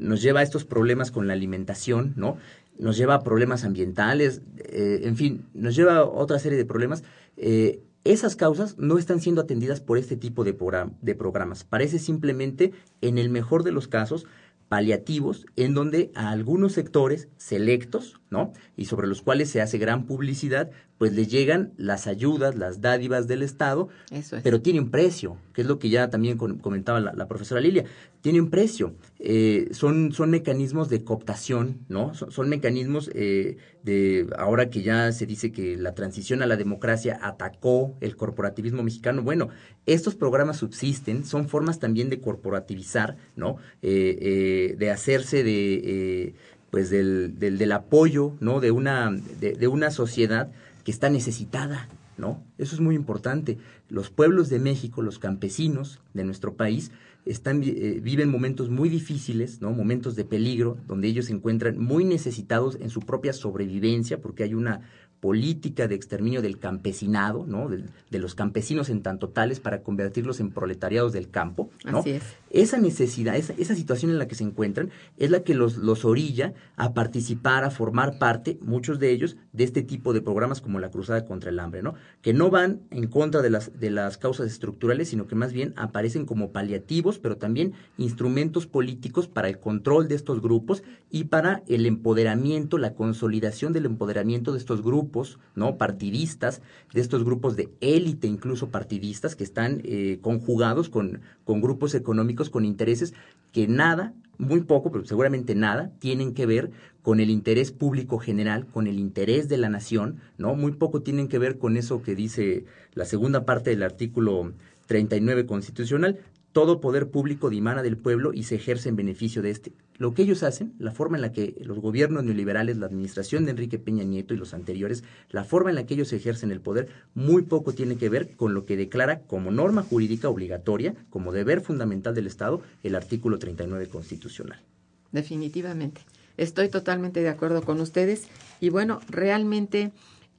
nos 0.00 0.22
lleva 0.22 0.40
a 0.40 0.42
estos 0.42 0.64
problemas 0.64 1.10
con 1.10 1.26
la 1.26 1.32
alimentación, 1.32 2.12
¿no? 2.16 2.36
Nos 2.78 2.96
lleva 2.96 3.14
a 3.14 3.22
problemas 3.22 3.64
ambientales, 3.64 4.42
en 4.56 5.16
fin, 5.16 5.46
nos 5.54 5.76
lleva 5.76 5.96
a 5.98 6.04
otra 6.04 6.38
serie 6.38 6.58
de 6.58 6.64
problemas. 6.64 7.04
Eh, 7.36 7.82
esas 8.04 8.36
causas 8.36 8.76
no 8.78 8.98
están 8.98 9.20
siendo 9.20 9.40
atendidas 9.40 9.80
por 9.80 9.96
este 9.96 10.16
tipo 10.16 10.44
de, 10.44 10.56
de 11.00 11.14
programas. 11.14 11.64
Parece 11.64 11.98
simplemente, 11.98 12.72
en 13.00 13.16
el 13.16 13.30
mejor 13.30 13.62
de 13.62 13.72
los 13.72 13.88
casos, 13.88 14.26
paliativos 14.68 15.46
en 15.56 15.74
donde 15.74 16.10
a 16.14 16.30
algunos 16.30 16.72
sectores 16.72 17.28
selectos, 17.36 18.20
¿no? 18.30 18.52
Y 18.76 18.86
sobre 18.86 19.06
los 19.06 19.22
cuales 19.22 19.50
se 19.50 19.60
hace 19.60 19.78
gran 19.78 20.04
publicidad, 20.06 20.70
pues 20.98 21.12
les 21.12 21.28
llegan 21.28 21.72
las 21.76 22.06
ayudas, 22.06 22.54
las 22.54 22.80
dádivas 22.80 23.26
del 23.26 23.42
Estado, 23.42 23.88
Eso 24.10 24.36
es. 24.36 24.42
pero 24.42 24.60
tiene 24.60 24.80
un 24.80 24.90
precio, 24.90 25.36
que 25.52 25.62
es 25.62 25.66
lo 25.66 25.78
que 25.78 25.88
ya 25.90 26.08
también 26.08 26.38
comentaba 26.38 27.00
la, 27.00 27.12
la 27.12 27.26
profesora 27.26 27.60
Lilia, 27.60 27.84
tiene 28.20 28.40
un 28.40 28.48
precio. 28.48 28.94
Eh, 29.18 29.68
son, 29.72 30.12
son 30.12 30.30
mecanismos 30.30 30.88
de 30.88 31.02
cooptación, 31.02 31.80
¿no? 31.88 32.14
Son, 32.14 32.30
son 32.30 32.48
mecanismos 32.48 33.10
eh, 33.12 33.56
de, 33.82 34.28
ahora 34.38 34.70
que 34.70 34.82
ya 34.82 35.10
se 35.12 35.26
dice 35.26 35.50
que 35.50 35.76
la 35.76 35.94
transición 35.94 36.42
a 36.42 36.46
la 36.46 36.56
democracia 36.56 37.18
atacó 37.20 37.96
el 38.00 38.16
corporativismo 38.16 38.82
mexicano, 38.82 39.22
bueno, 39.22 39.48
estos 39.86 40.14
programas 40.14 40.58
subsisten, 40.58 41.24
son 41.24 41.48
formas 41.48 41.80
también 41.80 42.08
de 42.08 42.20
corporativizar, 42.20 43.16
¿no? 43.36 43.56
Eh, 43.82 44.16
eh, 44.20 44.76
de 44.78 44.90
hacerse 44.90 45.42
de... 45.42 46.34
pues 46.70 46.90
del, 46.90 47.38
del, 47.38 47.56
del 47.58 47.72
apoyo, 47.72 48.32
¿no? 48.40 48.60
De 48.60 48.70
una, 48.70 49.10
de, 49.40 49.52
de 49.52 49.68
una 49.68 49.90
sociedad 49.90 50.50
que 50.84 50.90
está 50.90 51.10
necesitada, 51.10 51.88
¿no? 52.16 52.42
Eso 52.58 52.74
es 52.74 52.80
muy 52.80 52.94
importante. 52.94 53.58
Los 53.88 54.10
pueblos 54.10 54.48
de 54.48 54.58
México, 54.58 55.02
los 55.02 55.18
campesinos 55.18 56.00
de 56.12 56.24
nuestro 56.24 56.54
país, 56.54 56.92
están, 57.24 57.62
eh, 57.64 58.00
viven 58.02 58.30
momentos 58.30 58.68
muy 58.68 58.88
difíciles, 58.88 59.60
¿no? 59.62 59.72
Momentos 59.72 60.14
de 60.14 60.24
peligro, 60.24 60.76
donde 60.86 61.08
ellos 61.08 61.26
se 61.26 61.32
encuentran 61.32 61.78
muy 61.78 62.04
necesitados 62.04 62.76
en 62.80 62.90
su 62.90 63.00
propia 63.00 63.32
sobrevivencia, 63.32 64.20
porque 64.20 64.44
hay 64.44 64.54
una 64.54 64.82
política 65.24 65.88
de 65.88 65.94
exterminio 65.94 66.42
del 66.42 66.58
campesinado, 66.58 67.46
¿no? 67.46 67.70
De, 67.70 67.84
de 68.10 68.18
los 68.18 68.34
campesinos 68.34 68.90
en 68.90 69.00
tanto 69.00 69.30
tales 69.30 69.58
para 69.58 69.82
convertirlos 69.82 70.38
en 70.38 70.50
proletariados 70.50 71.14
del 71.14 71.30
campo, 71.30 71.70
¿no? 71.82 72.00
Así 72.00 72.10
es. 72.10 72.22
Esa 72.50 72.76
necesidad, 72.76 73.34
esa, 73.34 73.54
esa 73.54 73.74
situación 73.74 74.10
en 74.10 74.18
la 74.18 74.28
que 74.28 74.34
se 74.34 74.44
encuentran, 74.44 74.90
es 75.16 75.30
la 75.30 75.40
que 75.40 75.54
los, 75.54 75.78
los 75.78 76.04
orilla 76.04 76.52
a 76.76 76.92
participar, 76.92 77.64
a 77.64 77.70
formar 77.70 78.18
parte, 78.18 78.58
muchos 78.60 78.98
de 78.98 79.12
ellos, 79.12 79.38
de 79.54 79.64
este 79.64 79.82
tipo 79.82 80.12
de 80.12 80.20
programas 80.20 80.60
como 80.60 80.78
la 80.78 80.90
Cruzada 80.90 81.24
contra 81.24 81.48
el 81.48 81.58
Hambre, 81.58 81.82
¿no? 81.82 81.94
Que 82.20 82.34
no 82.34 82.50
van 82.50 82.82
en 82.90 83.06
contra 83.06 83.40
de 83.40 83.48
las, 83.48 83.80
de 83.80 83.90
las 83.90 84.18
causas 84.18 84.46
estructurales, 84.46 85.08
sino 85.08 85.26
que 85.26 85.36
más 85.36 85.54
bien 85.54 85.72
aparecen 85.76 86.26
como 86.26 86.52
paliativos, 86.52 87.18
pero 87.18 87.38
también 87.38 87.72
instrumentos 87.96 88.66
políticos 88.66 89.26
para 89.26 89.48
el 89.48 89.58
control 89.58 90.06
de 90.06 90.16
estos 90.16 90.42
grupos 90.42 90.82
y 91.10 91.24
para 91.24 91.62
el 91.66 91.86
empoderamiento, 91.86 92.76
la 92.76 92.94
consolidación 92.94 93.72
del 93.72 93.86
empoderamiento 93.86 94.52
de 94.52 94.58
estos 94.58 94.82
grupos, 95.14 95.38
¿no? 95.54 95.76
Partidistas, 95.78 96.60
de 96.92 97.00
estos 97.00 97.24
grupos 97.24 97.56
de 97.56 97.70
élite, 97.80 98.26
incluso 98.26 98.70
partidistas, 98.70 99.36
que 99.36 99.44
están 99.44 99.80
eh, 99.84 100.18
conjugados 100.20 100.88
con, 100.88 101.20
con 101.44 101.60
grupos 101.60 101.94
económicos, 101.94 102.50
con 102.50 102.64
intereses 102.64 103.14
que 103.52 103.68
nada, 103.68 104.12
muy 104.38 104.62
poco, 104.62 104.90
pero 104.90 105.04
seguramente 105.04 105.54
nada, 105.54 105.92
tienen 106.00 106.34
que 106.34 106.46
ver 106.46 106.72
con 107.02 107.20
el 107.20 107.30
interés 107.30 107.70
público 107.70 108.18
general, 108.18 108.66
con 108.66 108.86
el 108.88 108.98
interés 108.98 109.48
de 109.48 109.58
la 109.58 109.68
nación, 109.68 110.20
¿no? 110.38 110.56
Muy 110.56 110.72
poco 110.72 111.02
tienen 111.02 111.28
que 111.28 111.38
ver 111.38 111.58
con 111.58 111.76
eso 111.76 112.02
que 112.02 112.16
dice 112.16 112.64
la 112.94 113.04
segunda 113.04 113.44
parte 113.44 113.70
del 113.70 113.82
artículo 113.82 114.52
39 114.86 115.46
constitucional, 115.46 116.18
todo 116.54 116.80
poder 116.80 117.10
público 117.10 117.50
dimana 117.50 117.82
del 117.82 117.96
pueblo 117.96 118.32
y 118.32 118.44
se 118.44 118.54
ejerce 118.54 118.88
en 118.88 118.94
beneficio 118.94 119.42
de 119.42 119.50
este. 119.50 119.72
Lo 119.98 120.14
que 120.14 120.22
ellos 120.22 120.44
hacen, 120.44 120.72
la 120.78 120.92
forma 120.92 121.16
en 121.16 121.22
la 121.22 121.32
que 121.32 121.56
los 121.60 121.80
gobiernos 121.80 122.22
neoliberales, 122.22 122.76
la 122.76 122.86
administración 122.86 123.44
de 123.44 123.50
Enrique 123.50 123.80
Peña 123.80 124.04
Nieto 124.04 124.34
y 124.34 124.36
los 124.36 124.54
anteriores, 124.54 125.02
la 125.30 125.42
forma 125.42 125.70
en 125.70 125.76
la 125.76 125.84
que 125.84 125.94
ellos 125.94 126.12
ejercen 126.12 126.52
el 126.52 126.60
poder, 126.60 126.88
muy 127.12 127.42
poco 127.42 127.72
tiene 127.72 127.96
que 127.96 128.08
ver 128.08 128.36
con 128.36 128.54
lo 128.54 128.66
que 128.66 128.76
declara 128.76 129.18
como 129.22 129.50
norma 129.50 129.82
jurídica 129.82 130.28
obligatoria, 130.28 130.94
como 131.10 131.32
deber 131.32 131.60
fundamental 131.60 132.14
del 132.14 132.28
Estado, 132.28 132.62
el 132.84 132.94
artículo 132.94 133.40
39 133.40 133.88
constitucional. 133.88 134.62
Definitivamente. 135.10 136.02
Estoy 136.36 136.68
totalmente 136.68 137.20
de 137.20 137.30
acuerdo 137.30 137.62
con 137.62 137.80
ustedes. 137.80 138.28
Y 138.60 138.68
bueno, 138.68 139.00
realmente 139.08 139.90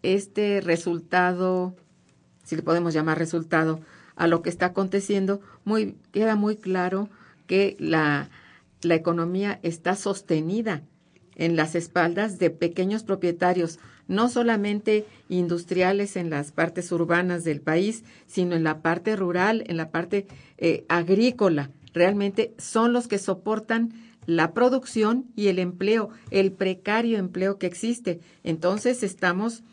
este 0.01 0.61
resultado, 0.61 1.75
si 2.45 2.55
le 2.55 2.63
podemos 2.63 2.93
llamar 2.93 3.17
resultado, 3.17 3.81
a 4.15 4.27
lo 4.27 4.41
que 4.41 4.49
está 4.49 4.67
aconteciendo, 4.67 5.41
muy, 5.63 5.95
queda 6.11 6.35
muy 6.35 6.55
claro 6.55 7.09
que 7.47 7.75
la, 7.79 8.29
la 8.81 8.95
economía 8.95 9.59
está 9.63 9.95
sostenida 9.95 10.83
en 11.35 11.55
las 11.55 11.75
espaldas 11.75 12.39
de 12.39 12.49
pequeños 12.49 13.03
propietarios, 13.03 13.79
no 14.07 14.29
solamente 14.29 15.05
industriales 15.29 16.15
en 16.15 16.29
las 16.29 16.51
partes 16.51 16.91
urbanas 16.91 17.43
del 17.43 17.61
país, 17.61 18.03
sino 18.27 18.55
en 18.55 18.63
la 18.63 18.81
parte 18.81 19.15
rural, 19.15 19.63
en 19.67 19.77
la 19.77 19.91
parte 19.91 20.27
eh, 20.57 20.85
agrícola. 20.87 21.71
Realmente 21.93 22.53
son 22.57 22.93
los 22.93 23.07
que 23.07 23.17
soportan 23.17 23.93
la 24.25 24.53
producción 24.53 25.25
y 25.35 25.47
el 25.47 25.59
empleo, 25.59 26.09
el 26.31 26.51
precario 26.51 27.17
empleo 27.17 27.57
que 27.57 27.67
existe. 27.67 28.19
Entonces 28.43 29.03
estamos 29.03 29.63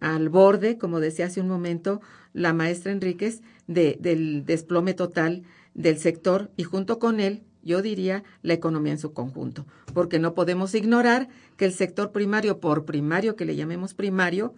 al 0.00 0.28
borde, 0.28 0.78
como 0.78 1.00
decía 1.00 1.26
hace 1.26 1.40
un 1.40 1.48
momento 1.48 2.00
la 2.32 2.52
maestra 2.52 2.92
Enríquez, 2.92 3.42
de, 3.66 3.96
del 4.00 4.44
desplome 4.44 4.94
total 4.94 5.42
del 5.74 5.98
sector 5.98 6.50
y 6.56 6.64
junto 6.64 6.98
con 6.98 7.20
él, 7.20 7.42
yo 7.62 7.82
diría, 7.82 8.24
la 8.42 8.54
economía 8.54 8.92
en 8.92 8.98
su 8.98 9.12
conjunto, 9.12 9.66
porque 9.94 10.18
no 10.18 10.34
podemos 10.34 10.74
ignorar 10.74 11.28
que 11.56 11.64
el 11.64 11.72
sector 11.72 12.12
primario, 12.12 12.58
por 12.58 12.84
primario 12.84 13.36
que 13.36 13.44
le 13.44 13.56
llamemos 13.56 13.94
primario, 13.94 14.54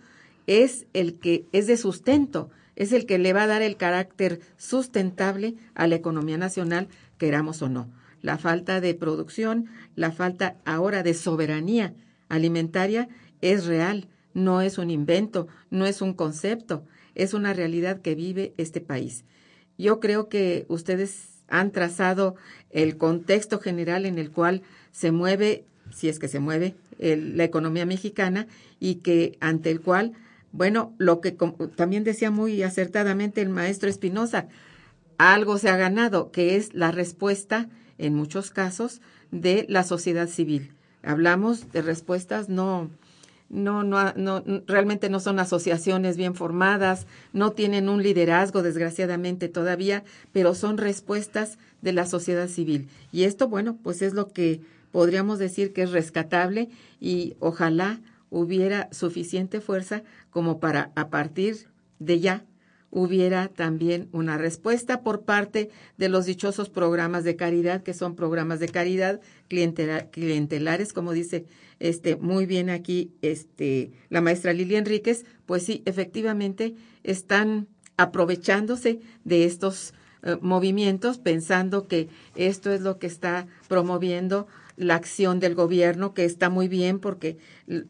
es 0.46 0.86
el 0.92 1.18
que 1.18 1.46
es 1.52 1.66
de 1.66 1.76
sustento, 1.76 2.50
es 2.76 2.92
el 2.92 3.06
que 3.06 3.18
le 3.18 3.32
va 3.32 3.44
a 3.44 3.46
dar 3.46 3.62
el 3.62 3.76
carácter 3.76 4.40
sustentable 4.56 5.54
a 5.74 5.86
la 5.86 5.94
economía 5.94 6.38
nacional, 6.38 6.88
queramos 7.18 7.62
o 7.62 7.68
no. 7.68 7.90
La 8.20 8.38
falta 8.38 8.80
de 8.80 8.94
producción, 8.94 9.66
la 9.96 10.10
falta 10.10 10.56
ahora 10.64 11.02
de 11.02 11.14
soberanía 11.14 11.94
alimentaria 12.28 13.08
es 13.42 13.66
real, 13.66 14.08
no 14.32 14.62
es 14.62 14.78
un 14.78 14.90
invento, 14.90 15.46
no 15.70 15.86
es 15.86 16.00
un 16.00 16.14
concepto, 16.14 16.84
es 17.14 17.34
una 17.34 17.52
realidad 17.52 18.00
que 18.00 18.14
vive 18.14 18.54
este 18.56 18.80
país. 18.80 19.24
Yo 19.78 20.00
creo 20.00 20.28
que 20.28 20.66
ustedes 20.68 21.28
han 21.48 21.72
trazado 21.72 22.36
el 22.70 22.96
contexto 22.96 23.60
general 23.60 24.06
en 24.06 24.18
el 24.18 24.30
cual 24.30 24.62
se 24.92 25.12
mueve, 25.12 25.64
si 25.92 26.08
es 26.08 26.18
que 26.18 26.28
se 26.28 26.40
mueve, 26.40 26.74
la 26.98 27.44
economía 27.44 27.86
mexicana 27.86 28.46
y 28.80 28.96
que 28.96 29.36
ante 29.40 29.70
el 29.70 29.80
cual, 29.80 30.12
bueno, 30.52 30.94
lo 30.98 31.20
que 31.20 31.32
también 31.76 32.04
decía 32.04 32.30
muy 32.30 32.62
acertadamente 32.62 33.42
el 33.42 33.48
maestro 33.48 33.90
Espinosa, 33.90 34.48
algo 35.18 35.58
se 35.58 35.68
ha 35.68 35.76
ganado, 35.76 36.30
que 36.30 36.56
es 36.56 36.74
la 36.74 36.90
respuesta, 36.92 37.68
en 37.98 38.14
muchos 38.14 38.50
casos, 38.50 39.00
de 39.30 39.66
la 39.68 39.82
sociedad 39.82 40.28
civil. 40.28 40.72
Hablamos 41.02 41.72
de 41.72 41.82
respuestas 41.82 42.48
no, 42.48 42.90
no, 43.54 43.84
no, 43.84 44.12
no, 44.16 44.42
realmente 44.66 45.08
no 45.08 45.20
son 45.20 45.38
asociaciones 45.38 46.16
bien 46.16 46.34
formadas, 46.34 47.06
no 47.32 47.52
tienen 47.52 47.88
un 47.88 48.02
liderazgo, 48.02 48.62
desgraciadamente 48.62 49.48
todavía, 49.48 50.04
pero 50.32 50.54
son 50.54 50.76
respuestas 50.76 51.58
de 51.80 51.92
la 51.92 52.06
sociedad 52.06 52.48
civil. 52.48 52.88
Y 53.12 53.24
esto, 53.24 53.48
bueno, 53.48 53.78
pues 53.82 54.02
es 54.02 54.12
lo 54.12 54.28
que 54.28 54.60
podríamos 54.90 55.38
decir 55.38 55.72
que 55.72 55.82
es 55.82 55.92
rescatable 55.92 56.68
y 57.00 57.36
ojalá 57.38 58.00
hubiera 58.30 58.88
suficiente 58.90 59.60
fuerza 59.60 60.02
como 60.30 60.58
para 60.58 60.90
a 60.96 61.08
partir 61.08 61.68
de 62.00 62.20
ya 62.20 62.44
hubiera 62.90 63.48
también 63.48 64.08
una 64.12 64.38
respuesta 64.38 65.02
por 65.02 65.22
parte 65.22 65.68
de 65.96 66.08
los 66.08 66.26
dichosos 66.26 66.70
programas 66.70 67.24
de 67.24 67.34
caridad, 67.34 67.82
que 67.82 67.92
son 67.92 68.14
programas 68.14 68.60
de 68.60 68.68
caridad 68.68 69.20
clientela- 69.48 70.10
clientelares, 70.10 70.92
como 70.92 71.12
dice 71.12 71.44
este 71.80 72.16
muy 72.16 72.46
bien 72.46 72.70
aquí 72.70 73.12
este 73.22 73.92
la 74.10 74.20
maestra 74.20 74.52
Lilia 74.52 74.78
Enríquez, 74.78 75.24
pues 75.46 75.64
sí, 75.64 75.82
efectivamente 75.86 76.74
están 77.02 77.68
aprovechándose 77.96 79.00
de 79.24 79.44
estos 79.44 79.94
eh, 80.22 80.36
movimientos, 80.40 81.18
pensando 81.18 81.86
que 81.86 82.08
esto 82.34 82.72
es 82.72 82.80
lo 82.80 82.98
que 82.98 83.06
está 83.06 83.46
promoviendo 83.68 84.46
la 84.76 84.96
acción 84.96 85.38
del 85.38 85.54
gobierno, 85.54 86.14
que 86.14 86.24
está 86.24 86.50
muy 86.50 86.66
bien 86.66 86.98
porque 86.98 87.36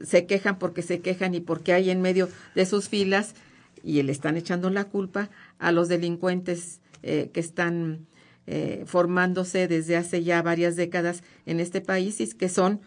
se 0.03 0.27
quejan 0.27 0.59
porque 0.59 0.83
se 0.83 1.01
quejan 1.01 1.35
y 1.35 1.41
porque 1.41 1.73
hay 1.73 1.91
en 1.91 2.03
medio 2.03 2.29
de 2.55 2.67
sus 2.67 2.89
filas 2.89 3.35
y 3.83 4.03
le 4.03 4.13
están 4.13 4.37
echando 4.37 4.71
la 4.71 4.85
culpa 4.85 5.31
a 5.59 5.73
los 5.73 5.89
delincuentes 5.89 6.81
eh, 7.03 7.31
que 7.33 7.41
están 7.41 8.07
eh, 8.47 8.83
formándose 8.87 9.69
desde 9.69 9.97
hace 9.97 10.23
ya 10.23 10.43
varias 10.43 10.77
décadas 10.77 11.23
en 11.47 11.61
este 11.61 11.81
país 11.81 12.21
y 12.21 12.29
que 12.29 12.49
son 12.49 12.81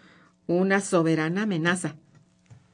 una 0.48 0.82
soberana 0.82 1.44
amenaza. 1.44 1.96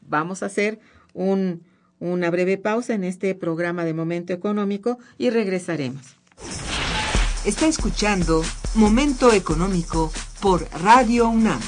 Vamos 0.02 0.44
a 0.44 0.48
hacer 0.48 0.80
un, 1.14 1.64
una 2.00 2.30
breve 2.30 2.58
pausa 2.58 2.94
en 2.94 3.04
este 3.04 3.36
programa 3.36 3.84
de 3.84 3.94
Momento 3.94 4.34
Económico 4.34 5.00
y 5.18 5.30
regresaremos. 5.30 6.16
Está 7.46 7.68
escuchando 7.68 8.44
Momento 8.76 9.34
Económico 9.34 10.12
por 10.40 10.68
Radio 10.82 11.28
UNAM. 11.28 11.60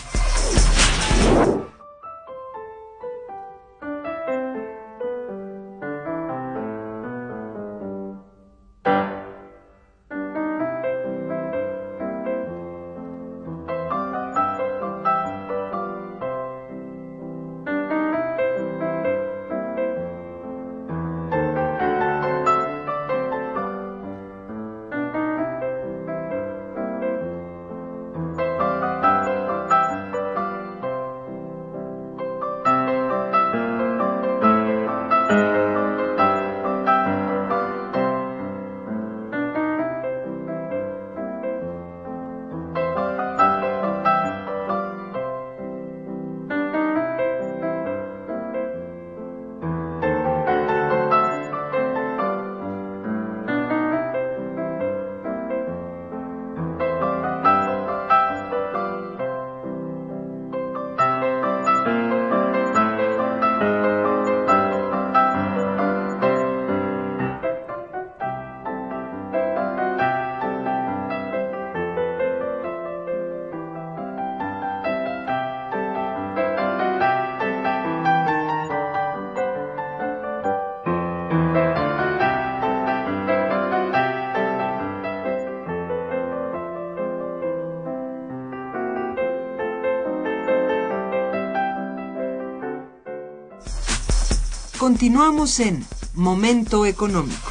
Continuamos 94.86 95.60
en 95.62 95.84
Momento 96.13 96.86
Económico. 96.86 97.50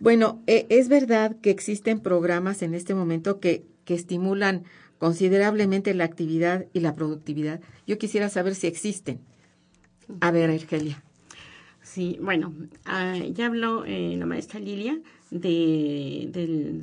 Bueno, 0.00 0.42
eh, 0.48 0.66
es 0.68 0.88
verdad 0.88 1.36
que 1.40 1.50
existen 1.50 2.00
programas 2.00 2.60
en 2.62 2.74
este 2.74 2.96
momento 2.96 3.38
que, 3.38 3.64
que 3.84 3.94
estimulan 3.94 4.64
considerablemente 4.98 5.94
la 5.94 6.02
actividad 6.02 6.66
y 6.72 6.80
la 6.80 6.96
productividad. 6.96 7.60
Yo 7.86 7.98
quisiera 7.98 8.28
saber 8.30 8.56
si 8.56 8.66
existen. 8.66 9.20
A 10.20 10.32
ver, 10.32 10.50
Argelia. 10.50 11.00
Sí, 11.82 12.18
bueno, 12.20 12.52
ah, 12.84 13.16
ya 13.32 13.46
habló 13.46 13.84
eh, 13.84 14.16
la 14.18 14.26
maestra 14.26 14.58
Lilia 14.58 14.98
de, 15.30 16.28
del, 16.32 16.80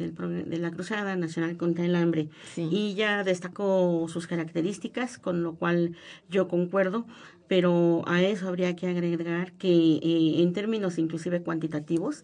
de 0.50 0.58
la 0.58 0.72
Cruzada 0.72 1.15
Nacional 1.15 1.58
contra 1.58 1.86
el 1.86 1.96
Hambre 1.96 2.30
y 2.56 2.93
ya 2.96 3.24
destacó 3.24 4.08
sus 4.10 4.28
características, 4.28 5.17
con 5.17 5.43
lo 5.43 5.56
cual 5.56 5.96
yo 6.30 6.48
concuerdo, 6.48 7.06
pero 7.47 8.03
a 8.07 8.21
eso 8.21 8.47
habría 8.47 8.75
que 8.75 8.88
agregar 8.88 9.53
que 9.53 9.69
eh, 9.69 10.41
en 10.41 10.53
términos 10.53 10.97
inclusive 10.97 11.41
cuantitativos, 11.41 12.23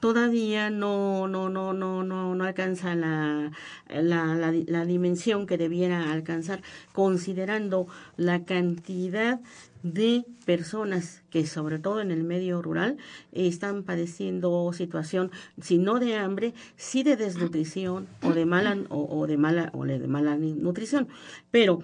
todavía 0.00 0.70
no, 0.70 1.28
no, 1.28 1.48
no, 1.48 1.72
no, 1.72 2.02
no, 2.02 2.34
no 2.34 2.44
alcanza 2.44 2.94
la, 2.94 3.52
la, 3.88 4.52
la, 4.66 4.84
dimensión 4.84 5.46
que 5.46 5.58
debiera 5.58 6.10
alcanzar, 6.12 6.62
considerando 6.92 7.86
la 8.16 8.44
cantidad 8.44 9.40
de 9.82 10.24
personas 10.44 11.22
que 11.30 11.46
sobre 11.46 11.78
todo 11.78 12.00
en 12.00 12.10
el 12.10 12.22
medio 12.22 12.60
rural 12.60 12.98
están 13.32 13.82
padeciendo 13.82 14.70
situación 14.74 15.30
si 15.60 15.78
no 15.78 15.98
de 15.98 16.16
hambre 16.16 16.52
sí 16.76 17.02
de 17.02 17.16
desnutrición 17.16 18.06
o 18.22 18.32
de 18.32 18.44
mala 18.44 18.76
o, 18.90 19.26
de 19.26 19.38
mala 19.38 19.70
o 19.72 19.84
de 19.84 20.06
mala 20.06 20.36
nutrición. 20.36 21.08
Pero 21.50 21.82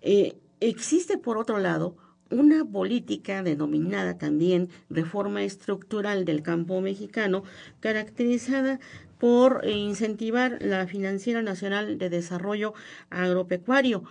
eh, 0.00 0.38
existe 0.60 1.18
por 1.18 1.36
otro 1.36 1.58
lado 1.58 1.96
una 2.30 2.64
política 2.64 3.42
denominada 3.42 4.18
también 4.18 4.68
reforma 4.90 5.42
estructural 5.42 6.24
del 6.24 6.42
campo 6.42 6.80
mexicano, 6.80 7.44
caracterizada 7.80 8.80
por 9.18 9.66
incentivar 9.66 10.58
la 10.60 10.86
Financiera 10.86 11.42
Nacional 11.42 11.98
de 11.98 12.10
Desarrollo 12.10 12.74
Agropecuario, 13.10 14.04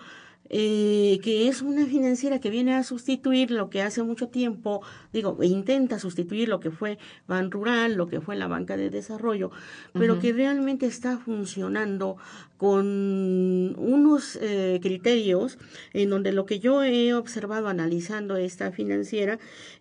eh, 0.50 1.20
que 1.24 1.48
es 1.48 1.62
una 1.62 1.86
financiera 1.86 2.40
que 2.40 2.50
viene 2.50 2.76
a 2.76 2.84
sustituir 2.84 3.50
lo 3.50 3.70
que 3.70 3.82
hace 3.82 4.04
mucho 4.04 4.28
tiempo, 4.28 4.82
digo, 5.12 5.38
intenta 5.42 6.00
sustituir 6.00 6.50
lo 6.50 6.60
que 6.60 6.70
fue 6.70 7.00
Ban 7.28 7.50
Rural, 7.50 7.96
lo 7.96 8.08
que 8.08 8.22
fue 8.22 8.36
la 8.36 8.48
banca 8.48 8.78
de 8.78 8.90
desarrollo, 8.90 9.52
pero 9.94 10.20
que 10.20 10.34
realmente 10.34 10.86
está 10.86 11.18
funcionando 11.18 12.18
con 12.64 13.76
unos 13.78 14.38
eh, 14.42 14.80
criterios 14.82 15.58
en 15.92 16.10
donde 16.10 16.32
lo 16.32 16.46
que 16.46 16.62
yo 16.62 16.82
he 16.82 17.14
observado 17.14 17.68
analizando 17.68 18.38
esta 18.38 18.72
financiera 18.72 19.38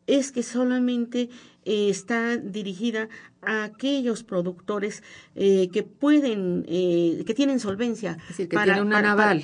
es 0.08 0.32
que 0.32 0.42
solamente 0.42 1.28
eh, 1.64 1.88
está 1.90 2.36
dirigida 2.36 3.08
a 3.40 3.62
aquellos 3.62 4.24
productores 4.24 5.04
eh, 5.36 5.68
que 5.72 5.84
pueden, 5.84 6.64
eh, 6.68 7.22
que 7.24 7.34
tienen 7.34 7.60
solvencia, 7.60 8.18
que 8.36 8.46
tienen 8.46 8.80
un 8.80 8.92
aval, 8.92 9.40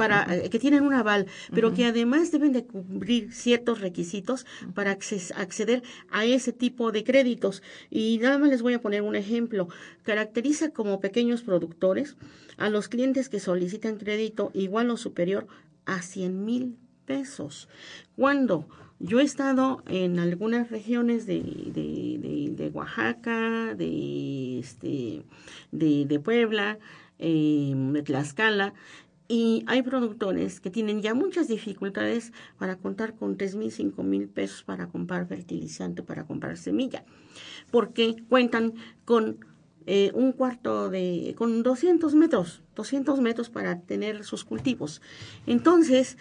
que 0.51 0.59
tienen 0.59 0.83
un 0.83 0.94
aval, 0.94 1.27
pero 1.53 1.74
que 1.74 1.85
además 1.85 2.33
deben 2.33 2.53
de 2.53 2.64
cumplir 2.64 3.33
ciertos 3.33 3.81
requisitos 3.81 4.46
para 4.74 4.92
acceder 4.92 5.83
a 6.11 6.24
ese 6.24 6.53
tipo 6.53 6.90
de 6.90 7.05
créditos. 7.05 7.62
Y 7.88 8.18
nada 8.18 8.38
más 8.38 8.51
les 8.51 8.62
voy 8.62 8.74
a 8.74 8.81
poner 8.81 9.03
un 9.03 9.14
ejemplo. 9.14 9.68
Caracteriza 10.03 10.70
como 10.70 11.01
pequeños 11.01 11.43
productores 11.43 12.16
a 12.57 12.68
los 12.68 12.89
clientes 12.89 13.28
que 13.29 13.41
solicitan 13.41 13.97
crédito 13.97 14.51
igual 14.55 14.91
o 14.91 14.97
superior 14.97 15.47
a 15.87 16.03
100 16.03 16.45
mil 16.45 16.76
pesos. 17.07 17.68
Cuando 18.16 18.68
yo 19.01 19.20
he 19.20 19.22
estado 19.22 19.83
en 19.87 20.18
algunas 20.18 20.70
regiones 20.70 21.26
de, 21.26 21.41
de, 21.43 22.70
Oaxaca, 22.74 23.74
de, 23.74 24.59
este, 24.59 25.24
de, 25.70 26.20
Puebla, 26.20 26.79
em, 27.18 27.93
de 27.93 28.03
Tlaxcala, 28.03 28.74
y 29.29 29.62
hay 29.66 29.83
productores 29.83 30.59
que 30.59 30.70
tienen 30.70 31.03
ya 31.03 31.14
muchas 31.14 31.49
dificultades 31.49 32.33
para 32.59 32.76
contar 32.76 33.14
con 33.14 33.37
tres 33.37 33.55
mil, 33.55 33.70
cinco 33.70 34.03
mil 34.03 34.26
pesos 34.29 34.62
para 34.64 34.89
comprar 34.89 35.29
fertilizante, 35.29 36.03
para 36.03 36.26
comprar 36.26 36.57
semilla, 36.57 37.05
porque 37.70 38.16
cuentan 38.29 38.74
con 39.05 39.39
eh, 39.91 40.11
un 40.12 40.32
cuarto 40.32 40.91
de, 40.91 41.34
con 41.39 41.62
200 41.62 42.14
metros, 42.14 42.61
200 42.76 43.22
metros 43.22 43.49
para 43.49 43.80
tener 43.80 44.22
sus 44.22 44.45
cultivos. 44.45 45.01
Entonces, 45.47 46.18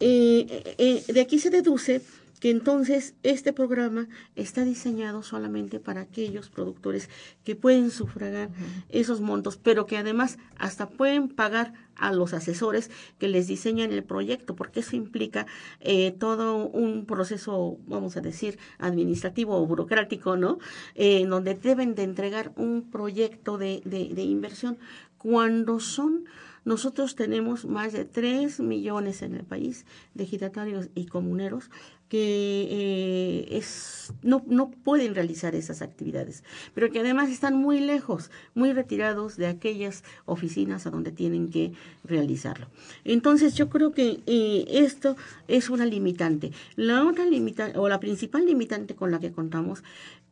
eh, 0.00 0.74
eh, 0.78 1.04
de 1.06 1.20
aquí 1.20 1.38
se 1.38 1.50
deduce 1.50 2.00
que 2.40 2.50
entonces 2.50 3.14
este 3.22 3.52
programa 3.52 4.08
está 4.34 4.64
diseñado 4.64 5.22
solamente 5.22 5.78
para 5.78 6.00
aquellos 6.00 6.48
productores 6.48 7.08
que 7.44 7.54
pueden 7.54 7.90
sufragar 7.90 8.50
esos 8.88 9.20
montos, 9.20 9.58
pero 9.58 9.86
que 9.86 9.98
además 9.98 10.38
hasta 10.58 10.88
pueden 10.88 11.28
pagar 11.28 11.74
a 11.94 12.12
los 12.12 12.32
asesores 12.32 12.90
que 13.18 13.28
les 13.28 13.46
diseñan 13.46 13.92
el 13.92 14.02
proyecto, 14.02 14.56
porque 14.56 14.80
eso 14.80 14.96
implica 14.96 15.46
eh, 15.80 16.12
todo 16.12 16.66
un 16.66 17.04
proceso, 17.04 17.78
vamos 17.86 18.16
a 18.16 18.22
decir, 18.22 18.58
administrativo 18.78 19.56
o 19.56 19.66
burocrático, 19.66 20.36
¿no? 20.36 20.58
Eh, 20.94 21.26
donde 21.26 21.54
deben 21.54 21.94
de 21.94 22.04
entregar 22.04 22.52
un 22.56 22.90
proyecto 22.90 23.58
de, 23.58 23.82
de, 23.84 24.08
de 24.14 24.22
inversión 24.22 24.78
cuando 25.18 25.78
son 25.78 26.24
nosotros 26.64 27.14
tenemos 27.14 27.64
más 27.64 27.92
de 27.92 28.04
3 28.04 28.60
millones 28.60 29.22
en 29.22 29.34
el 29.34 29.44
país 29.44 29.86
de 30.14 30.26
giratarios 30.26 30.88
y 30.94 31.06
comuneros 31.06 31.70
que 32.10 32.66
eh, 32.68 33.56
es, 33.56 34.12
no, 34.22 34.42
no 34.48 34.72
pueden 34.72 35.14
realizar 35.14 35.54
esas 35.54 35.80
actividades, 35.80 36.42
pero 36.74 36.90
que 36.90 36.98
además 36.98 37.30
están 37.30 37.54
muy 37.54 37.78
lejos, 37.78 38.32
muy 38.54 38.72
retirados 38.72 39.36
de 39.36 39.46
aquellas 39.46 40.02
oficinas 40.26 40.86
a 40.86 40.90
donde 40.90 41.12
tienen 41.12 41.50
que 41.50 41.72
realizarlo. 42.02 42.66
Entonces 43.04 43.54
yo 43.54 43.70
creo 43.70 43.92
que 43.92 44.22
eh, 44.26 44.64
esto 44.68 45.16
es 45.46 45.70
una 45.70 45.86
limitante. 45.86 46.50
La 46.74 47.06
otra 47.06 47.26
limitante, 47.26 47.78
o 47.78 47.88
la 47.88 48.00
principal 48.00 48.44
limitante 48.44 48.96
con 48.96 49.12
la 49.12 49.20
que 49.20 49.30
contamos 49.30 49.84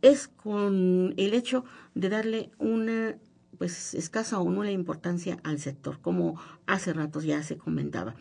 es 0.03 0.27
con 0.27 1.15
el 1.17 1.33
hecho 1.33 1.65
de 1.95 2.09
darle 2.09 2.51
una 2.59 3.17
pues 3.57 3.95
escasa 3.95 4.39
o 4.39 4.51
nula 4.51 4.71
importancia 4.71 5.39
al 5.43 5.59
sector, 5.59 5.99
como 6.01 6.41
hace 6.67 6.93
ratos 6.93 7.25
ya 7.25 7.43
se 7.43 7.57
comentaba. 7.57 8.15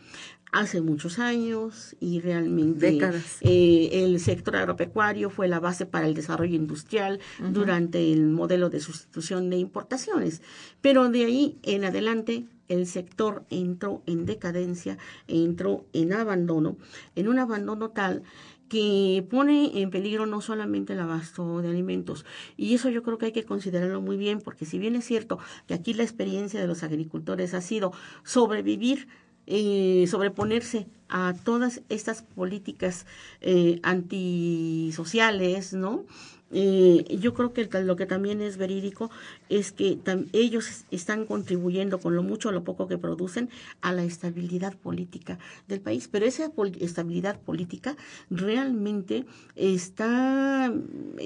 Hace 0.54 0.80
muchos 0.80 1.20
años 1.20 1.96
y 2.00 2.22
realmente 2.22 2.98
eh, 3.42 3.90
el 3.92 4.20
sector 4.22 4.56
agropecuario 4.56 5.30
fue 5.30 5.50
la 5.50 5.60
base 5.60 5.86
para 5.86 6.08
el 6.08 6.14
desarrollo 6.14 6.56
industrial 6.56 7.20
durante 7.52 8.14
el 8.14 8.28
modelo 8.28 8.70
de 8.70 8.80
sustitución 8.80 9.50
de 9.50 9.58
importaciones. 9.58 10.42
Pero 10.80 11.10
de 11.10 11.26
ahí 11.26 11.60
en 11.64 11.84
adelante 11.84 12.46
el 12.70 12.88
sector 12.88 13.46
entró 13.50 14.04
en 14.06 14.26
decadencia, 14.26 14.98
entró 15.28 15.86
en 15.92 16.14
abandono, 16.14 16.78
en 17.16 17.28
un 17.28 17.40
abandono 17.40 17.90
tal 17.90 18.24
que 18.70 19.26
pone 19.30 19.82
en 19.82 19.90
peligro 19.90 20.26
no 20.26 20.42
solamente 20.42 20.94
el 20.94 21.00
abasto 21.00 21.62
de 21.62 21.70
alimentos. 21.70 22.26
Y 22.58 22.74
eso 22.74 22.90
yo 22.90 23.04
creo 23.04 23.18
que 23.18 23.28
hay 23.28 23.32
que 23.32 23.46
considerarlo 23.46 24.02
muy 24.02 24.18
bien, 24.18 24.40
porque 24.42 24.66
si 24.66 24.80
bien 24.80 24.96
es 24.96 25.06
cierto 25.06 25.40
que 25.68 25.74
aquí 25.74 25.94
la 25.94 26.04
experiencia 26.04 26.60
de 26.60 26.68
los 26.68 26.84
agricultores 26.84 27.54
ha 27.54 27.62
sido 27.62 27.92
sobrevivir 28.24 29.08
eh, 29.50 30.06
sobreponerse 30.10 30.88
a 31.08 31.34
todas 31.46 31.82
estas 31.88 32.22
políticas 32.22 33.06
eh, 33.40 33.80
antisociales, 33.82 35.72
¿no? 35.72 36.06
Eh, 36.52 37.18
yo 37.20 37.34
creo 37.34 37.54
que 37.54 37.68
lo 37.82 37.96
que 37.96 38.06
también 38.06 38.42
es 38.42 38.58
verídico 38.58 39.10
es 39.50 39.72
que 39.72 39.98
ellos 40.34 40.86
están 40.92 41.26
contribuyendo 41.26 42.00
con 42.00 42.16
lo 42.16 42.24
mucho 42.24 42.50
o 42.50 42.52
lo 42.52 42.64
poco 42.64 42.88
que 42.88 42.98
producen 42.98 43.50
a 43.82 43.92
la 43.92 44.04
estabilidad 44.04 44.76
política 44.76 45.40
del 45.68 45.82
país. 45.82 46.08
Pero 46.10 46.26
esa 46.26 46.52
estabilidad 46.80 47.40
política 47.40 47.98
realmente 48.30 49.26
está 49.56 50.72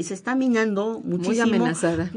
se 0.02 0.14
está 0.14 0.36
minando 0.36 1.02
muchísimo 1.04 1.66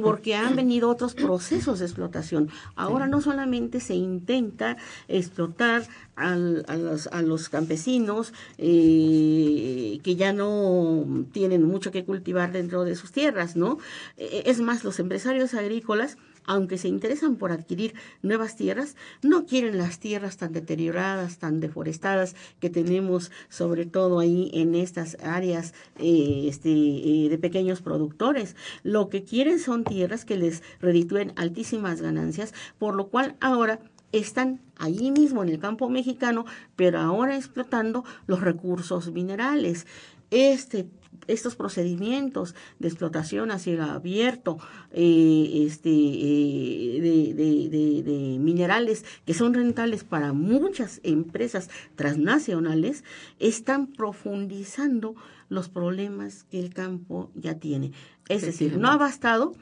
porque 0.02 0.34
han 0.34 0.56
venido 0.56 0.88
otros 0.88 1.14
procesos 1.14 1.78
de 1.78 1.86
explotación. 1.86 2.48
Ahora 2.76 3.06
no 3.06 3.20
solamente 3.20 3.80
se 3.80 3.94
intenta 3.94 4.76
explotar 5.08 5.86
a, 6.16 6.36
los, 6.36 7.06
a 7.08 7.22
los 7.22 7.48
campesinos 7.48 8.32
eh, 8.58 9.98
que 10.02 10.16
ya 10.16 10.32
no 10.32 11.04
tienen 11.32 11.64
mucho 11.64 11.90
que 11.90 12.04
cultivar 12.04 12.52
dentro 12.52 12.84
de 12.84 12.94
sus 12.96 13.12
tierras, 13.12 13.56
¿no? 13.56 13.78
E, 14.16 14.44
es 14.46 14.60
más, 14.60 14.84
los 14.84 14.98
empresarios 14.98 15.54
agrícolas 15.54 16.16
aunque 16.46 16.78
se 16.78 16.88
interesan 16.88 17.36
por 17.36 17.52
adquirir 17.52 17.94
nuevas 18.22 18.56
tierras, 18.56 18.96
no 19.22 19.46
quieren 19.46 19.78
las 19.78 19.98
tierras 19.98 20.36
tan 20.36 20.52
deterioradas, 20.52 21.38
tan 21.38 21.60
deforestadas 21.60 22.36
que 22.60 22.70
tenemos, 22.70 23.30
sobre 23.48 23.86
todo 23.86 24.18
ahí 24.18 24.50
en 24.52 24.74
estas 24.74 25.16
áreas 25.22 25.74
eh, 25.98 26.46
este, 26.48 26.70
eh, 26.70 27.28
de 27.30 27.38
pequeños 27.38 27.80
productores. 27.80 28.56
Lo 28.82 29.08
que 29.08 29.24
quieren 29.24 29.58
son 29.58 29.84
tierras 29.84 30.24
que 30.24 30.36
les 30.36 30.62
reditúen 30.80 31.32
altísimas 31.36 32.00
ganancias, 32.00 32.52
por 32.78 32.94
lo 32.94 33.08
cual 33.08 33.36
ahora 33.40 33.80
están 34.18 34.60
allí 34.78 35.10
mismo 35.10 35.42
en 35.42 35.48
el 35.48 35.58
campo 35.58 35.88
mexicano, 35.88 36.44
pero 36.76 37.00
ahora 37.00 37.36
explotando 37.36 38.04
los 38.26 38.40
recursos 38.40 39.12
minerales. 39.12 39.86
este 40.30 40.86
estos 41.26 41.56
procedimientos 41.56 42.54
de 42.78 42.88
explotación 42.88 43.50
a 43.50 43.58
cielo 43.58 43.84
abierto 43.84 44.58
eh, 44.92 45.64
este, 45.66 45.90
eh, 45.90 47.00
de, 47.00 48.38
minerales 48.38 49.04
que 49.24 49.34
son 49.34 49.54
rentables 49.54 50.04
para 50.04 50.32
muchas 50.32 51.00
empresas 51.02 51.70
transnacionales 51.96 53.04
están 53.38 53.86
profundizando 53.86 55.14
los 55.48 55.68
problemas 55.68 56.44
que 56.44 56.58
el 56.58 56.72
campo 56.72 57.30
ya 57.34 57.54
tiene. 57.54 57.92
Es 58.28 58.42
decir, 58.42 58.76
no 58.78 58.88
ha 58.90 58.96
bastado 58.96 59.54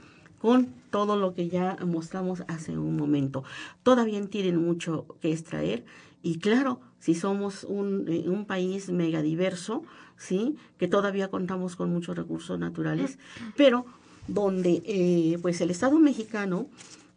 con 0.43 0.75
todo 0.91 1.17
lo 1.17 1.35
que 1.35 1.49
ya 1.49 1.79
mostramos 1.87 2.43
hace 2.49 2.77
un 2.77 2.97
momento. 2.97 3.45
Todavía 3.85 4.21
tienen 4.27 4.57
mucho 4.57 5.07
que 5.21 5.33
extraer 5.33 5.85
y 6.21 6.41
claro, 6.41 6.81
si 6.99 7.15
somos 7.15 7.63
un, 7.63 8.07
eh, 8.09 8.29
un 8.29 8.45
país 8.45 8.91
megadiverso, 8.91 9.85
¿sí? 10.17 10.57
que 10.79 10.89
todavía 10.89 11.29
contamos 11.29 11.77
con 11.77 11.91
muchos 11.91 12.17
recursos 12.17 12.59
naturales, 12.59 13.19
pero 13.57 13.87
donde 14.27 14.83
eh, 14.85 15.39
pues 15.43 15.61
el 15.61 15.71
Estado 15.71 16.01
mexicano, 16.01 16.67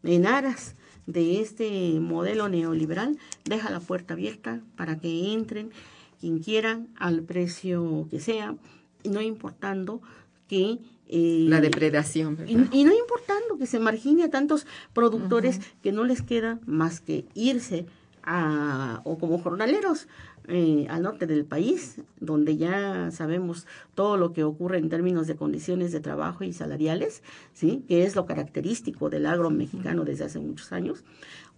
en 0.03 0.27
aras 0.27 0.75
de 1.07 1.41
este 1.41 1.99
modelo 1.99 2.47
neoliberal, 2.47 3.17
deja 3.43 3.71
la 3.71 3.79
puerta 3.79 4.13
abierta 4.13 4.61
para 4.77 4.99
que 4.99 5.33
entren 5.33 5.71
quien 6.19 6.39
quiera 6.39 6.79
al 6.95 7.23
precio 7.23 8.07
que 8.11 8.19
sea, 8.19 8.55
no 9.03 9.21
importando 9.21 10.01
que 10.47 10.79
eh, 11.07 11.45
la 11.47 11.61
depredación. 11.61 12.37
Y, 12.47 12.55
no 12.55 12.93
importando 12.93 13.57
que 13.59 13.65
se 13.65 13.79
margine 13.79 14.23
a 14.23 14.29
tantos 14.29 14.65
productores 14.93 15.59
que 15.83 15.91
no 15.91 16.03
les 16.03 16.21
queda 16.21 16.59
más 16.65 16.99
que 16.99 17.25
irse 17.33 17.85
a, 18.23 19.01
o 19.03 19.17
como 19.17 19.37
jornaleros 19.37 20.07
eh, 20.47 20.87
al 20.89 21.03
norte 21.03 21.27
del 21.27 21.45
país, 21.45 22.01
donde 22.19 22.57
ya 22.57 23.09
sabemos 23.11 23.67
todo 23.93 24.17
lo 24.17 24.33
que 24.33 24.43
ocurre 24.43 24.77
en 24.77 24.89
términos 24.89 25.27
de 25.27 25.35
condiciones 25.35 25.91
de 25.91 25.99
trabajo 25.99 26.43
y 26.43 26.53
salariales, 26.53 27.23
¿sí? 27.53 27.83
que 27.87 28.03
es 28.03 28.15
lo 28.15 28.25
característico 28.25 29.09
del 29.09 29.25
agro 29.25 29.49
mexicano 29.49 30.05
desde 30.05 30.25
hace 30.25 30.39
muchos 30.39 30.71
años, 30.71 31.03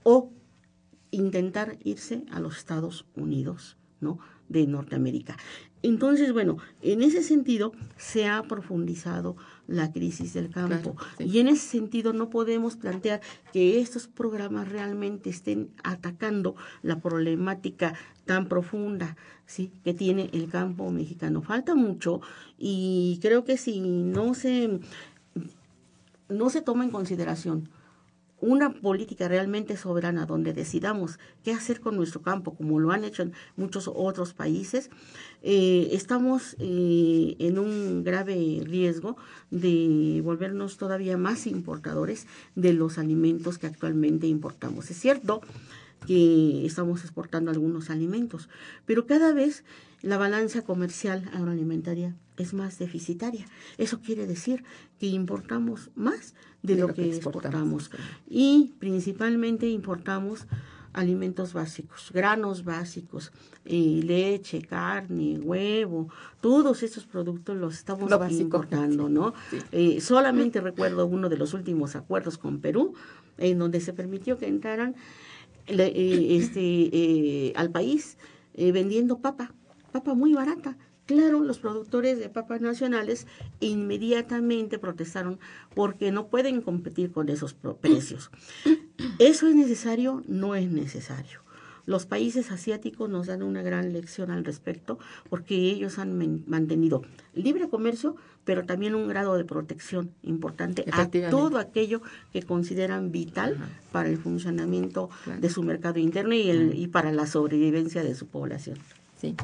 o 0.04 0.32
intentar 1.12 1.78
irse 1.84 2.24
a 2.32 2.40
los 2.40 2.58
Estados 2.58 3.06
Unidos, 3.16 3.78
¿no? 4.00 4.20
De 4.50 4.68
Norteamérica. 4.68 5.38
Entonces, 5.84 6.34
bueno, 6.34 6.58
en 6.82 7.02
ese 7.02 7.22
sentido 7.22 7.72
se 7.98 8.28
ha 8.28 8.42
profundizado 8.44 9.38
la 9.68 9.92
crisis 9.92 10.34
del 10.34 10.50
campo. 10.50 10.96
Y 11.20 11.40
en 11.40 11.48
ese 11.50 11.68
sentido 11.68 12.14
no 12.14 12.30
podemos 12.30 12.76
plantear 12.76 13.22
que 13.54 13.80
estos 13.80 14.08
programas 14.08 14.70
realmente 14.70 15.30
estén 15.30 15.70
atacando 15.84 16.56
la 16.82 17.00
problemática 17.00 17.94
tan 18.26 18.48
profunda 18.48 19.16
¿sí? 19.46 19.72
que 19.84 19.94
tiene 19.94 20.30
el 20.34 20.50
campo 20.50 20.90
mexicano. 20.92 21.42
Falta 21.42 21.76
mucho 21.76 22.22
y 22.58 23.20
creo 23.22 23.44
que 23.44 23.58
si 23.58 23.80
no 23.80 24.34
se, 24.34 24.80
no 26.28 26.50
se 26.50 26.62
toma 26.62 26.86
en 26.86 26.92
consideración 26.92 27.70
una 28.40 28.72
política 28.72 29.28
realmente 29.28 29.78
soberana 29.78 30.26
donde 30.26 30.54
decidamos 30.54 31.20
qué 31.44 31.52
hacer 31.52 31.80
con 31.80 31.96
nuestro 31.96 32.22
campo, 32.22 32.54
como 32.56 32.80
lo 32.80 32.92
han 32.92 33.04
hecho 33.04 33.24
en 33.24 33.34
muchos 33.56 33.90
otros 33.94 34.34
países, 34.34 34.90
eh, 35.42 35.90
estamos 35.92 36.56
eh, 36.60 37.36
en 37.40 37.58
un 37.58 38.04
grave 38.04 38.62
riesgo 38.64 39.18
de 39.50 40.22
volvernos 40.24 40.78
todavía 40.78 41.18
más 41.18 41.48
importadores 41.48 42.28
de 42.56 42.74
los 42.74 42.98
alimentos 42.98 43.58
que 43.58 43.68
actualmente 43.68 44.28
importamos. 44.28 44.92
Es 44.92 45.00
cierto 45.00 45.42
que 46.06 46.66
estamos 46.66 47.04
exportando 47.04 47.52
algunos 47.52 47.90
alimentos, 47.90 48.50
pero 48.86 49.08
cada 49.08 49.34
vez 49.34 49.64
la 50.02 50.18
balanza 50.18 50.62
comercial 50.62 51.30
agroalimentaria 51.34 52.16
es 52.38 52.54
más 52.54 52.78
deficitaria. 52.78 53.46
Eso 53.78 54.00
quiere 54.00 54.28
decir 54.28 54.64
que 55.00 55.08
importamos 55.08 55.90
más 55.96 56.36
de, 56.62 56.76
lo, 56.76 56.94
que, 56.94 57.08
exportamos. 57.08 57.90
Y 58.30 58.76
principalmente 58.80 59.68
importamos 59.68 60.46
alimentos 60.94 61.54
básicos, 61.54 62.12
granos 62.14 62.64
básicos, 62.64 63.32
eh, 63.66 64.02
leche, 64.04 64.62
carne, 64.62 65.40
huevo, 65.40 66.10
todos 66.42 66.82
esos 66.84 67.06
productos 67.06 67.56
los 67.56 67.76
estamos 67.76 68.10
importando, 68.32 69.08
¿no? 69.08 69.34
Eh, 69.72 70.02
solamente 70.02 70.60
recuerdo 70.60 71.06
uno 71.06 71.30
de 71.30 71.38
los 71.38 71.54
últimos 71.54 71.96
acuerdos 71.96 72.38
con 72.38 72.60
Perú, 72.62 72.94
en 73.38 73.60
donde 73.60 73.80
se 73.80 73.94
permitió 73.94 74.38
que 74.38 74.48
entraran 74.48 74.96
eh, 75.68 76.38
este, 76.38 77.54
al 77.56 77.72
país 77.72 78.18
vendiendo 78.56 79.20
papa, 79.20 79.54
papa 79.92 80.16
muy 80.16 80.34
barata, 80.34 80.78
Claro, 81.08 81.40
los 81.40 81.58
productores 81.58 82.20
de 82.20 82.28
papas 82.28 82.60
nacionales 82.60 83.28
inmediatamente 83.62 84.78
protestaron 84.78 85.40
porque 85.74 86.12
no 86.12 86.28
pueden 86.28 86.62
competir 86.62 87.14
con 87.14 87.30
esos 87.30 87.54
precios. 87.54 88.30
¿Eso 89.18 89.48
es 89.48 89.56
necesario? 89.56 90.22
No 90.28 90.54
es 90.54 90.70
necesario. 90.70 91.47
Los 91.88 92.06
países 92.06 92.52
asiáticos 92.52 93.10
nos 93.10 93.28
dan 93.28 93.42
una 93.42 93.64
gran 93.64 93.94
lección 93.94 94.30
al 94.30 94.44
respecto 94.44 95.00
porque 95.30 95.56
ellos 95.56 95.98
han 96.00 96.44
mantenido 96.46 97.02
libre 97.34 97.70
comercio, 97.70 98.18
pero 98.44 98.66
también 98.66 98.94
un 98.94 99.08
grado 99.08 99.38
de 99.38 99.46
protección 99.46 100.12
importante 100.22 100.86
a 100.92 101.10
todo 101.30 101.58
aquello 101.58 102.02
que 102.34 102.44
consideran 102.44 103.14
vital 103.14 103.58
para 103.94 104.10
el 104.10 104.18
funcionamiento 104.18 105.10
de 105.40 105.50
su 105.50 105.64
mercado 105.64 105.98
interno 105.98 106.36
y, 106.36 106.52
y 106.52 106.88
para 106.88 107.14
la 107.14 107.26
sobrevivencia 107.26 108.04
de 108.04 108.16
su 108.16 108.28
población. 108.28 108.78
Sí. 109.16 109.36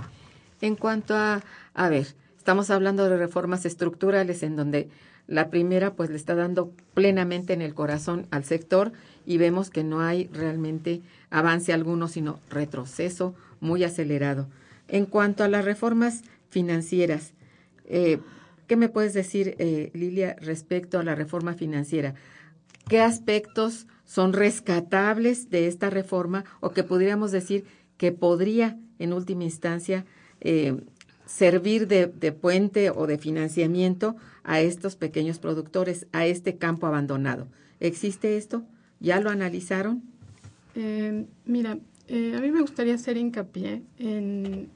En 0.60 0.76
cuanto 0.76 1.16
a, 1.16 1.42
a 1.74 1.90
ver, 1.90 2.08
estamos 2.38 2.70
hablando 2.70 3.08
de 3.08 3.16
reformas 3.16 3.66
estructurales 3.66 4.44
en 4.44 4.58
donde 4.58 4.90
la 5.28 5.50
primera 5.50 5.94
pues 5.94 6.10
le 6.10 6.18
está 6.18 6.36
dando 6.36 6.72
plenamente 6.94 7.54
en 7.54 7.62
el 7.62 7.74
corazón 7.74 8.28
al 8.32 8.44
sector 8.44 8.92
y 9.26 9.38
vemos 9.38 9.70
que 9.70 9.84
no 9.84 10.02
hay 10.02 10.28
realmente 10.34 11.02
avance 11.34 11.74
alguno, 11.74 12.08
sino 12.08 12.40
retroceso 12.50 13.34
muy 13.60 13.84
acelerado. 13.84 14.48
En 14.88 15.08
cuanto 15.08 15.44
a 15.44 15.48
las 15.48 15.66
reformas 15.66 16.22
financieras, 16.50 17.34
eh, 17.86 18.20
¿qué 18.68 18.78
me 18.78 18.88
puedes 18.88 19.14
decir, 19.14 19.56
eh, 19.58 19.90
Lilia, 19.94 20.36
respecto 20.40 21.00
a 21.00 21.04
la 21.04 21.16
reforma 21.16 21.56
financiera? 21.56 22.14
¿Qué 22.88 23.02
aspectos 23.02 23.88
son 24.06 24.34
rescatables 24.34 25.50
de 25.50 25.68
esta 25.68 25.90
reforma 25.90 26.46
o 26.60 26.70
que 26.70 26.84
podríamos 26.84 27.32
decir 27.32 27.66
que 27.98 28.12
podría, 28.12 28.78
en 29.00 29.12
última 29.12 29.44
instancia, 29.44 30.06
eh, 30.40 30.78
servir 31.26 31.88
de, 31.88 32.08
puente 32.32 32.92
o 32.92 33.08
de 33.08 33.18
financiamiento 33.18 34.16
a 34.44 34.62
estos 34.62 34.96
pequeños 34.96 35.40
productores, 35.40 36.06
a 36.12 36.28
este 36.28 36.58
campo 36.58 36.86
abandonado. 36.86 37.48
¿Existe 37.80 38.38
esto? 38.38 38.66
¿Ya 39.00 39.20
lo 39.20 39.32
analizaron? 39.32 40.13
Eh, 40.76 41.26
mira, 41.46 41.78
eh, 42.08 42.36
a 42.36 42.42
mí 42.42 42.52
me 42.52 42.62
gustaría 42.62 42.96
hacer 42.96 43.18
hincapié 43.18 43.84
en, 43.98 44.70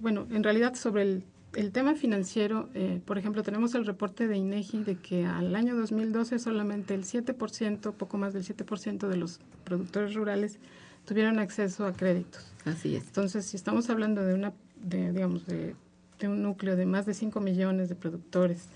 bueno, 0.00 0.26
en 0.30 0.42
realidad 0.42 0.74
sobre 0.74 1.02
el, 1.02 1.24
el 1.54 1.72
tema 1.72 1.94
financiero, 1.94 2.68
por 3.04 3.16
ejemplo, 3.16 3.42
tenemos 3.42 3.74
el 3.74 3.86
reporte 3.86 4.26
de 4.26 4.36
INEGI 4.36 4.82
de 4.82 4.96
que 4.96 5.24
al 5.24 5.54
año 5.54 5.76
2012 5.76 6.38
solamente 6.40 6.94
el 6.94 7.04
7%, 7.04 7.92
poco 7.92 8.18
más 8.18 8.34
del 8.34 8.44
7% 8.44 9.08
de 9.08 9.16
los 9.16 9.40
productores 9.64 10.14
rurales 10.14 10.58
tuvieron 11.04 11.38
acceso 11.38 11.86
a 11.86 11.92
créditos. 11.92 12.52
Así 12.64 12.96
es. 12.96 13.06
Entonces, 13.06 13.44
si 13.44 13.56
estamos 13.56 13.88
hablando 13.90 14.24
de 14.24 14.34
una 14.34 14.52
de, 14.84 15.12
digamos, 15.12 15.46
de, 15.46 15.74
un 16.22 16.42
núcleo 16.42 16.74
de 16.74 16.86
más 16.86 17.04
de 17.04 17.12
5 17.12 17.38
millones 17.40 17.90
de 17.90 17.96
productores, 17.96 18.68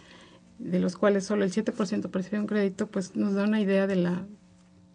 de 0.58 0.80
los 0.80 0.96
cuales 0.96 1.24
solo 1.24 1.44
el 1.44 1.52
7% 1.52 2.10
percibe 2.10 2.40
un 2.40 2.46
crédito, 2.46 2.88
pues 2.88 3.16
nos 3.16 3.32
da 3.32 3.44
una 3.44 3.60
idea 3.60 3.86
de 3.86 3.96
la, 3.96 4.26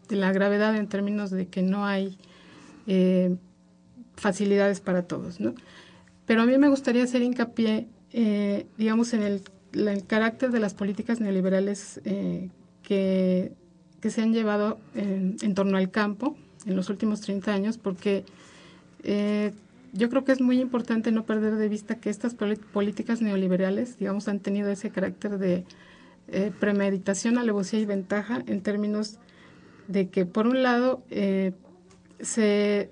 de 0.09 0.15
la 0.15 0.31
gravedad 0.31 0.75
en 0.75 0.87
términos 0.87 1.31
de 1.31 1.47
que 1.47 1.61
no 1.61 1.85
hay 1.85 2.17
eh, 2.87 3.35
facilidades 4.15 4.79
para 4.79 5.03
todos, 5.03 5.39
¿no? 5.39 5.53
Pero 6.25 6.41
a 6.41 6.45
mí 6.45 6.57
me 6.57 6.69
gustaría 6.69 7.03
hacer 7.03 7.21
hincapié, 7.21 7.87
eh, 8.11 8.65
digamos, 8.77 9.13
en 9.13 9.23
el, 9.23 9.41
carácter 10.05 10.51
de 10.51 10.59
las 10.59 10.75
políticas 10.75 11.19
neoliberales 11.19 11.99
eh, 12.05 12.49
que, 12.83 13.53
que, 14.01 14.09
se 14.11 14.21
han 14.21 14.31
llevado 14.31 14.77
en, 14.93 15.35
en, 15.41 15.55
torno 15.55 15.77
al 15.77 15.89
campo 15.89 16.37
en 16.67 16.75
los 16.75 16.89
últimos 16.89 17.21
30 17.21 17.51
años, 17.51 17.77
porque 17.79 18.23
yo 19.93 20.09
creo 20.09 20.23
que 20.23 20.31
es 20.31 20.41
muy 20.41 20.61
importante 20.61 21.11
no 21.11 21.25
perder 21.25 21.55
de 21.55 21.69
vista 21.69 21.95
que 21.95 22.11
estas 22.11 22.35
políticas 22.35 23.21
neoliberales, 23.21 23.97
digamos, 23.97 24.27
han 24.27 24.39
tenido 24.39 24.69
ese 24.69 24.91
carácter 24.91 25.39
de 25.39 25.65
premeditación, 26.59 27.39
alevosía 27.39 27.79
y 27.79 27.85
ventaja 27.85 28.43
en 28.45 28.61
términos 28.61 29.17
de 29.87 30.09
que, 30.09 30.25
por 30.25 30.47
un 30.47 30.63
lado, 30.63 31.03
eh, 31.09 31.53
se, 32.19 32.89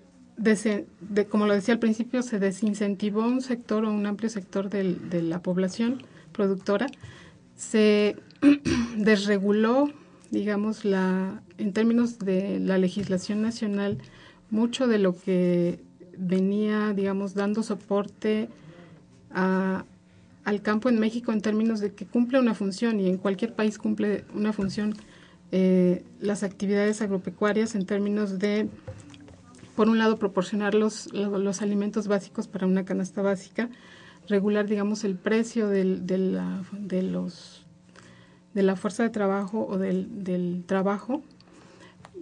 como 1.30 1.48
lo 1.48 1.54
decía 1.54 1.74
al 1.74 1.80
principio, 1.80 2.22
se 2.22 2.40
desincentivó 2.40 3.22
un 3.22 3.42
sector 3.42 3.86
o 3.86 3.92
un 3.92 4.06
amplio 4.06 4.30
sector 4.30 4.70
de 4.70 5.22
la 5.22 5.42
población 5.42 6.04
productora, 6.32 6.88
se 7.56 8.16
desreguló, 8.98 9.92
digamos, 10.32 10.86
la, 10.86 11.42
en 11.58 11.74
términos 11.74 12.20
de 12.20 12.60
la 12.60 12.78
legislación 12.78 13.42
nacional, 13.42 14.00
mucho 14.50 14.88
de 14.88 15.00
lo 15.00 15.16
que 15.18 15.80
venía, 16.18 16.94
digamos, 16.94 17.34
dando 17.34 17.64
soporte 17.64 18.50
a, 19.32 19.86
al 20.44 20.62
campo 20.62 20.90
en 20.90 21.00
México 21.00 21.32
en 21.32 21.42
términos 21.42 21.80
de 21.80 21.94
que 21.94 22.06
cumple 22.06 22.40
una 22.40 22.54
función 22.54 23.00
y 23.00 23.08
en 23.08 23.18
cualquier 23.18 23.54
país 23.54 23.78
cumple 23.78 24.26
una 24.34 24.54
función 24.54 24.96
eh, 25.52 26.04
las 26.20 26.44
actividades 26.44 27.02
agropecuarias 27.02 27.76
en 27.76 27.86
términos 27.86 28.40
de, 28.40 28.68
por 29.76 29.90
un 29.90 29.98
lado, 29.98 30.18
proporcionar 30.18 30.74
los, 30.76 31.12
los 31.14 31.62
alimentos 31.62 32.08
básicos 32.08 32.48
para 32.48 32.68
una 32.68 32.86
canasta 32.86 33.22
básica, 33.22 33.70
regular, 34.28 34.68
digamos, 34.68 35.04
el 35.04 35.16
precio 35.16 35.68
de, 35.68 35.84
la, 35.84 36.64
de, 36.72 37.02
los, 37.04 37.66
de 38.54 38.64
la 38.64 38.76
fuerza 38.76 39.04
de 39.04 39.10
trabajo 39.10 39.68
o 39.70 39.78
del, 39.78 40.24
del 40.24 40.64
trabajo 40.66 41.22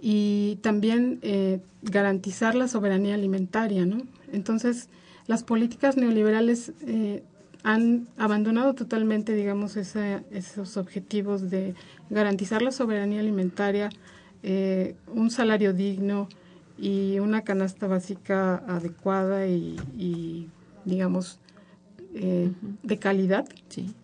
y 0.00 0.58
también 0.62 1.18
eh, 1.22 1.60
garantizar 1.82 2.54
la 2.54 2.68
soberanía 2.68 3.14
alimentaria, 3.14 3.84
¿no? 3.84 3.98
Entonces, 4.32 4.88
las 5.26 5.44
políticas 5.44 5.96
neoliberales 5.96 6.72
eh, 6.86 7.22
han 7.62 8.08
abandonado 8.16 8.74
totalmente, 8.74 9.34
digamos, 9.34 9.76
esos 9.76 10.76
objetivos 10.76 11.50
de 11.50 11.74
garantizar 12.08 12.62
la 12.62 12.72
soberanía 12.72 13.20
alimentaria, 13.20 13.90
eh, 14.42 14.94
un 15.08 15.30
salario 15.30 15.72
digno 15.72 16.28
y 16.78 17.18
una 17.18 17.42
canasta 17.42 17.86
básica 17.86 18.56
adecuada 18.66 19.46
y, 19.46 20.48
digamos, 20.84 21.38
eh, 22.14 22.50
de 22.82 22.98
calidad, 22.98 23.46
sí. 23.68 23.94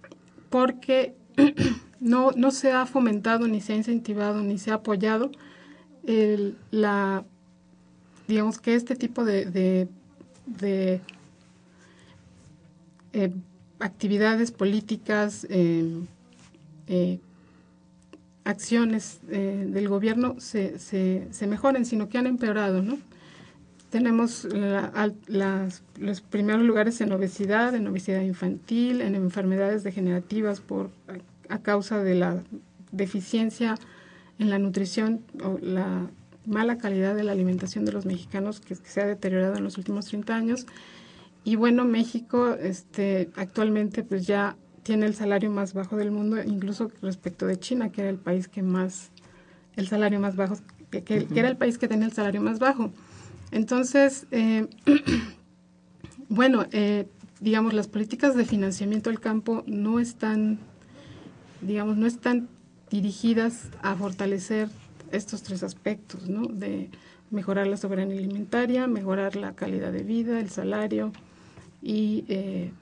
porque 0.51 1.15
no, 2.01 2.33
no 2.33 2.51
se 2.51 2.73
ha 2.73 2.87
fomentado, 2.87 3.49
ni 3.49 3.61
se 3.61 3.73
ha 3.73 3.77
incentivado, 3.77 4.43
ni 4.43 4.59
se 4.59 4.71
ha 4.71 4.75
apoyado 4.75 5.31
el, 6.07 6.57
la, 6.71 7.25
digamos 8.29 8.59
que 8.59 8.75
este 8.75 8.95
tipo 8.95 9.25
de, 9.25 9.47
de, 9.47 9.89
de 10.47 11.01
eh, 13.17 13.33
actividades 13.79 14.51
políticas, 14.51 15.47
eh, 15.49 16.01
eh, 16.87 17.19
acciones 18.45 19.21
del 19.27 19.89
gobierno 19.89 20.37
se, 20.39 20.79
se, 20.79 21.27
se, 21.31 21.47
mejoren, 21.47 21.87
sino 21.87 22.11
que 22.11 22.19
han 22.19 22.27
empeorado, 22.27 22.83
¿no? 22.83 22.99
Tenemos 23.89 24.47
los 25.99 26.21
primeros 26.21 26.63
lugares 26.63 27.01
en 27.01 27.11
obesidad, 27.13 27.75
en 27.75 27.87
obesidad 27.87 28.21
infantil, 28.21 29.01
en 29.01 29.15
enfermedades 29.15 29.83
degenerativas 29.83 30.61
por 30.61 30.91
a 31.49 31.59
causa 31.59 32.03
de 32.03 32.17
la 32.17 32.43
deficiencia 32.93 33.77
en 34.39 34.51
la 34.51 34.59
nutrición 34.59 35.23
o 35.43 35.59
la 35.63 36.07
mala 36.45 36.77
calidad 36.77 37.15
de 37.15 37.25
la 37.25 37.33
alimentación 37.33 37.87
de 37.87 37.93
los 37.93 38.05
mexicanos 38.05 38.61
que, 38.61 38.75
se 38.75 39.01
ha 39.01 39.07
deteriorado 39.07 39.57
en 39.57 39.65
los 39.65 39.79
últimos 39.79 40.07
30 40.07 40.37
años. 40.37 40.67
Y 41.47 41.55
bueno, 41.55 41.85
México 41.85 42.55
este, 42.55 43.31
actualmente 43.37 44.03
pues 44.03 44.27
ya 44.27 44.57
tiene 44.83 45.07
el 45.07 45.15
salario 45.15 45.49
más 45.49 45.75
bajo 45.75 45.97
del 45.97 46.11
mundo, 46.11 46.43
incluso 46.43 46.91
respecto 47.03 47.47
de 47.47 47.57
China, 47.57 47.93
que 47.93 48.01
era 48.01 48.11
el 48.11 48.19
país 48.19 48.49
que 48.49 48.65
más, 48.65 49.13
el 49.77 49.87
salario 49.87 50.19
más 50.19 50.35
bajo, 50.35 50.57
que, 50.91 51.29
era 51.33 51.49
el 51.49 51.57
país 51.57 51.79
que 51.79 51.87
tenía 51.87 52.07
el 52.07 52.13
salario 52.13 52.43
más 52.43 52.59
bajo. 52.59 52.91
Entonces, 53.53 54.27
eh, 54.33 54.67
bueno, 56.29 56.67
eh, 56.73 57.07
digamos, 57.39 57.75
las 57.75 57.87
políticas 57.87 58.35
de 58.35 58.45
financiamiento 58.45 59.09
del 59.09 59.21
campo 59.21 59.63
no 59.69 60.01
están, 60.01 60.59
digamos, 61.61 61.97
no 61.97 62.09
están 62.09 62.49
dirigidas 62.91 63.69
a 63.83 63.95
fortalecer 63.95 64.69
estos 65.13 65.45
tres 65.45 65.63
aspectos, 65.63 66.29
¿no? 66.29 66.47
De 66.49 66.91
mejorar 67.31 67.69
la 67.69 67.77
soberanía 67.77 68.19
alimentaria, 68.19 68.89
mejorar 68.89 69.37
la 69.37 69.55
calidad 69.55 69.93
de 69.93 70.03
vida, 70.03 70.41
el 70.41 70.51
salario 70.51 71.13
y, 71.83 72.25
eh, 72.29 72.73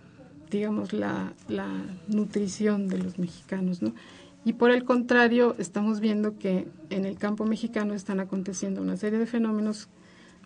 digamos, 0.51 0.93
la, 0.93 1.33
la, 1.49 1.69
nutrición 2.09 2.89
de 2.89 2.99
los 2.99 3.19
mexicanos, 3.19 3.83
¿no? 3.83 3.95
Y 4.45 4.55
por 4.55 4.71
el 4.71 4.85
contrario, 4.85 5.55
estamos 5.59 6.01
viendo 6.01 6.39
que 6.39 6.69
en 6.91 7.07
el 7.07 7.17
campo 7.17 7.47
mexicano 7.47 7.95
están 7.95 8.21
aconteciendo 8.21 8.83
una 8.83 8.97
serie 8.97 9.19
de 9.19 9.27
fenómenos 9.27 9.89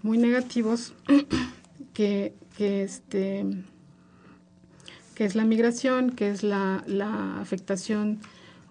muy 0.03 0.18
negativos 0.18 0.94
que, 1.94 2.32
que, 2.57 2.82
este, 2.84 3.44
que 5.14 5.24
es 5.24 5.34
la 5.34 5.44
migración, 5.44 6.11
que 6.11 6.30
es 6.30 6.44
la, 6.44 6.84
la 6.86 7.40
afectación 7.40 8.20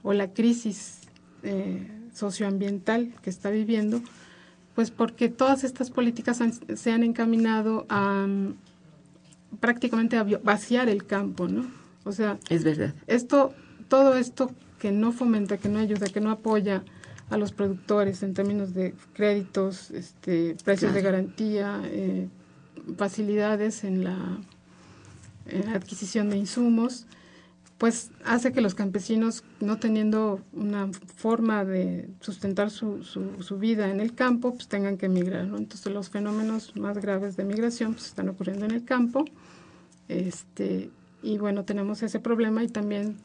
o 0.01 0.13
la 0.13 0.31
crisis 0.31 1.01
eh, 1.43 1.91
socioambiental 2.13 3.13
que 3.21 3.29
está 3.29 3.49
viviendo, 3.49 4.01
pues 4.75 4.91
porque 4.91 5.27
todas 5.27 5.63
estas 5.63 5.91
políticas 5.91 6.41
se 6.75 6.91
han 6.91 7.03
encaminado 7.03 7.85
a 7.89 8.25
prácticamente 9.59 10.17
a 10.17 10.23
vaciar 10.23 10.89
el 10.89 11.05
campo, 11.05 11.47
¿no? 11.47 11.65
O 12.03 12.11
sea, 12.11 12.39
es 12.49 12.63
verdad. 12.63 12.93
Esto, 13.07 13.53
todo 13.89 14.15
esto 14.15 14.51
que 14.79 14.91
no 14.91 15.11
fomenta, 15.11 15.57
que 15.57 15.69
no 15.69 15.79
ayuda, 15.79 16.07
que 16.07 16.21
no 16.21 16.31
apoya 16.31 16.83
a 17.29 17.37
los 17.37 17.51
productores 17.51 18.23
en 18.23 18.33
términos 18.33 18.73
de 18.73 18.93
créditos, 19.13 19.91
este, 19.91 20.55
precios 20.63 20.93
de 20.93 21.01
garantía, 21.01 21.81
eh, 21.85 22.29
facilidades 22.97 23.83
en 23.83 24.03
la, 24.03 24.17
en 25.47 25.65
la 25.65 25.73
adquisición 25.73 26.29
de 26.29 26.37
insumos, 26.37 27.05
pues 27.77 28.09
hace 28.25 28.51
que 28.51 28.61
los 28.61 28.73
campesinos, 28.73 29.43
no 29.59 29.77
teniendo 29.77 30.41
una 30.51 30.89
forma 31.15 31.63
de 31.63 32.09
sustentar 32.21 32.71
su, 32.71 33.03
su, 33.03 33.57
vida 33.59 33.91
en 33.91 33.99
el 33.99 34.15
campo, 34.15 34.53
pues 34.53 34.67
tengan 34.67 34.97
que 34.97 35.05
emigrar. 35.05 35.45
Entonces 35.45 35.93
los 35.93 36.09
fenómenos 36.09 36.75
más 36.75 36.97
graves 36.97 37.37
de 37.37 37.43
migración 37.43 37.93
pues, 37.93 38.07
están 38.07 38.29
ocurriendo 38.29 38.65
en 38.65 38.71
el 38.71 38.83
campo. 38.83 39.25
Este, 40.07 40.89
y 41.21 41.37
bueno, 41.37 41.65
tenemos 41.65 42.01
ese 42.01 42.19
problema 42.19 42.63
y 42.63 42.67
también 42.67 43.17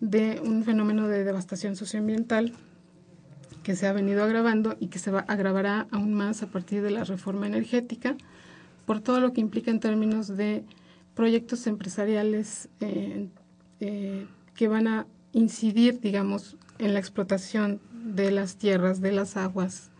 de 0.00 0.40
un 0.42 0.64
fenómeno 0.64 1.06
de 1.06 1.24
devastación 1.24 1.76
socioambiental 1.76 2.54
que 3.62 3.76
se 3.76 3.86
ha 3.86 3.92
venido 3.92 4.24
agravando 4.24 4.76
y 4.80 4.86
que 4.86 4.98
se 4.98 5.10
va, 5.10 5.20
agravará 5.20 5.86
aún 5.90 6.14
más 6.14 6.42
a 6.42 6.46
partir 6.46 6.82
de 6.82 6.90
la 6.90 7.04
reforma 7.04 7.46
energética 7.46 8.16
por 8.86 9.00
todo 9.00 9.20
lo 9.20 9.34
que 9.34 9.42
implica 9.42 9.70
en 9.70 9.80
términos 9.80 10.28
de 10.28 10.64
proyectos 11.14 11.66
empresariales 11.66 12.70
eh, 12.80 13.28
eh, 13.80 14.26
que 14.54 14.68
van 14.68 14.86
a 14.86 15.06
incidir, 15.32 16.00
digamos, 16.00 16.56
en 16.78 16.94
la 16.94 17.00
explotación 17.00 17.80
de 17.92 18.30
las 18.30 18.56
tierras, 18.56 19.00
de 19.00 19.12
las 19.12 19.36
aguas, 19.36 19.90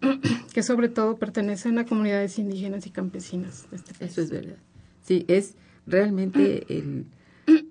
que 0.54 0.62
sobre 0.62 0.88
todo 0.88 1.16
pertenecen 1.16 1.78
a 1.78 1.86
comunidades 1.86 2.38
indígenas 2.38 2.86
y 2.86 2.90
campesinas. 2.90 3.70
De 3.70 3.76
este 3.76 4.04
Eso 4.04 4.20
es 4.20 4.30
verdad. 4.30 4.56
Sí, 5.02 5.24
es 5.28 5.54
realmente 5.86 6.64
el, 6.68 7.06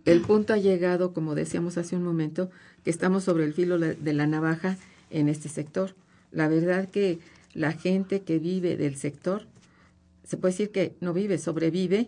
el 0.05 0.21
punto 0.21 0.53
ha 0.53 0.57
llegado, 0.57 1.13
como 1.13 1.35
decíamos 1.35 1.77
hace 1.77 1.95
un 1.95 2.03
momento, 2.03 2.49
que 2.83 2.89
estamos 2.89 3.23
sobre 3.23 3.45
el 3.45 3.53
filo 3.53 3.77
de 3.77 4.13
la 4.13 4.27
navaja 4.27 4.77
en 5.09 5.29
este 5.29 5.49
sector. 5.49 5.95
La 6.31 6.47
verdad 6.47 6.89
que 6.89 7.19
la 7.53 7.73
gente 7.73 8.21
que 8.21 8.39
vive 8.39 8.77
del 8.77 8.95
sector, 8.95 9.47
se 10.23 10.37
puede 10.37 10.53
decir 10.53 10.71
que 10.71 10.95
no 11.01 11.13
vive, 11.13 11.37
sobrevive 11.37 12.07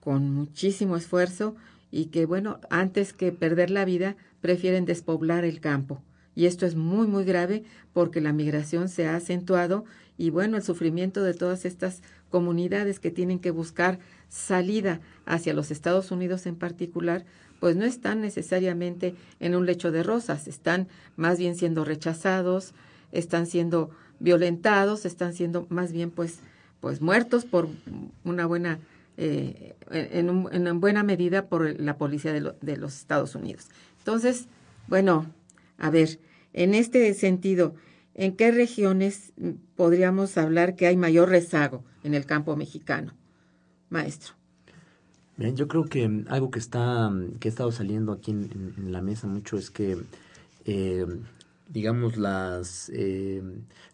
con 0.00 0.30
muchísimo 0.30 0.96
esfuerzo, 0.96 1.56
y 1.96 2.06
que, 2.06 2.26
bueno, 2.26 2.60
antes 2.68 3.14
que 3.14 3.32
perder 3.32 3.70
la 3.70 3.86
vida, 3.86 4.16
prefieren 4.42 4.84
despoblar 4.84 5.46
el 5.46 5.60
campo. 5.60 6.02
Y 6.34 6.44
esto 6.44 6.66
es 6.66 6.74
muy, 6.74 7.06
muy 7.06 7.24
grave 7.24 7.64
porque 7.94 8.20
la 8.20 8.34
migración 8.34 8.90
se 8.90 9.08
ha 9.08 9.16
acentuado 9.16 9.86
y, 10.18 10.28
bueno, 10.28 10.58
el 10.58 10.62
sufrimiento 10.62 11.22
de 11.22 11.32
todas 11.32 11.64
estas 11.64 12.02
comunidades 12.28 13.00
que 13.00 13.10
tienen 13.10 13.38
que 13.38 13.50
buscar 13.50 13.98
salida 14.28 15.00
hacia 15.24 15.54
los 15.54 15.70
Estados 15.70 16.10
Unidos 16.10 16.44
en 16.44 16.56
particular, 16.56 17.24
pues 17.60 17.76
no 17.76 17.86
están 17.86 18.20
necesariamente 18.20 19.14
en 19.40 19.54
un 19.54 19.64
lecho 19.64 19.90
de 19.90 20.02
rosas, 20.02 20.48
están 20.48 20.88
más 21.16 21.38
bien 21.38 21.56
siendo 21.56 21.82
rechazados, 21.82 22.74
están 23.10 23.46
siendo 23.46 23.88
violentados, 24.20 25.06
están 25.06 25.32
siendo 25.32 25.66
más 25.70 25.92
bien 25.92 26.10
pues 26.10 26.40
pues 26.80 27.00
muertos 27.00 27.46
por 27.46 27.68
una 28.22 28.44
buena 28.44 28.80
eh, 29.16 29.76
en, 29.90 30.46
en, 30.52 30.80
buena 30.80 31.02
medida 31.02 31.48
por 31.48 31.80
la 31.80 31.96
policía 31.96 32.32
de, 32.32 32.52
de 32.60 32.76
los 32.76 32.96
Estados 32.96 33.34
Unidos. 33.34 33.68
Entonces, 33.98 34.46
bueno, 34.88 35.26
a 35.78 35.90
ver, 35.90 36.20
en 36.52 36.74
este 36.74 37.12
sentido, 37.14 37.74
¿en 38.14 38.36
qué 38.36 38.50
regiones 38.50 39.32
podríamos 39.74 40.36
hablar 40.38 40.76
que 40.76 40.86
hay 40.86 40.96
mayor 40.96 41.28
rezago 41.28 41.84
en 42.02 42.14
el 42.14 42.24
campo 42.26 42.56
mexicano, 42.56 43.14
maestro? 43.90 44.34
Bien, 45.36 45.54
yo 45.54 45.68
creo 45.68 45.84
que 45.84 46.24
algo 46.28 46.50
que 46.50 46.58
está 46.58 47.12
que 47.40 47.48
ha 47.48 47.50
estado 47.50 47.70
saliendo 47.70 48.12
aquí 48.12 48.30
en, 48.30 48.90
la 48.90 49.02
mesa 49.02 49.26
mucho 49.26 49.58
es 49.58 49.70
que 49.70 49.98
eh, 50.64 51.06
digamos 51.68 52.16
las 52.16 52.90
eh, 52.94 53.42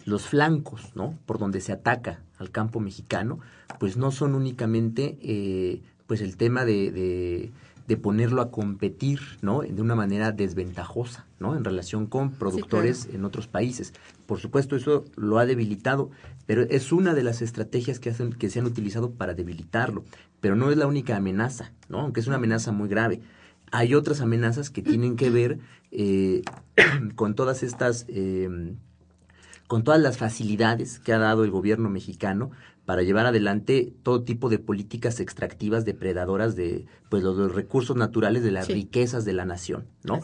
los 0.04 0.26
flancos, 0.26 0.92
¿no? 0.94 1.18
Por 1.26 1.38
donde 1.38 1.60
se 1.60 1.72
ataca 1.72 2.20
al 2.38 2.50
campo 2.50 2.80
mexicano, 2.80 3.38
pues 3.78 3.96
no 3.96 4.10
son 4.10 4.34
únicamente 4.34 5.18
eh, 5.22 5.82
pues 6.06 6.20
el 6.20 6.36
tema 6.36 6.64
de, 6.64 7.52
de 7.88 7.96
ponerlo 7.96 8.42
a 8.42 8.50
competir, 8.50 9.20
¿no? 9.40 9.60
De 9.60 9.82
una 9.82 9.94
manera 9.94 10.32
desventajosa, 10.32 11.26
¿no? 11.40 11.56
En 11.56 11.64
relación 11.64 12.06
con 12.06 12.32
productores 12.32 13.08
en 13.12 13.24
otros 13.24 13.48
países. 13.48 13.92
Por 14.26 14.38
supuesto, 14.38 14.76
eso 14.76 15.04
lo 15.16 15.38
ha 15.38 15.46
debilitado, 15.46 16.10
pero 16.46 16.62
es 16.62 16.92
una 16.92 17.14
de 17.14 17.22
las 17.22 17.42
estrategias 17.42 17.98
que, 17.98 18.10
hacen, 18.10 18.32
que 18.32 18.50
se 18.50 18.60
han 18.60 18.66
utilizado 18.66 19.10
para 19.10 19.34
debilitarlo. 19.34 20.04
Pero 20.40 20.56
no 20.56 20.70
es 20.70 20.76
la 20.76 20.86
única 20.86 21.16
amenaza, 21.16 21.72
¿no? 21.88 22.00
Aunque 22.00 22.20
es 22.20 22.26
una 22.26 22.36
amenaza 22.36 22.72
muy 22.72 22.88
grave. 22.88 23.20
Hay 23.72 23.94
otras 23.94 24.20
amenazas 24.20 24.70
que 24.70 24.82
tienen 24.82 25.16
que 25.16 25.30
ver 25.30 25.58
eh, 25.90 26.42
con 27.16 27.34
todas 27.34 27.62
estas... 27.62 28.06
Eh, 28.08 28.76
con 29.66 29.84
todas 29.84 30.02
las 30.02 30.18
facilidades 30.18 30.98
que 30.98 31.14
ha 31.14 31.18
dado 31.18 31.44
el 31.44 31.50
gobierno 31.50 31.88
mexicano 31.88 32.50
para 32.84 33.02
llevar 33.02 33.24
adelante 33.24 33.94
todo 34.02 34.22
tipo 34.22 34.50
de 34.50 34.58
políticas 34.58 35.18
extractivas 35.18 35.86
depredadoras 35.86 36.56
de 36.56 36.84
pues 37.08 37.22
los, 37.22 37.54
recursos 37.54 37.96
naturales 37.96 38.42
de 38.42 38.50
las 38.50 38.68
riquezas 38.68 39.24
de 39.24 39.32
la 39.32 39.46
nación, 39.46 39.86
¿no? 40.04 40.20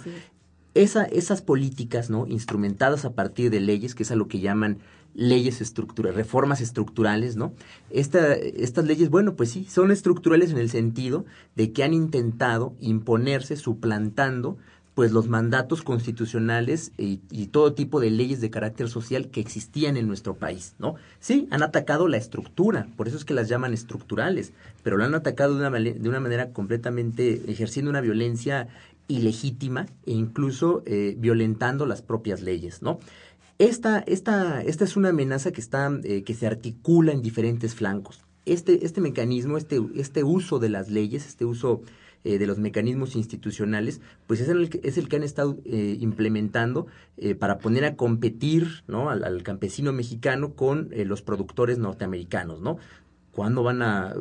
Esa, 0.74 1.04
esas 1.04 1.40
políticas, 1.40 2.10
¿no? 2.10 2.26
instrumentadas 2.26 3.06
a 3.06 3.14
partir 3.14 3.50
de 3.50 3.60
leyes, 3.60 3.94
que 3.94 4.02
es 4.02 4.10
a 4.10 4.16
lo 4.16 4.28
que 4.28 4.40
llaman 4.40 4.80
leyes 5.18 5.60
estructurales, 5.60 6.16
reformas 6.16 6.60
estructurales, 6.60 7.34
¿no? 7.34 7.52
Esta, 7.90 8.34
estas 8.34 8.84
leyes, 8.84 9.10
bueno, 9.10 9.34
pues 9.34 9.50
sí, 9.50 9.66
son 9.68 9.90
estructurales 9.90 10.52
en 10.52 10.58
el 10.58 10.70
sentido 10.70 11.26
de 11.56 11.72
que 11.72 11.82
han 11.82 11.92
intentado 11.92 12.74
imponerse 12.80 13.56
suplantando 13.56 14.56
pues 14.94 15.12
los 15.12 15.28
mandatos 15.28 15.82
constitucionales 15.82 16.92
y, 16.98 17.18
todo 17.46 17.72
tipo 17.72 18.00
de 18.00 18.10
leyes 18.10 18.40
de 18.40 18.50
carácter 18.50 18.88
social 18.88 19.28
que 19.28 19.40
existían 19.40 19.96
en 19.96 20.08
nuestro 20.08 20.34
país, 20.34 20.74
¿no? 20.80 20.96
Sí, 21.20 21.46
han 21.52 21.62
atacado 21.62 22.08
la 22.08 22.16
estructura, 22.16 22.88
por 22.96 23.06
eso 23.06 23.16
es 23.16 23.24
que 23.24 23.34
las 23.34 23.48
llaman 23.48 23.72
estructurales, 23.72 24.52
pero 24.82 24.96
lo 24.96 25.04
han 25.04 25.14
atacado 25.14 25.56
de 25.56 25.66
una, 25.66 25.78
de 25.78 26.08
una 26.08 26.18
manera 26.18 26.52
completamente 26.52 27.42
ejerciendo 27.48 27.90
una 27.90 28.00
violencia 28.00 28.68
ilegítima 29.08 29.86
e 30.04 30.12
incluso 30.12 30.82
eh, 30.84 31.14
violentando 31.16 31.86
las 31.86 32.02
propias 32.02 32.42
leyes, 32.42 32.82
¿no? 32.82 32.98
Esta, 33.58 33.98
esta, 34.06 34.62
esta 34.62 34.84
es 34.84 34.96
una 34.96 35.08
amenaza 35.08 35.50
que 35.50 35.60
está, 35.60 35.90
eh, 36.04 36.22
que 36.22 36.34
se 36.34 36.46
articula 36.46 37.10
en 37.10 37.22
diferentes 37.22 37.74
flancos. 37.74 38.24
Este, 38.46 38.86
este 38.86 39.00
mecanismo, 39.00 39.58
este, 39.58 39.80
este 39.96 40.22
uso 40.22 40.60
de 40.60 40.68
las 40.68 40.90
leyes, 40.90 41.26
este 41.26 41.44
uso 41.44 41.82
eh, 42.22 42.38
de 42.38 42.46
los 42.46 42.60
mecanismos 42.60 43.16
institucionales, 43.16 44.00
pues 44.28 44.40
es 44.40 44.48
el, 44.48 44.70
es 44.84 44.96
el 44.96 45.08
que 45.08 45.16
han 45.16 45.24
estado 45.24 45.58
eh, 45.64 45.96
implementando 46.00 46.86
para 47.40 47.58
poner 47.58 47.84
a 47.84 47.96
competir 47.96 48.84
¿no? 48.86 49.10
al, 49.10 49.42
campesino 49.42 49.92
mexicano 49.92 50.54
con 50.54 50.90
los 50.92 51.20
productores 51.20 51.78
norteamericanos, 51.78 52.60
¿no? 52.60 52.78
¿Cuándo 53.38 53.62
van 53.62 53.82
a, 53.82 54.16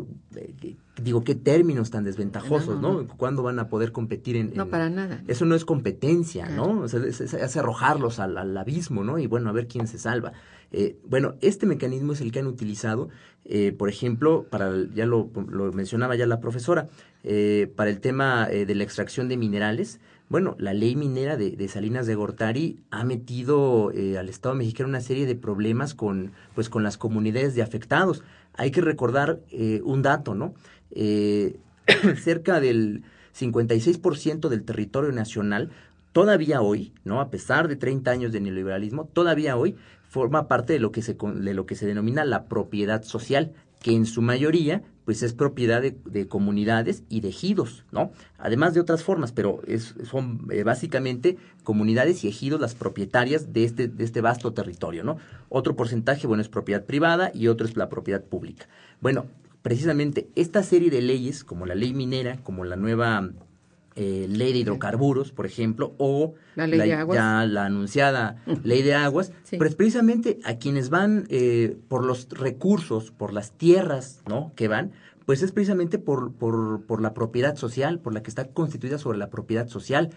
digo, 1.02 1.24
qué 1.24 1.34
términos 1.34 1.90
tan 1.90 2.04
desventajosos, 2.04 2.80
¿no? 2.80 3.08
¿Cuándo 3.08 3.42
van 3.42 3.58
a 3.58 3.68
poder 3.68 3.92
competir 3.92 4.36
en, 4.36 4.54
No, 4.54 4.68
para 4.68 4.92
nada. 4.92 5.24
Eso 5.28 5.44
no 5.46 5.56
es 5.56 5.66
competencia, 5.66 6.50
¿no? 6.50 6.82
O 6.82 6.88
sea, 6.88 7.00
es, 7.04 7.58
arrojarlos 7.58 8.20
al, 8.20 8.38
al, 8.38 8.56
abismo, 8.56 9.04
¿no? 9.04 9.18
Y 9.18 9.26
bueno, 9.26 9.50
a 9.50 9.54
ver 9.54 9.68
quién 9.68 9.88
se 9.88 9.98
salva. 9.98 10.34
Eh, 10.72 11.00
bueno, 11.04 11.34
este 11.42 11.66
mecanismo 11.66 12.14
es 12.14 12.22
el 12.22 12.32
que 12.32 12.38
han 12.38 12.46
utilizado, 12.46 13.10
eh, 13.44 13.72
por 13.72 13.90
ejemplo, 13.90 14.46
para, 14.52 14.72
ya 14.94 15.08
lo, 15.08 15.32
mencionaba 15.74 16.16
ya 16.16 16.28
la 16.28 16.40
profesora, 16.40 16.88
eh, 17.24 17.74
para 17.76 17.90
el 17.90 18.00
tema 18.00 18.46
de 18.46 18.76
la 18.76 18.84
extracción 18.84 19.30
de 19.30 19.38
minerales. 19.38 20.00
Bueno, 20.30 20.56
la 20.60 20.74
ley 20.74 20.96
minera 20.96 21.38
de, 21.38 21.68
Salinas 21.68 22.06
de 22.06 22.16
Gortari 22.16 22.80
ha 22.92 23.04
metido 23.06 23.90
al 23.90 24.28
Estado 24.28 24.56
mexicano 24.56 24.90
una 24.90 25.02
serie 25.02 25.26
de 25.26 25.36
problemas 25.36 25.94
con, 25.94 26.34
pues, 26.54 26.70
con 26.70 26.84
las 26.84 26.98
comunidades 26.98 27.56
de 27.56 27.62
afectados. 27.62 28.24
Hay 28.54 28.72
que 28.72 28.82
recordar 28.82 29.40
un 29.84 30.02
dato, 30.02 30.36
¿no? 30.36 30.54
cerca 32.18 32.60
del 32.60 33.04
56% 33.38 34.50
del 34.50 34.64
territorio 34.64 35.12
nacional 35.12 35.72
todavía 36.18 36.62
hoy, 36.62 36.94
¿no? 37.04 37.22
A 37.22 37.30
pesar 37.30 37.68
de 37.68 37.76
30 37.76 38.10
años 38.10 38.32
de 38.32 38.42
neoliberalismo, 38.42 39.06
todavía 39.06 39.56
hoy 39.56 39.76
forma 40.10 40.48
parte 40.48 40.74
de 40.74 40.80
lo 40.80 40.92
que 40.92 41.04
se, 41.04 41.16
de 41.16 41.54
lo 41.54 41.68
que 41.68 41.76
se 41.76 41.86
denomina 41.86 42.26
la 42.26 42.46
propiedad 42.46 43.04
social, 43.04 43.54
que 43.84 43.92
en 43.92 44.08
su 44.08 44.24
mayoría 44.24 44.82
pues 45.08 45.24
es 45.24 45.32
propiedad 45.32 45.82
de, 45.82 46.28
comunidades 46.28 47.04
y 47.08 47.22
de 47.22 47.30
ejidos, 47.30 47.86
¿no? 47.94 48.12
Además 48.38 48.74
de 48.74 48.82
otras 48.82 49.04
formas, 49.04 49.32
pero 49.32 49.62
es, 49.66 49.96
son 50.04 50.50
eh, 50.52 50.64
básicamente 50.64 51.38
comunidades 51.64 52.26
y 52.26 52.28
ejidos 52.28 52.60
las 52.60 52.76
propietarias 52.76 53.54
de 53.54 53.64
este, 53.64 53.88
de 53.88 54.04
este 54.04 54.20
vasto 54.20 54.52
territorio, 54.52 55.06
¿no? 55.06 55.16
Otro 55.48 55.78
porcentaje, 55.78 56.28
bueno, 56.28 56.42
es 56.42 56.50
propiedad 56.50 56.84
privada 56.84 57.32
y 57.34 57.48
otro 57.48 57.66
es 57.66 57.78
la 57.78 57.88
propiedad 57.88 58.22
pública. 58.22 58.68
Bueno, 59.00 59.28
precisamente 59.62 60.28
esta 60.36 60.62
serie 60.62 60.90
de 60.90 61.02
leyes, 61.02 61.46
como 61.46 61.66
la 61.66 61.76
ley 61.76 61.94
minera, 61.94 62.44
como 62.44 62.66
la 62.66 62.76
nueva 62.76 63.30
eh, 64.00 64.28
ley 64.30 64.54
de 64.54 64.60
hidrocarburos, 64.60 65.32
por 65.32 65.48
ejemplo, 65.48 65.96
o 65.98 66.36
la, 66.56 66.68
ya 66.86 67.46
la 67.48 67.66
anunciada 67.66 68.44
ley 68.64 68.84
de 68.84 68.94
aguas, 68.94 69.32
pero 69.50 69.66
es 69.66 69.74
precisamente 69.74 70.38
a 70.44 70.58
quienes 70.58 70.92
van 70.92 71.26
eh, 71.30 71.76
por 71.88 72.06
los 72.06 72.30
recursos, 72.30 73.10
por 73.10 73.34
las 73.34 73.54
tierras, 73.54 74.22
¿no? 74.28 74.54
Que 74.56 74.68
van, 74.68 74.92
pues 75.26 75.42
es 75.42 75.52
precisamente 75.52 75.98
por, 75.98 76.32
por, 76.34 76.86
por 76.86 77.02
la 77.02 77.16
propiedad 77.16 77.56
social, 77.56 78.00
por 78.00 78.14
la 78.14 78.22
que 78.22 78.30
está 78.30 78.50
constituida 78.50 79.00
sobre 79.00 79.18
la 79.18 79.32
propiedad 79.32 79.68
social, 79.68 80.12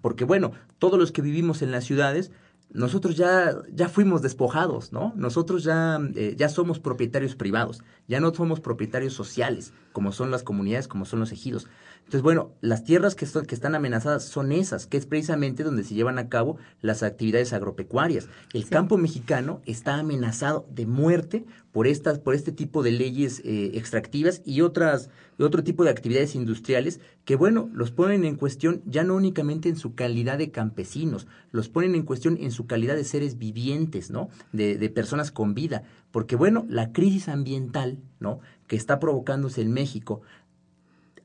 porque 0.00 0.24
bueno, 0.24 0.52
todos 0.78 0.96
los 0.96 1.10
que 1.10 1.20
vivimos 1.20 1.60
en 1.62 1.72
las 1.72 1.82
ciudades, 1.82 2.30
nosotros 2.74 3.16
ya, 3.16 3.56
ya 3.72 3.88
fuimos 3.88 4.20
despojados, 4.20 4.92
¿no? 4.92 5.12
Nosotros 5.16 5.62
ya, 5.64 6.00
eh, 6.16 6.34
ya 6.36 6.48
somos 6.48 6.80
propietarios 6.80 7.36
privados, 7.36 7.82
ya 8.08 8.20
no 8.20 8.34
somos 8.34 8.60
propietarios 8.60 9.12
sociales, 9.12 9.72
como 9.92 10.12
son 10.12 10.30
las 10.30 10.42
comunidades, 10.42 10.88
como 10.88 11.04
son 11.04 11.20
los 11.20 11.30
ejidos. 11.30 11.68
Entonces, 12.04 12.22
bueno, 12.22 12.52
las 12.60 12.84
tierras 12.84 13.14
que, 13.14 13.26
que 13.26 13.54
están 13.54 13.74
amenazadas 13.74 14.24
son 14.24 14.52
esas, 14.52 14.86
que 14.86 14.98
es 14.98 15.06
precisamente 15.06 15.64
donde 15.64 15.84
se 15.84 15.94
llevan 15.94 16.18
a 16.18 16.28
cabo 16.28 16.58
las 16.80 17.02
actividades 17.02 17.52
agropecuarias. 17.52 18.28
El 18.52 18.68
campo 18.68 18.98
mexicano 18.98 19.62
está 19.64 19.98
amenazado 19.98 20.66
de 20.70 20.86
muerte 20.86 21.44
por 21.72 21.86
estas, 21.86 22.18
por 22.18 22.34
este 22.34 22.52
tipo 22.52 22.82
de 22.82 22.92
leyes 22.92 23.40
eh, 23.44 23.72
extractivas 23.74 24.42
y 24.44 24.60
otras, 24.60 25.10
otro 25.38 25.64
tipo 25.64 25.82
de 25.82 25.90
actividades 25.90 26.34
industriales 26.36 27.00
que, 27.24 27.36
bueno, 27.36 27.68
los 27.72 27.90
ponen 27.90 28.24
en 28.24 28.36
cuestión 28.36 28.82
ya 28.84 29.02
no 29.02 29.16
únicamente 29.16 29.68
en 29.68 29.76
su 29.76 29.94
calidad 29.94 30.38
de 30.38 30.50
campesinos, 30.50 31.26
los 31.50 31.68
ponen 31.68 31.94
en 31.94 32.02
cuestión 32.02 32.36
en 32.38 32.52
su 32.52 32.66
calidad 32.66 32.94
de 32.94 33.04
seres 33.04 33.38
vivientes, 33.38 34.10
¿no? 34.10 34.28
De, 34.52 34.76
de 34.76 34.88
personas 34.90 35.32
con 35.32 35.54
vida. 35.54 35.82
Porque, 36.12 36.36
bueno, 36.36 36.64
la 36.68 36.92
crisis 36.92 37.28
ambiental, 37.28 37.98
¿no? 38.20 38.38
Que 38.68 38.76
está 38.76 39.00
provocándose 39.00 39.62
en 39.62 39.72
México 39.72 40.22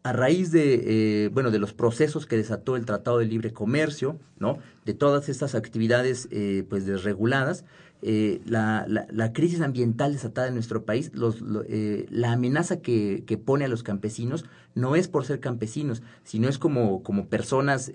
a 0.03 0.13
raíz 0.13 0.51
de, 0.51 1.25
eh, 1.25 1.29
bueno, 1.29 1.51
de 1.51 1.59
los 1.59 1.73
procesos 1.73 2.25
que 2.25 2.37
desató 2.37 2.75
el 2.75 2.85
Tratado 2.85 3.19
de 3.19 3.25
Libre 3.25 3.51
Comercio, 3.51 4.17
¿no? 4.39 4.57
De 4.85 4.93
todas 4.93 5.27
estas 5.27 5.55
actividades, 5.55 6.27
eh, 6.31 6.63
pues, 6.69 6.85
desreguladas, 6.85 7.65
eh, 8.01 8.39
la, 8.45 8.85
la, 8.87 9.33
crisis 9.33 9.59
ambiental 9.59 10.13
desatada 10.13 10.47
en 10.47 10.53
nuestro 10.53 10.85
país, 10.85 11.11
los, 11.13 11.41
la 11.41 12.31
amenaza 12.31 12.79
que, 12.79 13.25
que, 13.27 13.37
pone 13.37 13.65
a 13.65 13.67
los 13.67 13.83
campesinos 13.83 14.45
no 14.73 14.95
es 14.95 15.09
por 15.09 15.25
ser 15.25 15.41
campesinos, 15.41 16.01
sino 16.23 16.47
es 16.47 16.57
como, 16.57 17.03
como 17.03 17.27
personas 17.27 17.91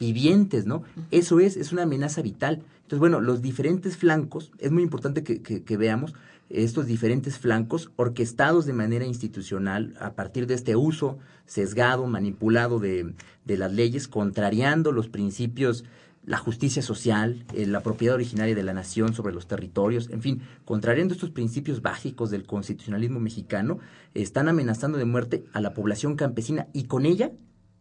vivientes, 0.00 0.64
¿no? 0.64 0.84
Eso 1.10 1.38
es, 1.38 1.58
es 1.58 1.70
una 1.70 1.82
amenaza 1.82 2.22
vital. 2.22 2.62
Entonces, 2.76 2.98
bueno, 2.98 3.20
los 3.20 3.42
diferentes 3.42 3.98
flancos, 3.98 4.52
es 4.58 4.70
muy 4.70 4.82
importante 4.82 5.22
que, 5.22 5.42
que 5.42 5.76
veamos, 5.76 6.14
estos 6.52 6.86
diferentes 6.86 7.38
flancos 7.38 7.90
orquestados 7.96 8.66
de 8.66 8.72
manera 8.72 9.06
institucional 9.06 9.94
a 9.98 10.14
partir 10.14 10.46
de 10.46 10.54
este 10.54 10.76
uso 10.76 11.18
sesgado, 11.46 12.06
manipulado 12.06 12.78
de, 12.78 13.14
las 13.46 13.72
leyes, 13.72 14.08
contrariando 14.08 14.92
los 14.92 15.08
principios, 15.08 15.84
la 16.24 16.36
justicia 16.36 16.82
social, 16.82 17.44
eh, 17.54 17.66
la 17.66 17.82
propiedad 17.82 18.14
originaria 18.14 18.54
de 18.54 18.62
la 18.62 18.72
nación 18.72 19.14
sobre 19.14 19.34
los 19.34 19.46
territorios, 19.46 20.10
en 20.10 20.20
fin, 20.20 20.42
contrariando 20.64 21.14
estos 21.14 21.30
principios 21.30 21.82
básicos 21.82 22.30
del 22.30 22.46
constitucionalismo 22.46 23.18
mexicano, 23.18 23.78
están 24.14 24.48
amenazando 24.48 24.98
de 24.98 25.04
muerte 25.04 25.44
a 25.52 25.60
la 25.60 25.74
población 25.74 26.16
campesina 26.16 26.68
y 26.72 26.84
con 26.84 27.06
ella 27.06 27.32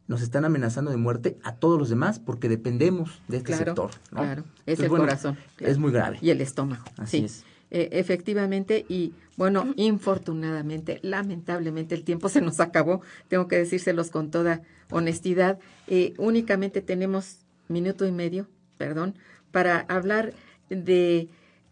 nos 0.07 0.21
están 0.21 0.43
amenazando 0.43 0.91
de 0.91 0.97
muerte 0.97 1.37
a 1.43 1.55
todos 1.55 1.79
los 1.79 1.89
demás 1.89 2.19
porque 2.19 2.49
dependemos 2.49 3.21
de 3.27 3.37
este 3.37 3.55
sector. 3.55 3.91
Claro, 4.09 4.43
es 4.65 4.79
el 4.79 4.89
corazón. 4.89 5.37
Es 5.59 5.77
muy 5.77 5.91
grave. 5.91 6.17
Y 6.21 6.31
el 6.31 6.41
estómago. 6.41 6.83
Así 6.97 7.19
es. 7.19 7.45
Eh, 7.73 7.87
efectivamente, 7.93 8.85
y 8.89 9.13
bueno, 9.37 9.73
infortunadamente, 9.77 10.99
lamentablemente 11.03 11.95
el 11.95 12.03
tiempo 12.03 12.27
se 12.29 12.41
nos 12.41 12.59
acabó, 12.59 13.01
tengo 13.29 13.47
que 13.47 13.57
decírselos 13.57 14.11
con 14.11 14.29
toda 14.29 14.61
honestidad. 14.89 15.57
Eh, 15.87 16.13
únicamente 16.17 16.81
tenemos 16.81 17.37
minuto 17.69 18.05
y 18.05 18.11
medio, 18.11 18.47
perdón, 18.77 19.15
para 19.51 19.79
hablar 19.87 20.33
de 20.69 21.29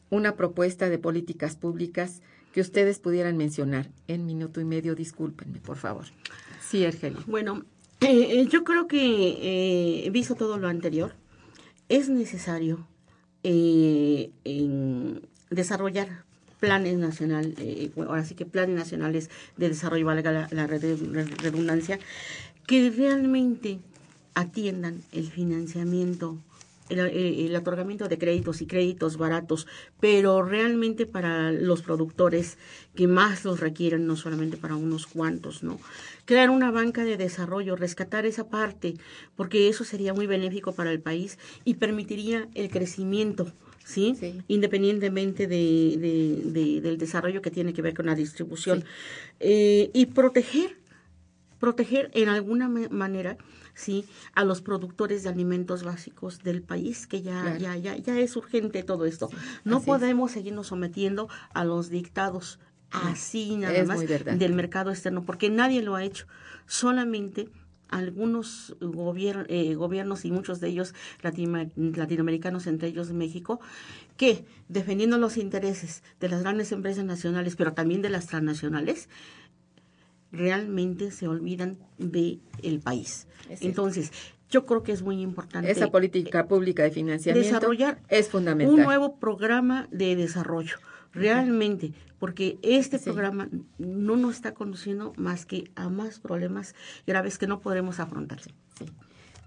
una 0.10 0.38
propuesta 0.38 0.90
de 0.90 0.98
políticas 0.98 1.58
públicas 1.58 2.22
que 2.54 2.62
ustedes 2.62 3.00
pudieran 3.00 3.36
mencionar 3.36 3.92
en 4.08 4.26
minuto 4.26 4.62
y 4.62 4.66
medio. 4.66 4.96
Discúlpenme, 4.96 5.60
por 5.60 5.76
favor. 5.76 6.06
Sí, 6.62 6.86
Ergeli. 6.86 7.18
Bueno, 7.28 7.66
eh, 8.00 8.48
yo 8.50 8.64
creo 8.64 8.88
que, 8.88 10.10
visto 10.14 10.36
todo 10.36 10.58
lo 10.58 10.70
anterior, 10.70 11.14
es 11.90 12.08
necesario 12.10 12.88
en 13.44 14.32
desarrollar 15.50 16.24
planes 16.60 16.98
nacionales, 16.98 17.56
eh, 17.60 17.92
ahora 17.98 18.26
sí 18.26 18.36
que 18.36 18.46
planes 18.46 18.76
nacionales 18.76 19.30
de 19.58 19.70
desarrollo, 19.70 20.06
valga 20.06 20.48
la, 20.52 20.68
redundancia, 20.68 22.00
que 22.68 22.90
realmente 22.90 23.80
atiendan 24.36 25.02
el 25.12 25.32
financiamiento 25.32 26.38
el, 26.90 27.56
otorgamiento 27.56 28.08
de 28.08 28.18
créditos 28.18 28.62
y 28.62 28.66
créditos 28.66 29.18
baratos, 29.18 29.68
pero 30.00 30.42
realmente 30.42 31.06
para 31.06 31.52
los 31.52 31.82
productores 31.82 32.58
que 32.96 33.08
más 33.08 33.46
los 33.46 33.60
requieren, 33.60 34.08
no 34.08 34.16
solamente 34.16 34.58
para 34.58 34.76
unos 34.76 35.06
cuantos, 35.06 35.64
¿no? 35.64 35.80
Crear 36.26 36.50
una 36.50 36.72
banca 36.72 37.04
de 37.04 37.18
desarrollo, 37.18 37.76
rescatar 37.76 38.26
esa 38.26 38.50
parte, 38.50 38.96
porque 39.36 39.70
eso 39.70 39.84
sería 39.84 40.14
muy 40.14 40.28
benéfico 40.28 40.74
para 40.74 40.92
el 40.92 41.00
país 41.00 41.38
y 41.64 41.76
permitiría 41.76 42.48
el 42.56 42.70
crecimiento. 42.70 43.52
¿Sí? 43.90 44.16
independientemente 44.48 45.48
de, 45.48 46.80
del 46.84 46.98
desarrollo 47.00 47.42
que 47.42 47.50
tiene 47.50 47.74
que 47.74 47.82
ver 47.82 47.96
con 47.96 48.06
la 48.06 48.14
distribución. 48.14 48.84
Eh, 49.40 49.90
y 49.94 50.06
proteger, 50.06 50.78
proteger 51.60 52.12
en 52.14 52.30
alguna 52.30 52.70
manera 52.70 53.38
¿sí? 53.74 54.06
a 54.36 54.44
los 54.44 54.62
productores 54.62 55.24
de 55.24 55.30
alimentos 55.30 55.84
básicos 55.84 56.44
del 56.44 56.62
país, 56.62 57.08
que 57.08 57.24
ya, 57.24 57.58
ya, 57.58 57.76
ya, 57.78 57.98
ya 57.98 58.20
es 58.20 58.36
urgente 58.36 58.84
todo 58.84 59.06
esto. 59.06 59.32
no 59.64 59.82
podemos 59.82 60.32
seguirnos 60.32 60.68
sometiendo 60.68 61.28
a 61.56 61.66
los 61.66 61.90
dictados 61.90 62.60
así 62.92 63.58
nada 63.58 63.84
más 63.86 64.02
del 64.08 64.54
mercado 64.54 64.92
externo, 64.92 65.26
porque 65.26 65.50
nadie 65.50 65.82
lo 65.82 65.96
ha 65.96 66.04
hecho. 66.04 66.28
Solamente 66.68 67.50
algunos 67.90 68.76
eh, 68.82 69.76
gobiernos 69.76 70.26
y 70.26 70.32
muchos 70.32 70.60
de 70.60 70.70
ellos 70.70 70.94
latinoamericanos, 71.22 72.68
entre 72.68 72.90
ellos 72.90 73.12
México, 73.12 73.60
que 74.18 74.46
defendiendo 74.68 75.18
los 75.18 75.38
intereses 75.38 76.04
de 76.20 76.30
las 76.30 76.42
grandes 76.42 76.72
empresas 76.72 77.06
nacionales, 77.06 77.56
pero 77.56 77.74
también 77.74 78.02
de 78.02 78.10
las 78.10 78.28
transnacionales, 78.28 79.10
realmente 80.32 81.12
se 81.12 81.28
olvidan 81.28 81.78
de 81.98 82.40
el 82.62 82.80
país. 82.80 83.28
Entonces, 83.62 84.12
yo 84.50 84.66
creo 84.66 84.84
que 84.84 84.92
es 84.92 85.02
muy 85.02 85.22
importante. 85.22 85.70
Esa 85.70 85.90
política 85.90 86.48
pública 86.48 86.84
de 86.84 86.92
financiamiento 86.92 87.48
desarrollar 87.48 88.00
es 88.10 88.30
fundamental. 88.30 88.76
Un 88.76 88.84
nuevo 88.84 89.16
programa 89.20 89.88
de 89.92 90.16
desarrollo, 90.16 90.78
realmente, 91.14 91.94
porque 92.20 92.60
este 92.62 93.00
programa 93.00 93.50
no 93.78 94.16
nos 94.16 94.36
está 94.36 94.54
conduciendo 94.54 95.14
más 95.18 95.46
que 95.46 95.72
a 95.76 95.90
más 95.90 96.20
problemas 96.20 96.76
graves 97.08 97.38
que 97.38 97.48
no 97.48 97.60
podremos 97.60 98.00
afrontar. 98.00 98.40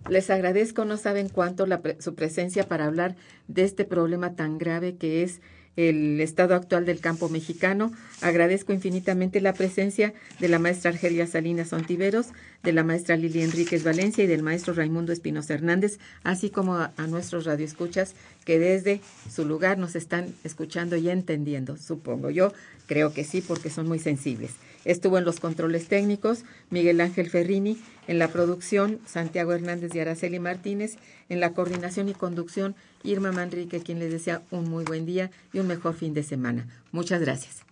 Les 0.08 0.30
agradezco, 0.30 0.84
no 0.84 0.96
saben 0.96 1.28
cuánto 1.28 1.64
la 1.66 1.80
su 2.00 2.14
presencia 2.14 2.64
para 2.64 2.86
hablar 2.86 3.14
de 3.46 3.62
este 3.62 3.84
problema 3.84 4.34
tan 4.34 4.58
grave 4.58 4.96
que 4.96 5.22
es 5.22 5.40
el 5.76 6.20
estado 6.20 6.54
actual 6.54 6.84
del 6.84 7.00
campo 7.00 7.28
mexicano. 7.28 7.92
Agradezco 8.20 8.72
infinitamente 8.72 9.40
la 9.40 9.54
presencia 9.54 10.12
de 10.38 10.48
la 10.48 10.58
maestra 10.58 10.90
Argelia 10.90 11.26
Salinas 11.26 11.72
Ontiveros, 11.72 12.28
de 12.62 12.72
la 12.72 12.84
maestra 12.84 13.16
Lili 13.16 13.42
Enríquez 13.42 13.82
Valencia 13.82 14.22
y 14.22 14.26
del 14.26 14.42
maestro 14.42 14.74
Raimundo 14.74 15.12
Espinosa 15.12 15.54
Hernández, 15.54 15.98
así 16.22 16.50
como 16.50 16.76
a, 16.76 16.92
a, 16.96 17.06
nuestros 17.06 17.44
radioescuchas 17.44 18.14
que 18.44 18.58
desde 18.58 19.00
su 19.30 19.44
lugar 19.44 19.78
nos 19.78 19.96
están 19.96 20.34
escuchando 20.44 20.96
y 20.96 21.08
entendiendo, 21.08 21.76
supongo. 21.76 22.30
Yo 22.30 22.52
creo 22.86 23.12
que 23.12 23.24
sí, 23.24 23.40
porque 23.40 23.70
son 23.70 23.88
muy 23.88 23.98
sensibles. 23.98 24.52
Estuvo 24.84 25.18
en 25.18 25.24
los 25.24 25.40
controles 25.40 25.88
técnicos 25.88 26.44
Miguel 26.70 27.00
Ángel 27.00 27.30
Ferrini, 27.30 27.78
en 28.08 28.18
la 28.18 28.28
producción 28.28 29.00
Santiago 29.06 29.52
Hernández 29.52 29.94
y 29.94 30.00
Araceli 30.00 30.40
Martínez, 30.40 30.96
en 31.28 31.40
la 31.40 31.52
coordinación 31.52 32.08
y 32.08 32.14
conducción 32.14 32.74
Irma 33.02 33.32
Manrique, 33.32 33.80
quien 33.80 33.98
les 33.98 34.10
desea 34.10 34.42
un 34.50 34.68
muy 34.68 34.84
buen 34.84 35.06
día 35.06 35.30
y 35.52 35.60
un 35.60 35.66
mejor 35.66 35.94
fin 35.94 36.14
de 36.14 36.22
semana. 36.22 36.66
Muchas 36.90 37.20
gracias. 37.20 37.71